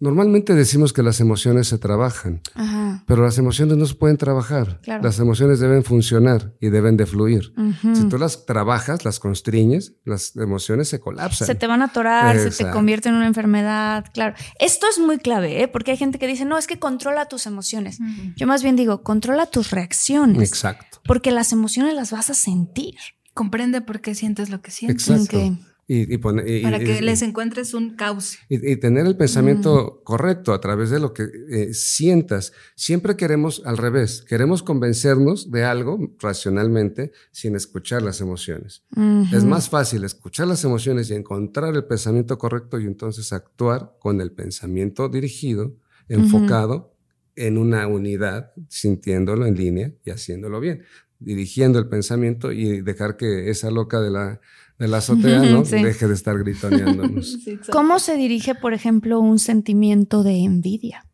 normalmente 0.00 0.54
decimos 0.54 0.92
que 0.92 1.02
las 1.02 1.20
emociones 1.20 1.68
se 1.68 1.78
trabajan, 1.78 2.40
Ajá. 2.54 3.04
pero 3.06 3.22
las 3.22 3.38
emociones 3.38 3.76
no 3.76 3.86
se 3.86 3.94
pueden 3.94 4.16
trabajar. 4.16 4.80
Claro. 4.82 5.02
Las 5.02 5.18
emociones 5.18 5.60
deben 5.60 5.84
funcionar 5.84 6.54
y 6.60 6.70
deben 6.70 6.96
de 6.96 7.06
fluir. 7.06 7.52
Si 7.94 8.04
tú 8.08 8.18
las 8.18 8.46
trabajas, 8.46 9.04
las 9.04 9.20
constriñes, 9.20 9.94
las 10.04 10.34
emociones 10.36 10.88
se 10.88 11.00
colapsan. 11.00 11.46
Se 11.46 11.54
te 11.54 11.66
van 11.66 11.82
a 11.82 11.86
atorar, 11.86 12.38
se 12.38 12.64
te 12.64 12.70
convierte 12.70 13.10
en 13.10 13.14
una 13.14 13.26
enfermedad, 13.26 14.06
claro. 14.12 14.34
Esto 14.58 14.86
es 14.90 14.98
muy 14.98 15.18
clave, 15.18 15.62
¿eh? 15.62 15.68
porque 15.68 15.92
hay 15.92 15.96
gente 15.98 16.18
que 16.18 16.26
dice, 16.26 16.44
no, 16.44 16.56
es 16.58 16.66
que 16.66 16.78
controla 16.78 17.26
tus 17.26 17.46
emociones. 17.46 17.98
Yo 18.36 18.46
más 18.46 18.62
bien 18.62 18.76
digo, 18.76 19.02
controla 19.02 19.46
tus 19.46 19.70
reacciones, 19.70 20.48
Exacto. 20.48 21.00
porque 21.04 21.30
las 21.30 21.52
emociones 21.52 21.94
las 21.94 22.10
vas 22.10 22.30
a 22.30 22.34
sentir. 22.34 22.96
Comprende 23.34 23.80
por 23.80 24.00
qué 24.00 24.14
sientes 24.14 24.50
lo 24.50 24.60
que 24.60 24.70
sientes. 24.70 25.08
Exacto. 25.08 25.69
Y, 25.92 26.14
y 26.14 26.18
pone- 26.18 26.44
y- 26.48 26.62
Para 26.62 26.78
que 26.78 27.02
les 27.02 27.20
encuentres 27.22 27.74
un 27.74 27.96
cauce. 27.96 28.38
Y, 28.48 28.76
tener 28.76 29.06
el 29.06 29.16
pensamiento 29.16 29.98
Mm. 30.00 30.04
correcto 30.04 30.52
a 30.52 30.60
través 30.60 30.90
de 30.90 31.00
lo 31.00 31.12
que 31.12 31.24
eh, 31.50 31.74
sientas. 31.74 32.52
Siempre 32.76 33.16
queremos 33.16 33.60
al 33.64 33.76
revés, 33.76 34.22
queremos 34.28 34.62
convencernos 34.62 35.50
de 35.50 35.64
algo 35.64 35.98
racionalmente 36.20 37.10
sin 37.32 37.56
escuchar 37.56 38.02
las 38.02 38.20
emociones. 38.20 38.84
Es 39.32 39.44
más 39.44 39.68
fácil 39.68 40.04
escuchar 40.04 40.46
las 40.46 40.62
emociones 40.62 41.10
y 41.10 41.14
encontrar 41.14 41.74
el 41.74 41.84
pensamiento 41.84 42.38
correcto 42.38 42.78
y 42.78 42.84
entonces 42.86 43.32
actuar 43.32 43.96
con 43.98 44.20
el 44.20 44.30
pensamiento 44.30 45.08
dirigido, 45.08 45.74
enfocado 46.08 46.94
en 47.34 47.58
una 47.58 47.86
unidad, 47.88 48.52
sintiéndolo 48.68 49.44
en 49.44 49.56
línea 49.56 49.92
y 50.04 50.10
haciéndolo 50.10 50.60
bien. 50.60 50.84
Dirigiendo 51.18 51.78
el 51.80 51.88
pensamiento 51.88 52.52
y 52.52 52.80
dejar 52.80 53.16
que 53.16 53.50
esa 53.50 53.70
loca 53.72 54.00
de 54.00 54.10
la, 54.10 54.40
de 54.80 54.88
la 54.88 54.96
azotea 54.96 55.40
¿no? 55.42 55.64
Sí. 55.64 55.82
deje 55.82 56.08
de 56.08 56.14
estar 56.14 56.36
gritoneándonos. 56.38 57.38
¿Cómo 57.70 57.98
se 57.98 58.16
dirige, 58.16 58.54
por 58.54 58.72
ejemplo, 58.72 59.20
un 59.20 59.38
sentimiento 59.38 60.22
de 60.22 60.38
envidia? 60.42 61.06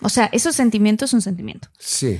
O 0.00 0.08
sea, 0.08 0.30
ese 0.32 0.52
sentimiento 0.52 1.04
es 1.04 1.12
un 1.12 1.20
sentimiento. 1.20 1.68
Sí. 1.78 2.18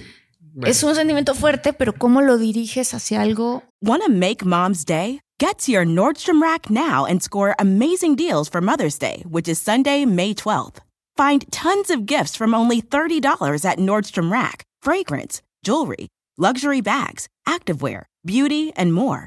Bueno, 0.55 0.71
Es 0.71 0.83
un 0.83 0.95
sentimiento 0.95 1.35
fuerte, 1.35 1.73
pero 1.73 1.95
¿cómo 1.95 2.21
lo 2.21 2.37
diriges 2.37 2.93
hacia 2.93 3.23
algo? 3.23 3.63
Want 3.81 4.03
to 4.05 4.11
make 4.11 4.45
mom's 4.45 4.85
day? 4.85 5.21
Get 5.41 5.59
to 5.65 5.73
your 5.73 5.87
Nordstrom 5.87 6.41
Rack 6.41 6.71
now 6.71 7.07
and 7.07 7.23
score 7.23 7.55
amazing 7.59 8.15
deals 8.15 8.49
for 8.51 8.61
Mother's 8.61 8.99
Day, 8.99 9.25
which 9.29 9.49
is 9.49 9.59
Sunday, 9.59 10.05
May 10.05 10.35
12th. 10.35 10.77
Find 11.17 11.51
tons 11.51 11.91
of 11.91 12.05
gifts 12.07 12.37
from 12.37 12.55
only 12.55 12.81
$30 12.83 13.65
at 13.65 13.79
Nordstrom 13.79 14.31
Rack 14.31 14.65
fragrance, 14.83 15.41
jewelry, 15.65 16.09
luxury 16.37 16.83
bags, 16.83 17.27
activewear, 17.49 18.05
beauty, 18.25 18.73
and 18.77 18.93
more. 18.93 19.27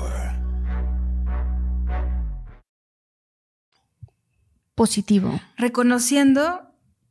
Positivo. 4.81 5.39
Reconociendo, 5.57 6.61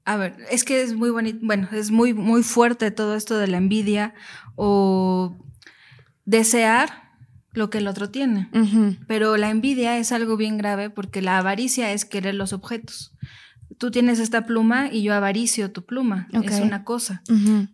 a 0.05 0.17
ver, 0.17 0.35
es 0.51 0.65
que 0.65 0.83
es 0.83 0.97
muy 0.97 1.11
bonito, 1.11 1.39
bueno, 1.41 1.69
es 1.71 1.93
muy, 1.93 2.13
muy 2.13 2.43
fuerte 2.43 2.91
todo 2.91 3.15
esto 3.15 3.39
de 3.39 3.47
la 3.47 3.59
envidia 3.59 4.13
o 4.57 5.37
desear 6.25 7.13
lo 7.53 7.71
que 7.71 7.79
el 7.79 7.87
otro 7.87 8.11
tiene. 8.11 8.49
Pero 9.07 9.37
la 9.37 9.51
envidia 9.51 9.99
es 9.99 10.11
algo 10.11 10.37
bien 10.37 10.59
grave 10.59 10.91
porque 10.91 11.23
la 11.23 11.39
avaricia 11.39 11.93
es 11.93 12.05
querer 12.05 12.35
los 12.35 12.53
objetos. 12.53 13.13
Tú 13.79 13.93
tienes 13.93 14.19
esta 14.19 14.47
pluma 14.47 14.89
y 14.91 15.05
yo 15.05 15.15
avaricio 15.15 15.71
tu 15.71 15.87
pluma. 15.87 16.27
Ok. 16.35 16.47
Es 16.47 16.59
una 16.59 16.83
cosa. 16.83 17.23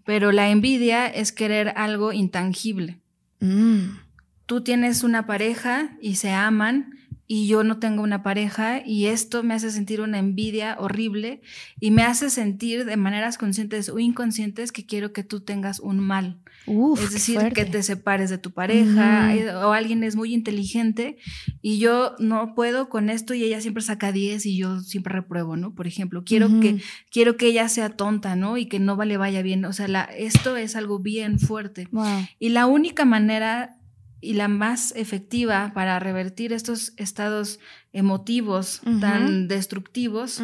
Pero 0.05 0.31
la 0.31 0.51
envidia 0.51 1.07
es 1.07 1.33
querer 1.33 1.73
algo 1.75 2.13
intangible. 2.13 3.01
Mm. 3.41 3.97
Tú 4.45 4.61
tienes 4.61 5.05
una 5.05 5.25
pareja 5.25 5.97
y 6.03 6.17
se 6.17 6.33
aman 6.33 6.91
y 7.29 7.49
yo 7.49 7.65
no 7.65 7.79
tengo 7.79 8.03
una 8.03 8.23
pareja 8.23 8.83
y 8.85 9.07
esto 9.07 9.43
me 9.43 9.55
hace 9.55 9.71
sentir 9.71 10.01
una 10.01 10.19
envidia 10.19 10.77
horrible 10.79 11.41
y 11.81 11.91
me 11.91 12.03
hace 12.03 12.31
sentir 12.31 12.85
de 12.85 12.97
maneras 12.97 13.37
conscientes 13.39 13.89
o 13.89 13.99
inconscientes 13.99 14.73
que 14.73 14.87
quiero 14.87 15.13
que 15.13 15.25
tú 15.25 15.41
tengas 15.41 15.81
un 15.81 15.99
mal. 15.99 16.39
Uf, 16.67 17.01
es 17.01 17.13
decir, 17.13 17.39
que 17.55 17.65
te 17.65 17.83
separes 17.83 18.29
de 18.29 18.39
tu 18.39 18.51
pareja 18.51 19.35
eh, 19.35 19.55
o 19.55 19.73
alguien 19.73 20.03
es 20.03 20.17
muy 20.17 20.35
inteligente 20.35 21.17
y 21.63 21.79
yo 21.79 22.17
no 22.19 22.55
puedo 22.55 22.89
con 22.89 23.09
esto 23.09 23.35
y 23.35 23.45
ella 23.45 23.61
siempre 23.61 23.83
saca 23.85 24.11
10 24.11 24.47
y 24.47 24.57
yo 24.57 24.81
siempre 24.81 25.15
repruebo, 25.15 25.57
¿no? 25.57 25.75
Por 25.75 25.87
ejemplo, 25.87 26.25
quiero 26.25 26.49
que 26.61 26.81
quiero 27.11 27.37
que 27.37 27.47
ella 27.47 27.69
sea 27.69 27.91
tonta, 27.91 28.35
¿no? 28.35 28.57
Y 28.57 28.67
que 28.67 28.81
no 28.81 28.97
le 29.05 29.17
vaya 29.17 29.43
bien, 29.43 29.65
o 29.65 29.73
sea, 29.73 29.87
la, 29.87 30.05
esto 30.05 30.57
es 30.57 30.75
algo 30.75 30.99
bien 30.99 31.39
fuerte. 31.39 31.89
Wow. 31.93 32.27
Y 32.41 32.49
la 32.49 32.67
única 32.67 33.05
manera 33.05 33.76
y 34.21 34.35
la 34.35 34.49
más 34.49 34.93
efectiva 34.97 35.73
para 35.75 35.99
revertir 35.99 36.53
estos 36.53 36.93
estados 36.97 37.61
emotivos 37.93 38.81
tan 39.01 39.49
destructivos 39.49 40.43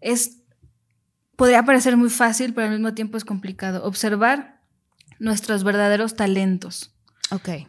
es 0.00 0.38
podría 1.36 1.64
parecer 1.64 1.96
muy 1.96 2.10
fácil, 2.10 2.54
pero 2.54 2.68
al 2.68 2.74
mismo 2.74 2.94
tiempo 2.94 3.16
es 3.16 3.24
complicado. 3.24 3.84
Observar 3.84 4.60
nuestros 5.18 5.64
verdaderos 5.64 6.14
talentos. 6.14 6.94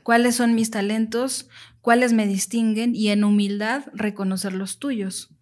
¿Cuáles 0.04 0.36
son 0.36 0.56
mis 0.56 0.70
talentos? 0.70 1.50
¿Cuáles 1.82 2.14
me 2.14 2.28
distinguen? 2.28 2.96
Y 2.96 3.10
en 3.10 3.24
humildad 3.24 3.86
reconocer 3.94 4.54
los 4.54 4.80
tuyos. 4.80 5.35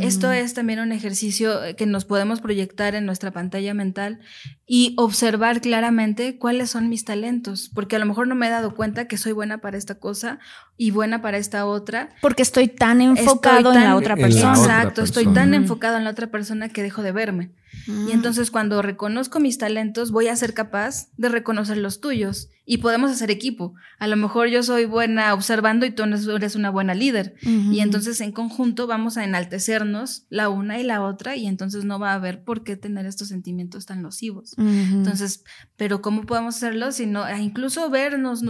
Esto 0.00 0.32
es 0.32 0.54
también 0.54 0.80
un 0.80 0.92
ejercicio 0.92 1.64
eh, 1.64 1.76
que 1.76 1.86
nos 1.86 2.04
podemos 2.04 2.40
proyectar 2.40 2.94
en 2.94 3.06
nuestra 3.06 3.30
pantalla 3.30 3.74
mental 3.74 4.20
y 4.66 4.94
observar 4.96 5.60
claramente 5.60 6.38
cuáles 6.38 6.70
son 6.70 6.88
mis 6.88 7.04
talentos, 7.04 7.70
porque 7.74 7.96
a 7.96 7.98
lo 7.98 8.06
mejor 8.06 8.28
no 8.28 8.34
me 8.34 8.46
he 8.46 8.50
dado 8.50 8.74
cuenta 8.74 9.06
que 9.06 9.16
soy 9.16 9.32
buena 9.32 9.58
para 9.58 9.78
esta 9.78 9.96
cosa 9.96 10.38
y 10.76 10.90
buena 10.90 11.22
para 11.22 11.38
esta 11.38 11.66
otra. 11.66 12.10
Porque 12.20 12.42
estoy 12.42 12.68
tan 12.68 13.00
enfocado 13.00 13.70
Estoy 13.70 13.76
en 13.76 13.84
la 13.84 13.96
otra 13.96 14.16
la 14.16 14.22
persona. 14.22 14.52
otra 14.52 14.62
Exacto, 14.62 15.02
estoy 15.02 15.26
tan 15.28 15.54
enfocado 15.54 15.96
en 15.96 16.04
la 16.04 16.10
otra 16.10 16.28
persona 16.28 16.68
que 16.68 16.82
dejo 16.82 17.02
de 17.02 17.12
verme. 17.12 17.50
Mm. 17.86 18.08
Y 18.08 18.12
entonces 18.12 18.50
cuando 18.50 18.82
reconozco 18.82 19.40
mis 19.40 19.58
talentos, 19.58 20.10
voy 20.10 20.28
a 20.28 20.36
ser 20.36 20.54
capaz 20.54 21.08
de 21.16 21.28
reconocer 21.28 21.76
los 21.78 22.00
tuyos 22.00 22.50
y 22.68 22.78
podemos 22.78 23.12
hacer 23.12 23.30
equipo. 23.30 23.74
A 23.98 24.08
lo 24.08 24.16
mejor 24.16 24.48
yo 24.48 24.62
soy 24.64 24.86
buena 24.86 25.32
observando 25.32 25.86
y 25.86 25.92
tú 25.92 26.02
eres 26.02 26.56
una 26.56 26.68
buena 26.70 26.94
líder. 26.94 27.36
Y 27.42 27.78
entonces 27.78 28.20
en 28.20 28.32
conjunto 28.32 28.88
vamos 28.88 29.16
a 29.16 29.24
enaltecernos 29.24 30.26
la 30.30 30.48
una 30.48 30.80
y 30.80 30.82
la 30.82 31.02
otra 31.02 31.36
y 31.36 31.46
entonces 31.46 31.84
no 31.84 32.00
va 32.00 32.10
a 32.10 32.14
haber 32.14 32.42
por 32.42 32.64
qué 32.64 32.76
tener 32.76 33.06
estos 33.06 33.28
sentimientos 33.28 33.86
tan 33.86 34.02
nocivos. 34.02 34.54
Entonces, 34.58 35.44
pero 35.76 36.02
¿cómo 36.02 36.26
podemos 36.26 36.56
hacerlo? 36.56 36.90
Sino 36.90 37.22
a 37.22 37.38
incluso 37.38 37.88
vernos 37.88 38.42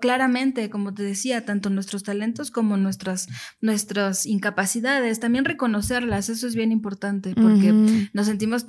claramente, 0.00 0.68
como 0.68 0.92
te 0.92 1.02
decía, 1.02 1.46
tanto 1.46 1.70
nuestros 1.70 2.02
talentos 2.02 2.50
como 2.50 2.76
nuestras, 2.76 3.28
nuestras 3.62 4.26
incapacidades, 4.26 5.20
también 5.20 5.46
reconocerlas, 5.46 6.28
eso 6.28 6.46
es 6.46 6.54
bien 6.54 6.70
importante, 6.70 7.34
porque 7.34 8.10
nos 8.12 8.26
sentimos 8.26 8.66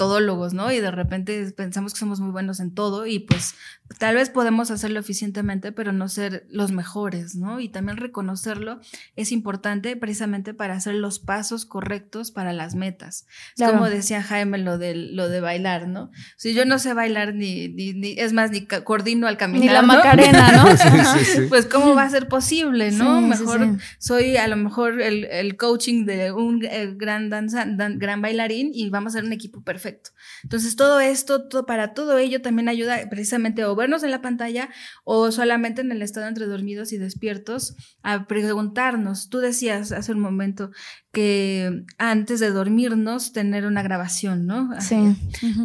¿no? 0.54 0.72
Y 0.72 0.80
de 0.80 0.92
repente 0.92 1.52
pensamos 1.52 1.94
que 1.94 2.00
somos 2.00 2.20
muy 2.20 2.32
buenos 2.32 2.60
en 2.60 2.74
todo 2.74 3.06
y 3.06 3.20
pues 3.20 3.56
tal 4.00 4.16
vez 4.16 4.30
podemos 4.30 4.72
hacerlo 4.72 5.00
eficientemente, 5.00 5.72
pero 5.72 5.92
no 5.92 6.10
ser 6.10 6.46
los 6.50 6.72
mejores, 6.72 7.36
¿no? 7.36 7.60
Y 7.60 7.70
también 7.70 7.98
reconocerlo 7.98 8.80
es 9.16 9.32
importante 9.32 9.96
precisamente 9.96 10.54
para 10.54 10.74
hacer 10.76 10.96
los 10.96 11.20
pasos 11.20 11.66
correctos 11.66 12.32
para 12.32 12.52
las 12.52 12.74
metas. 12.76 13.26
Es 13.50 13.54
Claro. 13.58 13.74
como 13.74 13.90
decía 13.90 14.24
Jaime 14.24 14.58
lo 14.58 14.78
de, 14.78 14.96
lo 14.96 15.30
de 15.30 15.40
bailar, 15.40 15.88
¿no? 15.88 16.10
Si 16.36 16.54
yo 16.54 16.66
no 16.66 16.80
sé 16.80 16.94
bailar 16.94 17.36
ni, 17.36 17.68
ni, 17.70 17.94
ni- 17.94 18.20
es 18.20 18.34
más, 18.34 18.50
ni 18.52 18.66
coordino 18.66 19.28
al 19.28 19.38
caminar. 19.38 19.62
Ni 19.68 19.72
la 19.74 19.82
¿no? 19.82 19.88
Macarena, 19.88 20.52
¿no? 20.52 20.66
Sí, 20.78 21.20
sí, 21.20 21.26
sí. 21.26 21.42
Pues 21.48 21.66
cómo 21.68 21.94
va 21.96 22.04
a 22.04 22.10
ser 22.10 22.28
posible, 22.28 22.92
¿no? 22.92 23.22
Mejor 23.22 23.60
sí. 23.78 23.84
soy 24.00 24.38
a 24.38 24.48
lo 24.48 24.56
mejor 24.58 25.00
el, 25.02 25.26
el 25.26 25.58
coaching 25.58 26.06
de 26.06 26.32
un 26.32 26.66
eh, 26.66 26.94
gran 26.96 27.30
danza, 27.30 27.66
dan- 27.66 28.00
gran 28.00 28.22
bailarín 28.22 28.72
y 28.74 28.90
vamos 28.90 29.14
a 29.14 29.20
ser 29.20 29.26
un 29.26 29.34
equipo 29.34 29.62
perfecto. 29.62 30.10
Entonces 30.44 30.76
todo 30.76 31.00
esto, 31.00 31.48
todo, 31.48 31.66
para 31.66 31.94
todo 31.94 32.18
ello 32.18 32.42
también 32.42 32.68
ayuda 32.68 32.98
precisamente 33.10 33.64
o 33.76 33.78
vernos 33.78 34.04
en 34.04 34.12
la 34.12 34.22
pantalla 34.22 34.70
o 35.04 35.32
solamente 35.32 35.82
en 35.82 35.92
el 35.92 36.02
estado 36.02 36.28
entre 36.28 36.46
dormidos 36.46 36.94
y 36.94 36.98
despiertos 36.98 37.76
a 38.02 38.26
preguntarnos. 38.26 39.30
Tú 39.30 39.40
decías 39.40 39.92
hace 39.92 40.12
un 40.12 40.20
momento 40.20 40.72
que 41.12 41.84
antes 41.98 42.40
de 42.40 42.52
dormirnos 42.52 43.32
tener 43.32 43.66
una 43.66 43.84
grabación, 43.84 44.46
¿no? 44.46 44.70
Sí. 44.82 45.16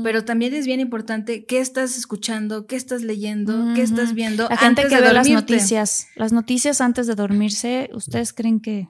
Pero 0.02 0.24
también 0.24 0.54
es 0.54 0.66
bien 0.66 0.80
importante 0.80 1.44
qué 1.44 1.61
estás 1.61 1.96
escuchando, 1.96 2.66
qué 2.66 2.76
estás 2.76 3.02
leyendo, 3.02 3.74
qué 3.74 3.82
estás 3.82 4.14
viendo 4.14 4.48
La 4.48 4.56
gente 4.56 4.82
antes 4.82 4.88
que 4.88 5.00
de 5.00 5.08
ve 5.08 5.12
las 5.12 5.28
noticias, 5.28 6.08
las 6.16 6.32
noticias 6.32 6.80
antes 6.80 7.06
de 7.06 7.14
dormirse, 7.14 7.90
¿ustedes 7.94 8.32
creen 8.32 8.61
que 8.61 8.88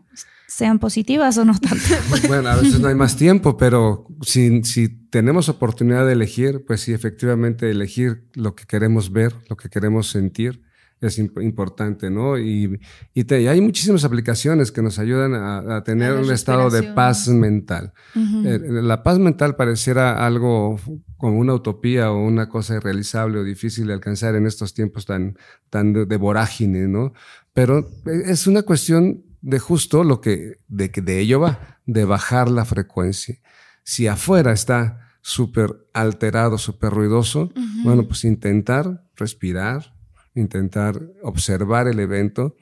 sean 0.51 0.78
positivas 0.80 1.38
o 1.38 1.44
no 1.44 1.55
tanto? 1.59 1.84
Bueno, 2.28 2.48
a 2.48 2.57
veces 2.57 2.80
no 2.80 2.88
hay 2.88 2.94
más 2.94 3.16
tiempo, 3.16 3.57
pero 3.57 4.07
si, 4.22 4.62
si 4.64 4.88
tenemos 4.88 5.48
oportunidad 5.48 6.05
de 6.07 6.12
elegir, 6.14 6.64
pues 6.66 6.80
sí, 6.80 6.92
efectivamente 6.92 7.70
elegir 7.70 8.24
lo 8.34 8.55
que 8.57 8.64
queremos 8.66 9.12
ver, 9.12 9.32
lo 9.48 9.57
que 9.57 9.68
queremos 9.68 10.11
sentir 10.11 10.62
es 11.01 11.18
imp- 11.18 11.42
importante, 11.42 12.11
¿no? 12.11 12.36
Y, 12.38 12.78
y, 13.14 13.24
te- 13.24 13.40
y 13.40 13.46
hay 13.46 13.61
muchísimas 13.62 14.05
aplicaciones 14.05 14.70
que 14.70 14.82
nos 14.82 14.98
ayudan 14.98 15.34
a, 15.34 15.76
a 15.76 15.84
tener 15.84 16.12
un 16.12 16.30
estado 16.30 16.68
de 16.68 16.82
paz 16.94 17.26
mental. 17.28 17.94
Ujú. 18.14 18.46
Eh, 18.46 18.61
la 18.82 19.03
paz 19.03 19.18
mental 19.18 19.57
pareciera 19.57 20.26
algo 20.26 20.78
como 21.16 21.38
una 21.38 21.55
utopía 21.55 22.11
o 22.11 22.22
una 22.22 22.48
cosa 22.51 22.74
irrealizable 22.76 23.38
o 23.38 23.44
difícil 23.44 23.86
de 23.86 23.94
alcanzar 23.94 24.34
en 24.34 24.44
estos 24.46 24.74
tiempos 24.74 25.07
tan, 25.07 25.38
tan 25.70 25.92
de, 25.94 26.05
de 26.05 26.16
vorágine, 26.18 26.86
¿no? 26.86 27.14
Pero 27.55 27.88
es 28.26 28.46
una 28.46 28.62
cuestión 28.62 29.22
de 29.41 29.59
justo 29.59 30.05
lo 30.05 30.20
que 30.20 30.59
de, 30.68 30.88
de 30.88 31.20
ello 31.20 31.41
va, 31.41 31.80
de 31.86 32.05
bajar 32.05 32.51
la 32.51 32.64
frecuencia. 32.64 33.38
Si 33.82 34.07
afuera 34.07 34.53
está 34.53 35.01
súper 35.22 35.88
alterado, 35.93 36.59
súper 36.59 36.93
ruidoso, 36.93 37.53
bueno, 37.84 38.07
pues 38.07 38.24
intentar 38.24 39.05
respirar, 39.16 39.95
intentar 40.34 41.01
observar 41.22 41.88
el 41.88 42.01
evento. 42.01 42.57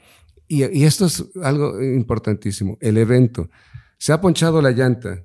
Y, 0.46 0.64
y 0.64 0.84
esto 0.84 1.06
es 1.06 1.24
algo 1.42 1.82
importantísimo, 1.82 2.78
el 2.80 2.96
evento. 2.98 3.50
Se 3.98 4.12
ha 4.12 4.20
ponchado 4.20 4.62
la 4.62 4.70
llanta 4.70 5.24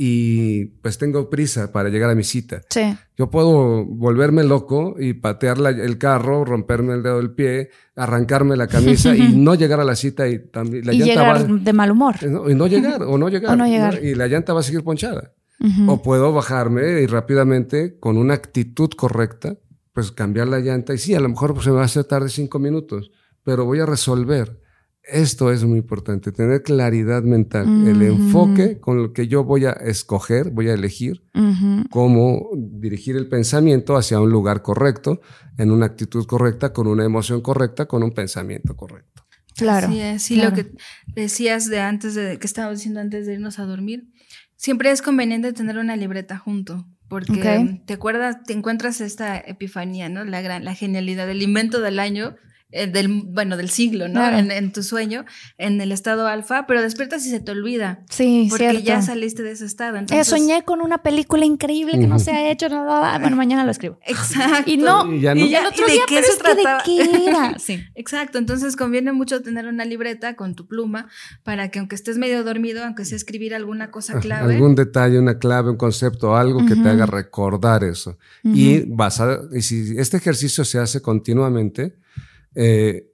y 0.00 0.66
pues 0.80 0.96
tengo 0.96 1.28
prisa 1.28 1.72
para 1.72 1.88
llegar 1.88 2.08
a 2.08 2.14
mi 2.14 2.22
cita. 2.22 2.60
Sí. 2.70 2.96
Yo 3.16 3.30
puedo 3.30 3.84
volverme 3.84 4.44
loco 4.44 4.94
y 4.96 5.14
patear 5.14 5.58
la- 5.58 5.70
el 5.70 5.98
carro, 5.98 6.44
romperme 6.44 6.94
el 6.94 7.02
dedo 7.02 7.16
del 7.16 7.32
pie, 7.32 7.70
arrancarme 7.96 8.56
la 8.56 8.68
camisa 8.68 9.16
y 9.16 9.34
no 9.36 9.56
llegar 9.56 9.80
a 9.80 9.84
la 9.84 9.96
cita 9.96 10.28
y 10.28 10.38
también 10.38 10.86
la 10.86 10.92
y 10.92 10.98
llanta 11.00 11.14
llegar 11.14 11.50
va 11.50 11.54
de 11.64 11.72
mal 11.72 11.90
humor. 11.90 12.22
no, 12.22 12.48
y 12.48 12.54
no 12.54 12.68
llegar 12.68 13.02
o 13.02 13.18
no 13.18 13.28
llegar, 13.34 13.54
O 13.54 13.56
no 13.56 13.66
llegar. 13.66 13.98
y 14.04 14.14
la 14.14 14.28
llanta 14.28 14.52
va 14.52 14.60
a 14.60 14.62
seguir 14.62 14.84
ponchada. 14.84 15.32
Ujú. 15.60 15.90
O 15.90 16.00
puedo 16.02 16.32
bajarme 16.32 17.00
y 17.02 17.06
rápidamente 17.06 17.98
con 17.98 18.16
una 18.18 18.34
actitud 18.34 18.90
correcta, 18.90 19.56
pues 19.92 20.12
cambiar 20.12 20.46
la 20.46 20.60
llanta 20.60 20.94
y 20.94 20.98
sí, 20.98 21.14
a 21.16 21.20
lo 21.20 21.28
mejor 21.28 21.54
pues, 21.54 21.64
se 21.64 21.70
me 21.70 21.76
va 21.76 21.82
a 21.82 21.86
hacer 21.86 22.04
tarde 22.04 22.28
cinco 22.28 22.60
minutos, 22.60 23.10
pero 23.42 23.64
voy 23.64 23.80
a 23.80 23.86
resolver. 23.86 24.60
Esto 25.10 25.50
es 25.50 25.64
muy 25.64 25.78
importante, 25.78 26.32
tener 26.32 26.62
claridad 26.62 27.22
mental, 27.22 27.88
el 27.88 28.02
enfoque 28.02 28.78
con 28.78 29.00
el 29.00 29.12
que 29.14 29.26
yo 29.26 29.42
voy 29.42 29.64
a 29.64 29.72
escoger, 29.72 30.50
voy 30.50 30.68
a 30.68 30.74
elegir 30.74 31.22
cómo 31.90 32.50
dirigir 32.54 33.16
el 33.16 33.26
pensamiento 33.26 33.96
hacia 33.96 34.20
un 34.20 34.30
lugar 34.30 34.60
correcto, 34.60 35.20
en 35.56 35.70
una 35.70 35.86
actitud 35.86 36.26
correcta, 36.26 36.74
con 36.74 36.86
una 36.86 37.04
emoción 37.04 37.40
correcta, 37.40 37.86
con 37.86 38.02
un 38.02 38.12
pensamiento 38.12 38.76
correcto. 38.76 39.24
Claro. 39.56 39.88
Así 39.88 40.00
es, 40.00 40.22
sí, 40.22 40.34
claro. 40.34 40.50
lo 40.50 40.56
que 40.56 40.72
decías 41.06 41.68
de 41.68 41.80
antes 41.80 42.14
de 42.14 42.38
que 42.38 42.46
estábamos 42.46 42.78
diciendo 42.78 43.00
antes 43.00 43.26
de 43.26 43.32
irnos 43.32 43.58
a 43.58 43.64
dormir, 43.64 44.12
siempre 44.56 44.90
es 44.90 45.00
conveniente 45.00 45.54
tener 45.54 45.78
una 45.78 45.96
libreta 45.96 46.36
junto, 46.36 46.86
porque 47.08 47.80
te 47.86 47.94
acuerdas, 47.94 48.42
te 48.44 48.52
encuentras 48.52 49.00
esta 49.00 49.38
epifanía, 49.38 50.10
¿no? 50.10 50.24
La 50.24 50.42
gran, 50.42 50.64
la 50.64 50.74
genialidad, 50.74 51.30
el 51.30 51.42
invento 51.42 51.80
del 51.80 51.98
año 51.98 52.36
del, 52.70 53.22
bueno, 53.26 53.56
del 53.56 53.70
siglo, 53.70 54.08
¿no? 54.08 54.14
Claro. 54.20 54.38
En, 54.38 54.50
en 54.50 54.72
tu 54.72 54.82
sueño, 54.82 55.24
en 55.56 55.80
el 55.80 55.90
estado 55.90 56.26
alfa, 56.26 56.66
pero 56.66 56.82
despiertas 56.82 57.24
y 57.26 57.30
se 57.30 57.40
te 57.40 57.50
olvida. 57.52 58.04
Sí, 58.10 58.46
Porque 58.50 58.64
cierto. 58.70 58.82
ya 58.86 59.02
saliste 59.02 59.42
de 59.42 59.52
ese 59.52 59.64
estado. 59.64 59.96
Eh, 59.96 60.00
Entonces, 60.00 60.26
soñé 60.26 60.62
con 60.64 60.80
una 60.82 60.98
película 60.98 61.44
increíble 61.46 61.98
que 61.98 62.06
no 62.06 62.18
se 62.18 62.32
ha 62.32 62.50
hecho 62.50 62.68
nada. 62.68 63.18
Bueno, 63.18 63.36
mañana 63.36 63.64
lo 63.64 63.70
escribo. 63.70 63.98
Exacto. 64.06 64.70
Y 64.70 64.76
no, 64.76 65.10
Y 65.12 65.20
ya 65.20 65.34
no. 65.34 65.40
y 65.40 65.54
el 65.54 65.66
otro 65.66 65.84
¿y 65.86 65.90
de 65.90 65.92
día, 65.94 66.02
qué 66.06 66.14
pero 66.16 66.26
se 66.26 66.32
es 66.32 66.42
que 66.42 66.54
de 66.54 66.64
qué 67.14 67.26
era. 67.30 67.54
Sí. 67.58 67.80
Exacto, 67.94 68.38
entonces 68.38 68.76
conviene 68.76 69.12
mucho 69.12 69.42
tener 69.42 69.66
una 69.66 69.84
libreta 69.84 70.36
con 70.36 70.54
tu 70.54 70.66
pluma 70.66 71.08
para 71.42 71.70
que 71.70 71.78
aunque 71.78 71.94
estés 71.94 72.18
medio 72.18 72.44
dormido, 72.44 72.84
aunque 72.84 73.04
sea 73.04 73.16
escribir 73.16 73.54
alguna 73.54 73.90
cosa 73.90 74.20
clave. 74.20 74.54
Algún 74.54 74.74
detalle, 74.74 75.18
una 75.18 75.38
clave, 75.38 75.70
un 75.70 75.76
concepto, 75.76 76.36
algo 76.36 76.64
que 76.66 76.76
te 76.76 76.88
haga 76.88 77.06
recordar 77.06 77.84
eso. 77.84 78.18
Y 78.44 78.80
vas 78.86 79.20
a, 79.20 79.40
y 79.52 79.62
si 79.62 79.94
este 79.98 80.18
ejercicio 80.18 80.64
se 80.64 80.78
hace 80.78 81.00
continuamente, 81.02 81.97
eh, 82.60 83.06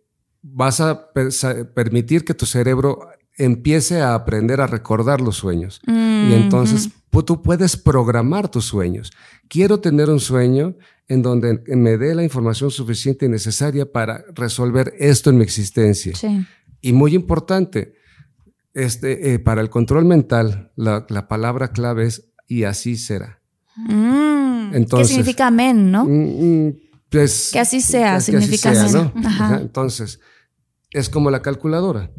vas 0.42 0.80
a 0.80 1.10
permitir 1.74 2.24
que 2.24 2.32
tu 2.34 2.46
cerebro 2.46 3.08
empiece 3.36 4.00
a 4.00 4.14
aprender 4.14 4.60
a 4.60 4.66
recordar 4.66 5.20
los 5.20 5.36
sueños. 5.36 5.80
Y 5.86 6.32
entonces 6.34 6.88
pu- 7.10 7.24
tú 7.24 7.42
puedes 7.42 7.76
programar 7.76 8.48
tus 8.48 8.64
sueños. 8.64 9.10
Quiero 9.48 9.80
tener 9.80 10.08
un 10.08 10.20
sueño 10.20 10.76
en 11.08 11.20
donde 11.22 11.62
me 11.76 11.98
dé 11.98 12.14
la 12.14 12.22
información 12.24 12.70
suficiente 12.70 13.26
y 13.26 13.28
necesaria 13.28 13.90
para 13.90 14.24
resolver 14.34 14.94
esto 14.98 15.30
en 15.30 15.36
mi 15.38 15.42
existencia. 15.44 16.14
Sí. 16.14 16.46
Y 16.80 16.92
muy 16.92 17.14
importante, 17.14 17.94
este, 18.72 19.34
eh, 19.34 19.38
para 19.38 19.60
el 19.60 19.68
control 19.68 20.04
mental, 20.04 20.72
la, 20.76 21.04
la 21.08 21.26
palabra 21.28 21.72
clave 21.72 22.06
es 22.06 22.30
y 22.46 22.64
así 22.64 22.96
será. 22.96 23.40
Mm, 23.76 24.74
Entonces- 24.74 25.08
¿Qué 25.08 25.14
significa 25.14 25.48
amén, 25.48 25.90
no? 25.90 26.04
Mm, 26.06 26.66
mm, 26.68 26.76
pues, 27.20 27.50
Que 27.52 27.60
así 27.60 27.80
sea, 27.80 28.10
que- 28.12 28.16
así 28.16 28.32
significa 28.32 28.74
sea, 28.74 29.00
amén. 29.00 29.12
¿no? 29.14 29.28
Ajá. 29.28 29.44
Ajá, 29.46 29.60
Entonces, 29.60 30.20
es 30.90 31.08
como 31.08 31.30
la 31.30 31.42
calculadora. 31.42 32.10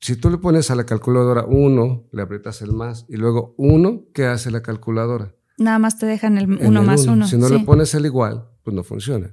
Si 0.00 0.16
tú 0.16 0.30
le 0.30 0.38
pones 0.38 0.70
a 0.70 0.74
la 0.74 0.84
calculadora 0.84 1.44
uno, 1.46 2.04
le 2.12 2.22
aprietas 2.22 2.60
el 2.62 2.72
más 2.72 3.06
y 3.08 3.16
luego 3.16 3.54
uno, 3.56 4.02
¿qué 4.14 4.26
hace 4.26 4.50
la 4.50 4.62
calculadora? 4.62 5.34
Nada 5.58 5.78
más 5.78 5.98
te 5.98 6.06
dejan 6.06 6.36
el 6.38 6.44
En 6.44 6.66
uno 6.68 6.80
el 6.80 6.86
más 6.86 7.02
uno. 7.04 7.14
uno. 7.14 7.26
Si 7.26 7.36
no 7.38 7.48
sí. 7.48 7.54
le 7.58 7.64
pones 7.64 7.94
el 7.94 8.04
igual, 8.04 8.46
pues 8.62 8.74
no 8.76 8.84
funciona. 8.84 9.32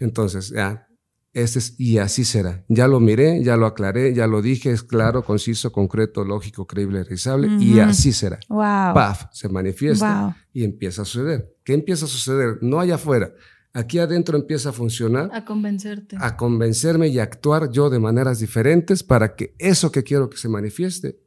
Entonces, 0.00 0.50
ya, 0.50 0.86
este 1.32 1.58
es, 1.58 1.74
y 1.78 1.98
así 1.98 2.24
será. 2.24 2.64
Ya 2.68 2.86
lo 2.86 3.00
miré, 3.00 3.42
ya 3.42 3.56
lo 3.56 3.66
aclaré, 3.66 4.14
ya 4.14 4.26
lo 4.28 4.40
dije, 4.42 4.70
es 4.70 4.82
claro, 4.84 5.24
conciso, 5.24 5.72
concreto, 5.72 6.24
lógico, 6.24 6.66
creíble, 6.66 7.02
realizable, 7.02 7.48
y 7.60 7.72
Ujú. 7.72 7.82
así 7.82 8.12
será. 8.12 8.38
Wow. 8.48 8.94
Paf, 8.94 9.24
se 9.32 9.48
manifiesta 9.48 10.22
Wow. 10.22 10.34
y 10.52 10.64
empieza 10.64 11.02
a 11.02 11.04
suceder. 11.04 11.52
¿Qué 11.64 11.74
empieza 11.74 12.04
a 12.04 12.08
suceder? 12.08 12.58
No 12.62 12.78
allá 12.80 12.94
afuera. 12.94 13.32
Aquí 13.76 13.98
adentro 13.98 14.38
empieza 14.38 14.70
a 14.70 14.72
funcionar, 14.72 15.30
A 15.34 15.44
convencerte. 15.44 16.16
a 16.18 16.36
convencerme 16.36 17.08
y 17.08 17.18
a 17.18 17.24
actuar 17.24 17.70
yo 17.70 17.90
de 17.90 17.98
maneras 17.98 18.38
diferentes 18.38 19.02
para 19.02 19.36
que 19.36 19.54
eso 19.58 19.92
que 19.92 20.02
quiero 20.02 20.30
que 20.30 20.38
se 20.38 20.48
manifieste, 20.48 21.20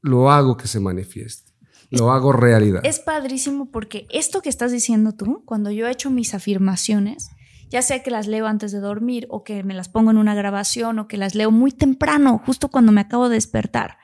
lo 0.00 0.30
hago 0.30 0.56
que 0.56 0.68
se 0.68 0.80
manifieste. 0.80 1.52
Lo 1.90 2.12
hago 2.12 2.32
realidad. 2.32 2.80
Es 2.84 2.98
padrísimo 2.98 3.70
porque 3.70 4.06
esto 4.10 4.40
que 4.40 4.48
estás 4.48 4.72
diciendo 4.72 5.12
tú, 5.12 5.44
cuando 5.44 5.70
yo 5.70 5.86
he 5.86 5.90
hecho 5.90 6.10
mis 6.10 6.32
afirmaciones, 6.32 7.28
ya 7.68 7.82
sea 7.82 8.02
que 8.02 8.10
las 8.10 8.26
leo 8.26 8.46
antes 8.46 8.72
de 8.72 8.80
dormir 8.80 9.26
o 9.28 9.44
que 9.44 9.62
me 9.62 9.74
las 9.74 9.88
pongo 9.88 10.10
en 10.10 10.16
una 10.16 10.34
grabación 10.34 10.98
o 10.98 11.08
que 11.08 11.18
las 11.18 11.34
leo 11.34 11.50
muy 11.50 11.72
temprano, 11.72 12.40
justo 12.44 12.68
cuando 12.68 12.90
me 12.90 13.02
acabo 13.02 13.28
de 13.28 13.34
despertar, 13.34 13.98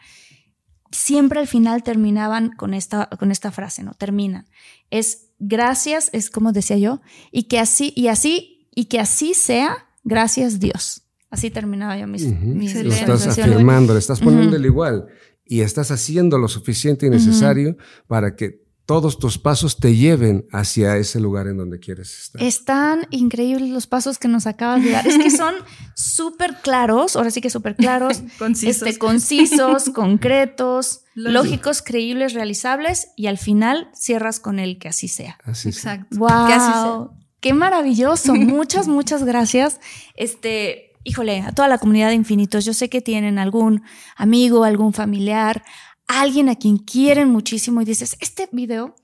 siempre 0.90 1.40
al 1.40 1.48
final 1.48 1.82
terminaban 1.82 2.50
con 2.50 2.74
esta, 2.74 3.08
con 3.18 3.30
esta 3.30 3.50
frase, 3.50 3.82
¿no? 3.82 3.94
Terminan. 3.94 4.46
Es 4.90 5.31
gracias, 5.42 6.08
es 6.12 6.30
como 6.30 6.52
decía 6.52 6.78
yo, 6.78 7.00
y 7.30 7.44
que 7.44 7.58
así, 7.58 7.92
y 7.96 8.06
así, 8.08 8.68
y 8.74 8.86
que 8.86 9.00
así 9.00 9.34
sea, 9.34 9.88
gracias 10.04 10.60
Dios. 10.60 11.02
Así 11.30 11.50
terminaba 11.50 11.96
yo 11.98 12.06
mis, 12.06 12.24
Ujú. 12.24 12.46
mis 12.46 12.74
Lo 12.74 12.92
estás 12.92 13.26
afirmando, 13.26 13.92
le 13.92 13.98
estás 13.98 14.20
poniendo 14.20 14.48
Ujú. 14.48 14.56
el 14.56 14.66
igual 14.66 15.06
y 15.44 15.60
estás 15.60 15.90
haciendo 15.90 16.38
lo 16.38 16.48
suficiente 16.48 17.06
y 17.06 17.10
necesario 17.10 17.76
para 18.06 18.36
que 18.36 18.61
todos 18.86 19.18
tus 19.18 19.38
pasos 19.38 19.78
te 19.78 19.94
lleven 19.94 20.44
hacia 20.52 20.96
ese 20.96 21.20
lugar 21.20 21.46
en 21.46 21.56
donde 21.56 21.78
quieres 21.78 22.18
estar. 22.18 22.42
Están 22.42 23.06
increíbles 23.10 23.70
los 23.70 23.86
pasos 23.86 24.18
que 24.18 24.28
nos 24.28 24.46
acabas 24.46 24.82
de 24.82 24.90
dar. 24.90 25.06
Es 25.06 25.18
que 25.18 25.30
son 25.30 25.54
súper 25.94 26.56
claros, 26.62 27.16
ahora 27.16 27.30
sí 27.30 27.40
que 27.40 27.50
súper 27.50 27.76
claros, 27.76 28.22
Concisos. 28.38 28.82
este, 28.88 28.98
concisos, 28.98 29.90
concretos, 29.90 31.02
Lógico. 31.14 31.42
lógicos, 31.44 31.82
creíbles, 31.82 32.32
realizables 32.34 33.08
y 33.16 33.26
al 33.28 33.38
final 33.38 33.88
cierras 33.94 34.40
con 34.40 34.58
el 34.58 34.78
que 34.78 34.88
así 34.88 35.08
sea. 35.08 35.38
Así 35.44 35.68
es. 35.68 35.76
Exacto. 35.76 36.16
¡Wow! 36.18 36.46
Que 36.48 36.52
así 36.54 36.72
sea. 36.72 37.06
¡Qué 37.40 37.54
maravilloso! 37.54 38.34
Muchas, 38.36 38.88
muchas 38.88 39.24
gracias. 39.24 39.80
Este, 40.16 40.92
híjole, 41.04 41.40
a 41.42 41.52
toda 41.52 41.68
la 41.68 41.78
comunidad 41.78 42.08
de 42.08 42.14
infinitos, 42.14 42.64
yo 42.64 42.72
sé 42.74 42.88
que 42.88 43.00
tienen 43.00 43.38
algún 43.38 43.82
amigo, 44.16 44.64
algún 44.64 44.92
familiar, 44.92 45.62
alguien 46.06 46.48
a 46.48 46.56
quien 46.56 46.78
quieren 46.78 47.28
muchísimo 47.28 47.80
y 47.80 47.84
dices, 47.84 48.16
este 48.20 48.48
video, 48.52 48.94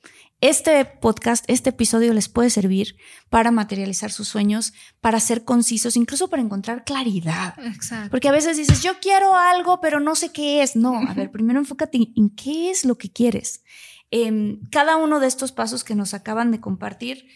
este 0.41 0.85
podcast, 0.85 1.45
este 1.49 1.71
episodio 1.71 2.13
les 2.13 2.29
puede 2.29 2.51
servir 2.51 2.97
para 3.29 3.51
materializar 3.51 4.13
sus 4.13 4.29
sueños, 4.29 4.73
para 5.01 5.19
ser 5.19 5.45
concisos, 5.45 5.97
incluso 5.97 6.29
para 6.29 6.43
encontrar 6.43 6.85
claridad. 6.85 7.55
Exacto. 7.65 8.11
Porque 8.11 8.29
a 8.29 8.33
veces 8.33 8.57
dices, 8.57 8.83
yo 8.83 9.01
quiero 9.01 9.35
algo, 9.35 9.81
pero 9.81 9.99
no 9.99 10.15
sé 10.15 10.31
qué 10.31 10.63
es. 10.63 10.77
No, 10.77 10.97
a 11.09 11.15
ver, 11.15 11.31
primero 11.33 11.59
enfócate 11.59 11.99
en 12.15 12.31
qué 12.31 12.71
es 12.71 12.85
lo 12.85 12.97
que 12.97 13.11
quieres. 13.11 13.65
Em, 14.11 14.61
cada 14.71 14.97
uno 14.97 15.19
de 15.19 15.27
estos 15.27 15.51
pasos 15.53 15.83
que 15.83 15.95
nos 15.95 16.15
acaban 16.15 16.51
de 16.53 16.61
compartir, 16.61 17.27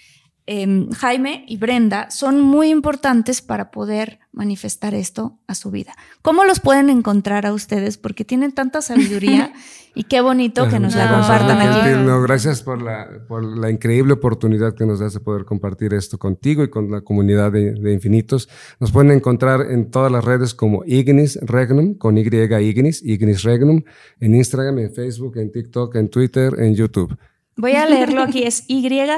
em, 0.47 0.91
Jaime 0.91 1.45
y 1.49 1.57
Brenda, 1.57 2.11
son 2.11 2.41
muy 2.41 2.71
importantes 2.71 3.43
para 3.43 3.71
poder 3.71 4.21
manifestar 4.33 4.95
esto 4.95 5.39
a 5.47 5.55
su 5.55 5.71
vida. 5.71 5.95
¿Cómo 6.23 6.45
los 6.45 6.61
pueden 6.61 6.91
encontrar 6.91 7.47
a 7.47 7.53
ustedes? 7.53 7.99
Porque 7.99 8.25
tienen 8.25 8.53
tanta 8.53 8.81
sabiduría 8.81 9.53
y 9.95 10.05
qué 10.05 10.21
bonito 10.21 10.69
que 10.69 10.81
nos 10.81 10.95
la 10.95 11.11
compartan 11.11 11.61
aquí. 11.61 12.05
No, 12.05 12.23
gracias 12.23 12.63
por 12.63 12.81
la, 12.81 13.09
por 13.29 13.45
la 13.45 13.71
increíble 13.71 14.15
oportunidad 14.15 14.75
que 14.75 14.87
nos 14.87 15.01
das 15.01 15.13
de 15.15 15.21
poder 15.21 15.45
compartir 15.45 15.93
esto 15.93 16.19
contigo 16.19 16.65
y 16.65 16.71
con 16.71 16.91
la 16.91 17.03
comunidad 17.03 17.53
de, 17.53 17.75
de 17.75 17.93
infinitos. 17.93 18.49
Nos 18.81 18.91
pueden 18.91 19.11
encontrar 19.11 19.71
en 19.71 19.91
todas 19.91 20.11
las 20.11 20.25
redes 20.25 20.55
como 20.55 20.83
Ignis 20.87 21.39
Regnum, 21.43 21.95
con 21.95 22.17
Y 22.17 22.23
Ignis, 22.23 23.03
Ignis 23.05 23.43
Regnum, 23.43 23.83
en 24.19 24.35
Instagram, 24.35 24.79
en 24.79 24.93
Facebook, 24.93 25.37
en 25.37 25.53
TikTok, 25.53 25.95
en 25.97 26.09
Twitter, 26.09 26.55
en 26.59 26.75
YouTube. 26.75 27.17
Voy 27.57 27.73
a 27.73 27.87
leerlo 27.87 28.23
aquí, 28.23 28.45
es 28.45 28.65
Y-G-N-I-S, 28.69 29.11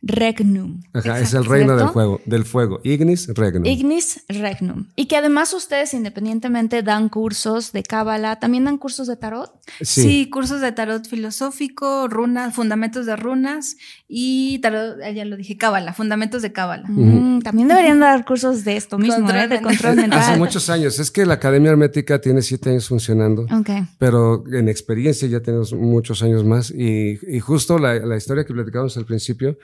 Regnum. 0.00 0.80
Ajá, 0.92 1.18
es 1.18 1.34
el 1.34 1.44
reino 1.44 1.76
del 1.76 1.88
fuego, 1.88 2.20
del 2.24 2.44
fuego. 2.44 2.80
Ignis 2.84 3.26
Regnum. 3.34 3.66
Ignis 3.66 4.24
Regnum. 4.28 4.86
Y 4.94 5.06
que 5.06 5.16
además 5.16 5.52
ustedes 5.52 5.92
independientemente 5.92 6.84
dan 6.84 7.08
cursos 7.08 7.72
de 7.72 7.82
cábala, 7.82 8.38
también 8.38 8.64
dan 8.64 8.78
cursos 8.78 9.08
de 9.08 9.16
tarot. 9.16 9.50
Sí. 9.80 10.30
cursos 10.30 10.60
de 10.60 10.70
tarot 10.70 11.06
filosófico, 11.06 12.06
runas, 12.06 12.54
fundamentos 12.54 13.06
de 13.06 13.16
runas 13.16 13.76
y 14.06 14.60
tarot, 14.60 14.98
ah, 15.04 15.10
ya 15.10 15.24
lo 15.24 15.36
dije, 15.36 15.56
cábala, 15.56 15.92
fundamentos 15.94 16.42
de 16.42 16.52
cábala. 16.52 16.86
Mm, 16.88 17.40
también 17.40 17.66
deberían 17.66 17.98
dar 17.98 18.24
cursos 18.24 18.64
de 18.64 18.76
esto 18.76 18.98
mismo, 18.98 19.16
Control 19.16 19.40
¿eh? 19.40 19.48
de 19.48 19.62
control 19.62 19.96
mental. 19.96 20.20
Hace 20.20 20.36
muchos 20.36 20.70
años. 20.70 20.98
Es 21.00 21.10
que 21.10 21.26
la 21.26 21.34
Academia 21.34 21.72
Hermética 21.72 22.20
tiene 22.20 22.42
siete 22.42 22.70
años 22.70 22.86
funcionando. 22.86 23.42
Ok. 23.52 23.70
pero 23.98 24.44
en 24.52 24.68
experiencia 24.68 25.26
ya 25.26 25.40
tenemos 25.40 25.72
muchos 25.72 26.22
años 26.22 26.44
más 26.44 26.70
y, 26.70 27.18
y 27.26 27.40
justo 27.40 27.78
la, 27.78 27.94
la 27.94 28.16
historia 28.16 28.44
que 28.44 28.52
platicamos 28.52 28.96
al 28.96 29.04
principio, 29.04 29.58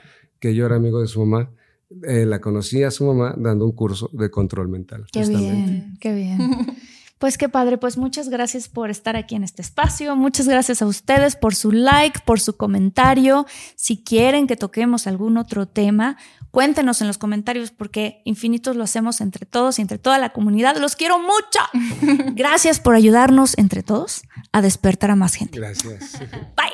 que 0.44 0.54
yo 0.54 0.66
era 0.66 0.76
amigo 0.76 1.00
de 1.00 1.06
su 1.06 1.24
mamá, 1.24 1.48
eh, 2.06 2.26
la 2.26 2.38
conocí 2.38 2.82
a 2.82 2.90
su 2.90 3.06
mamá 3.06 3.34
dando 3.38 3.64
un 3.64 3.72
curso 3.72 4.10
de 4.12 4.30
control 4.30 4.68
mental. 4.68 5.06
Qué 5.10 5.20
justamente. 5.20 5.70
bien, 5.70 5.98
qué 5.98 6.14
bien. 6.14 6.76
Pues 7.16 7.38
qué 7.38 7.48
padre, 7.48 7.78
pues 7.78 7.96
muchas 7.96 8.28
gracias 8.28 8.68
por 8.68 8.90
estar 8.90 9.16
aquí 9.16 9.34
en 9.34 9.44
este 9.44 9.62
espacio, 9.62 10.14
muchas 10.14 10.46
gracias 10.46 10.82
a 10.82 10.86
ustedes 10.86 11.36
por 11.36 11.54
su 11.54 11.72
like, 11.72 12.20
por 12.26 12.38
su 12.38 12.56
comentario. 12.56 13.46
Si 13.76 14.02
quieren 14.02 14.46
que 14.46 14.56
toquemos 14.56 15.06
algún 15.06 15.38
otro 15.38 15.66
tema, 15.66 16.18
cuéntenos 16.50 17.00
en 17.00 17.06
los 17.06 17.16
comentarios 17.16 17.70
porque 17.70 18.20
infinitos 18.24 18.76
lo 18.76 18.84
hacemos 18.84 19.22
entre 19.22 19.46
todos 19.46 19.78
y 19.78 19.82
entre 19.82 19.96
toda 19.96 20.18
la 20.18 20.34
comunidad. 20.34 20.76
Los 20.76 20.96
quiero 20.96 21.18
mucho. 21.18 21.60
Gracias 22.34 22.78
por 22.80 22.94
ayudarnos 22.94 23.56
entre 23.56 23.82
todos 23.82 24.22
a 24.52 24.60
despertar 24.60 25.10
a 25.12 25.16
más 25.16 25.34
gente. 25.36 25.58
Gracias. 25.58 26.18
Bye. 26.56 26.73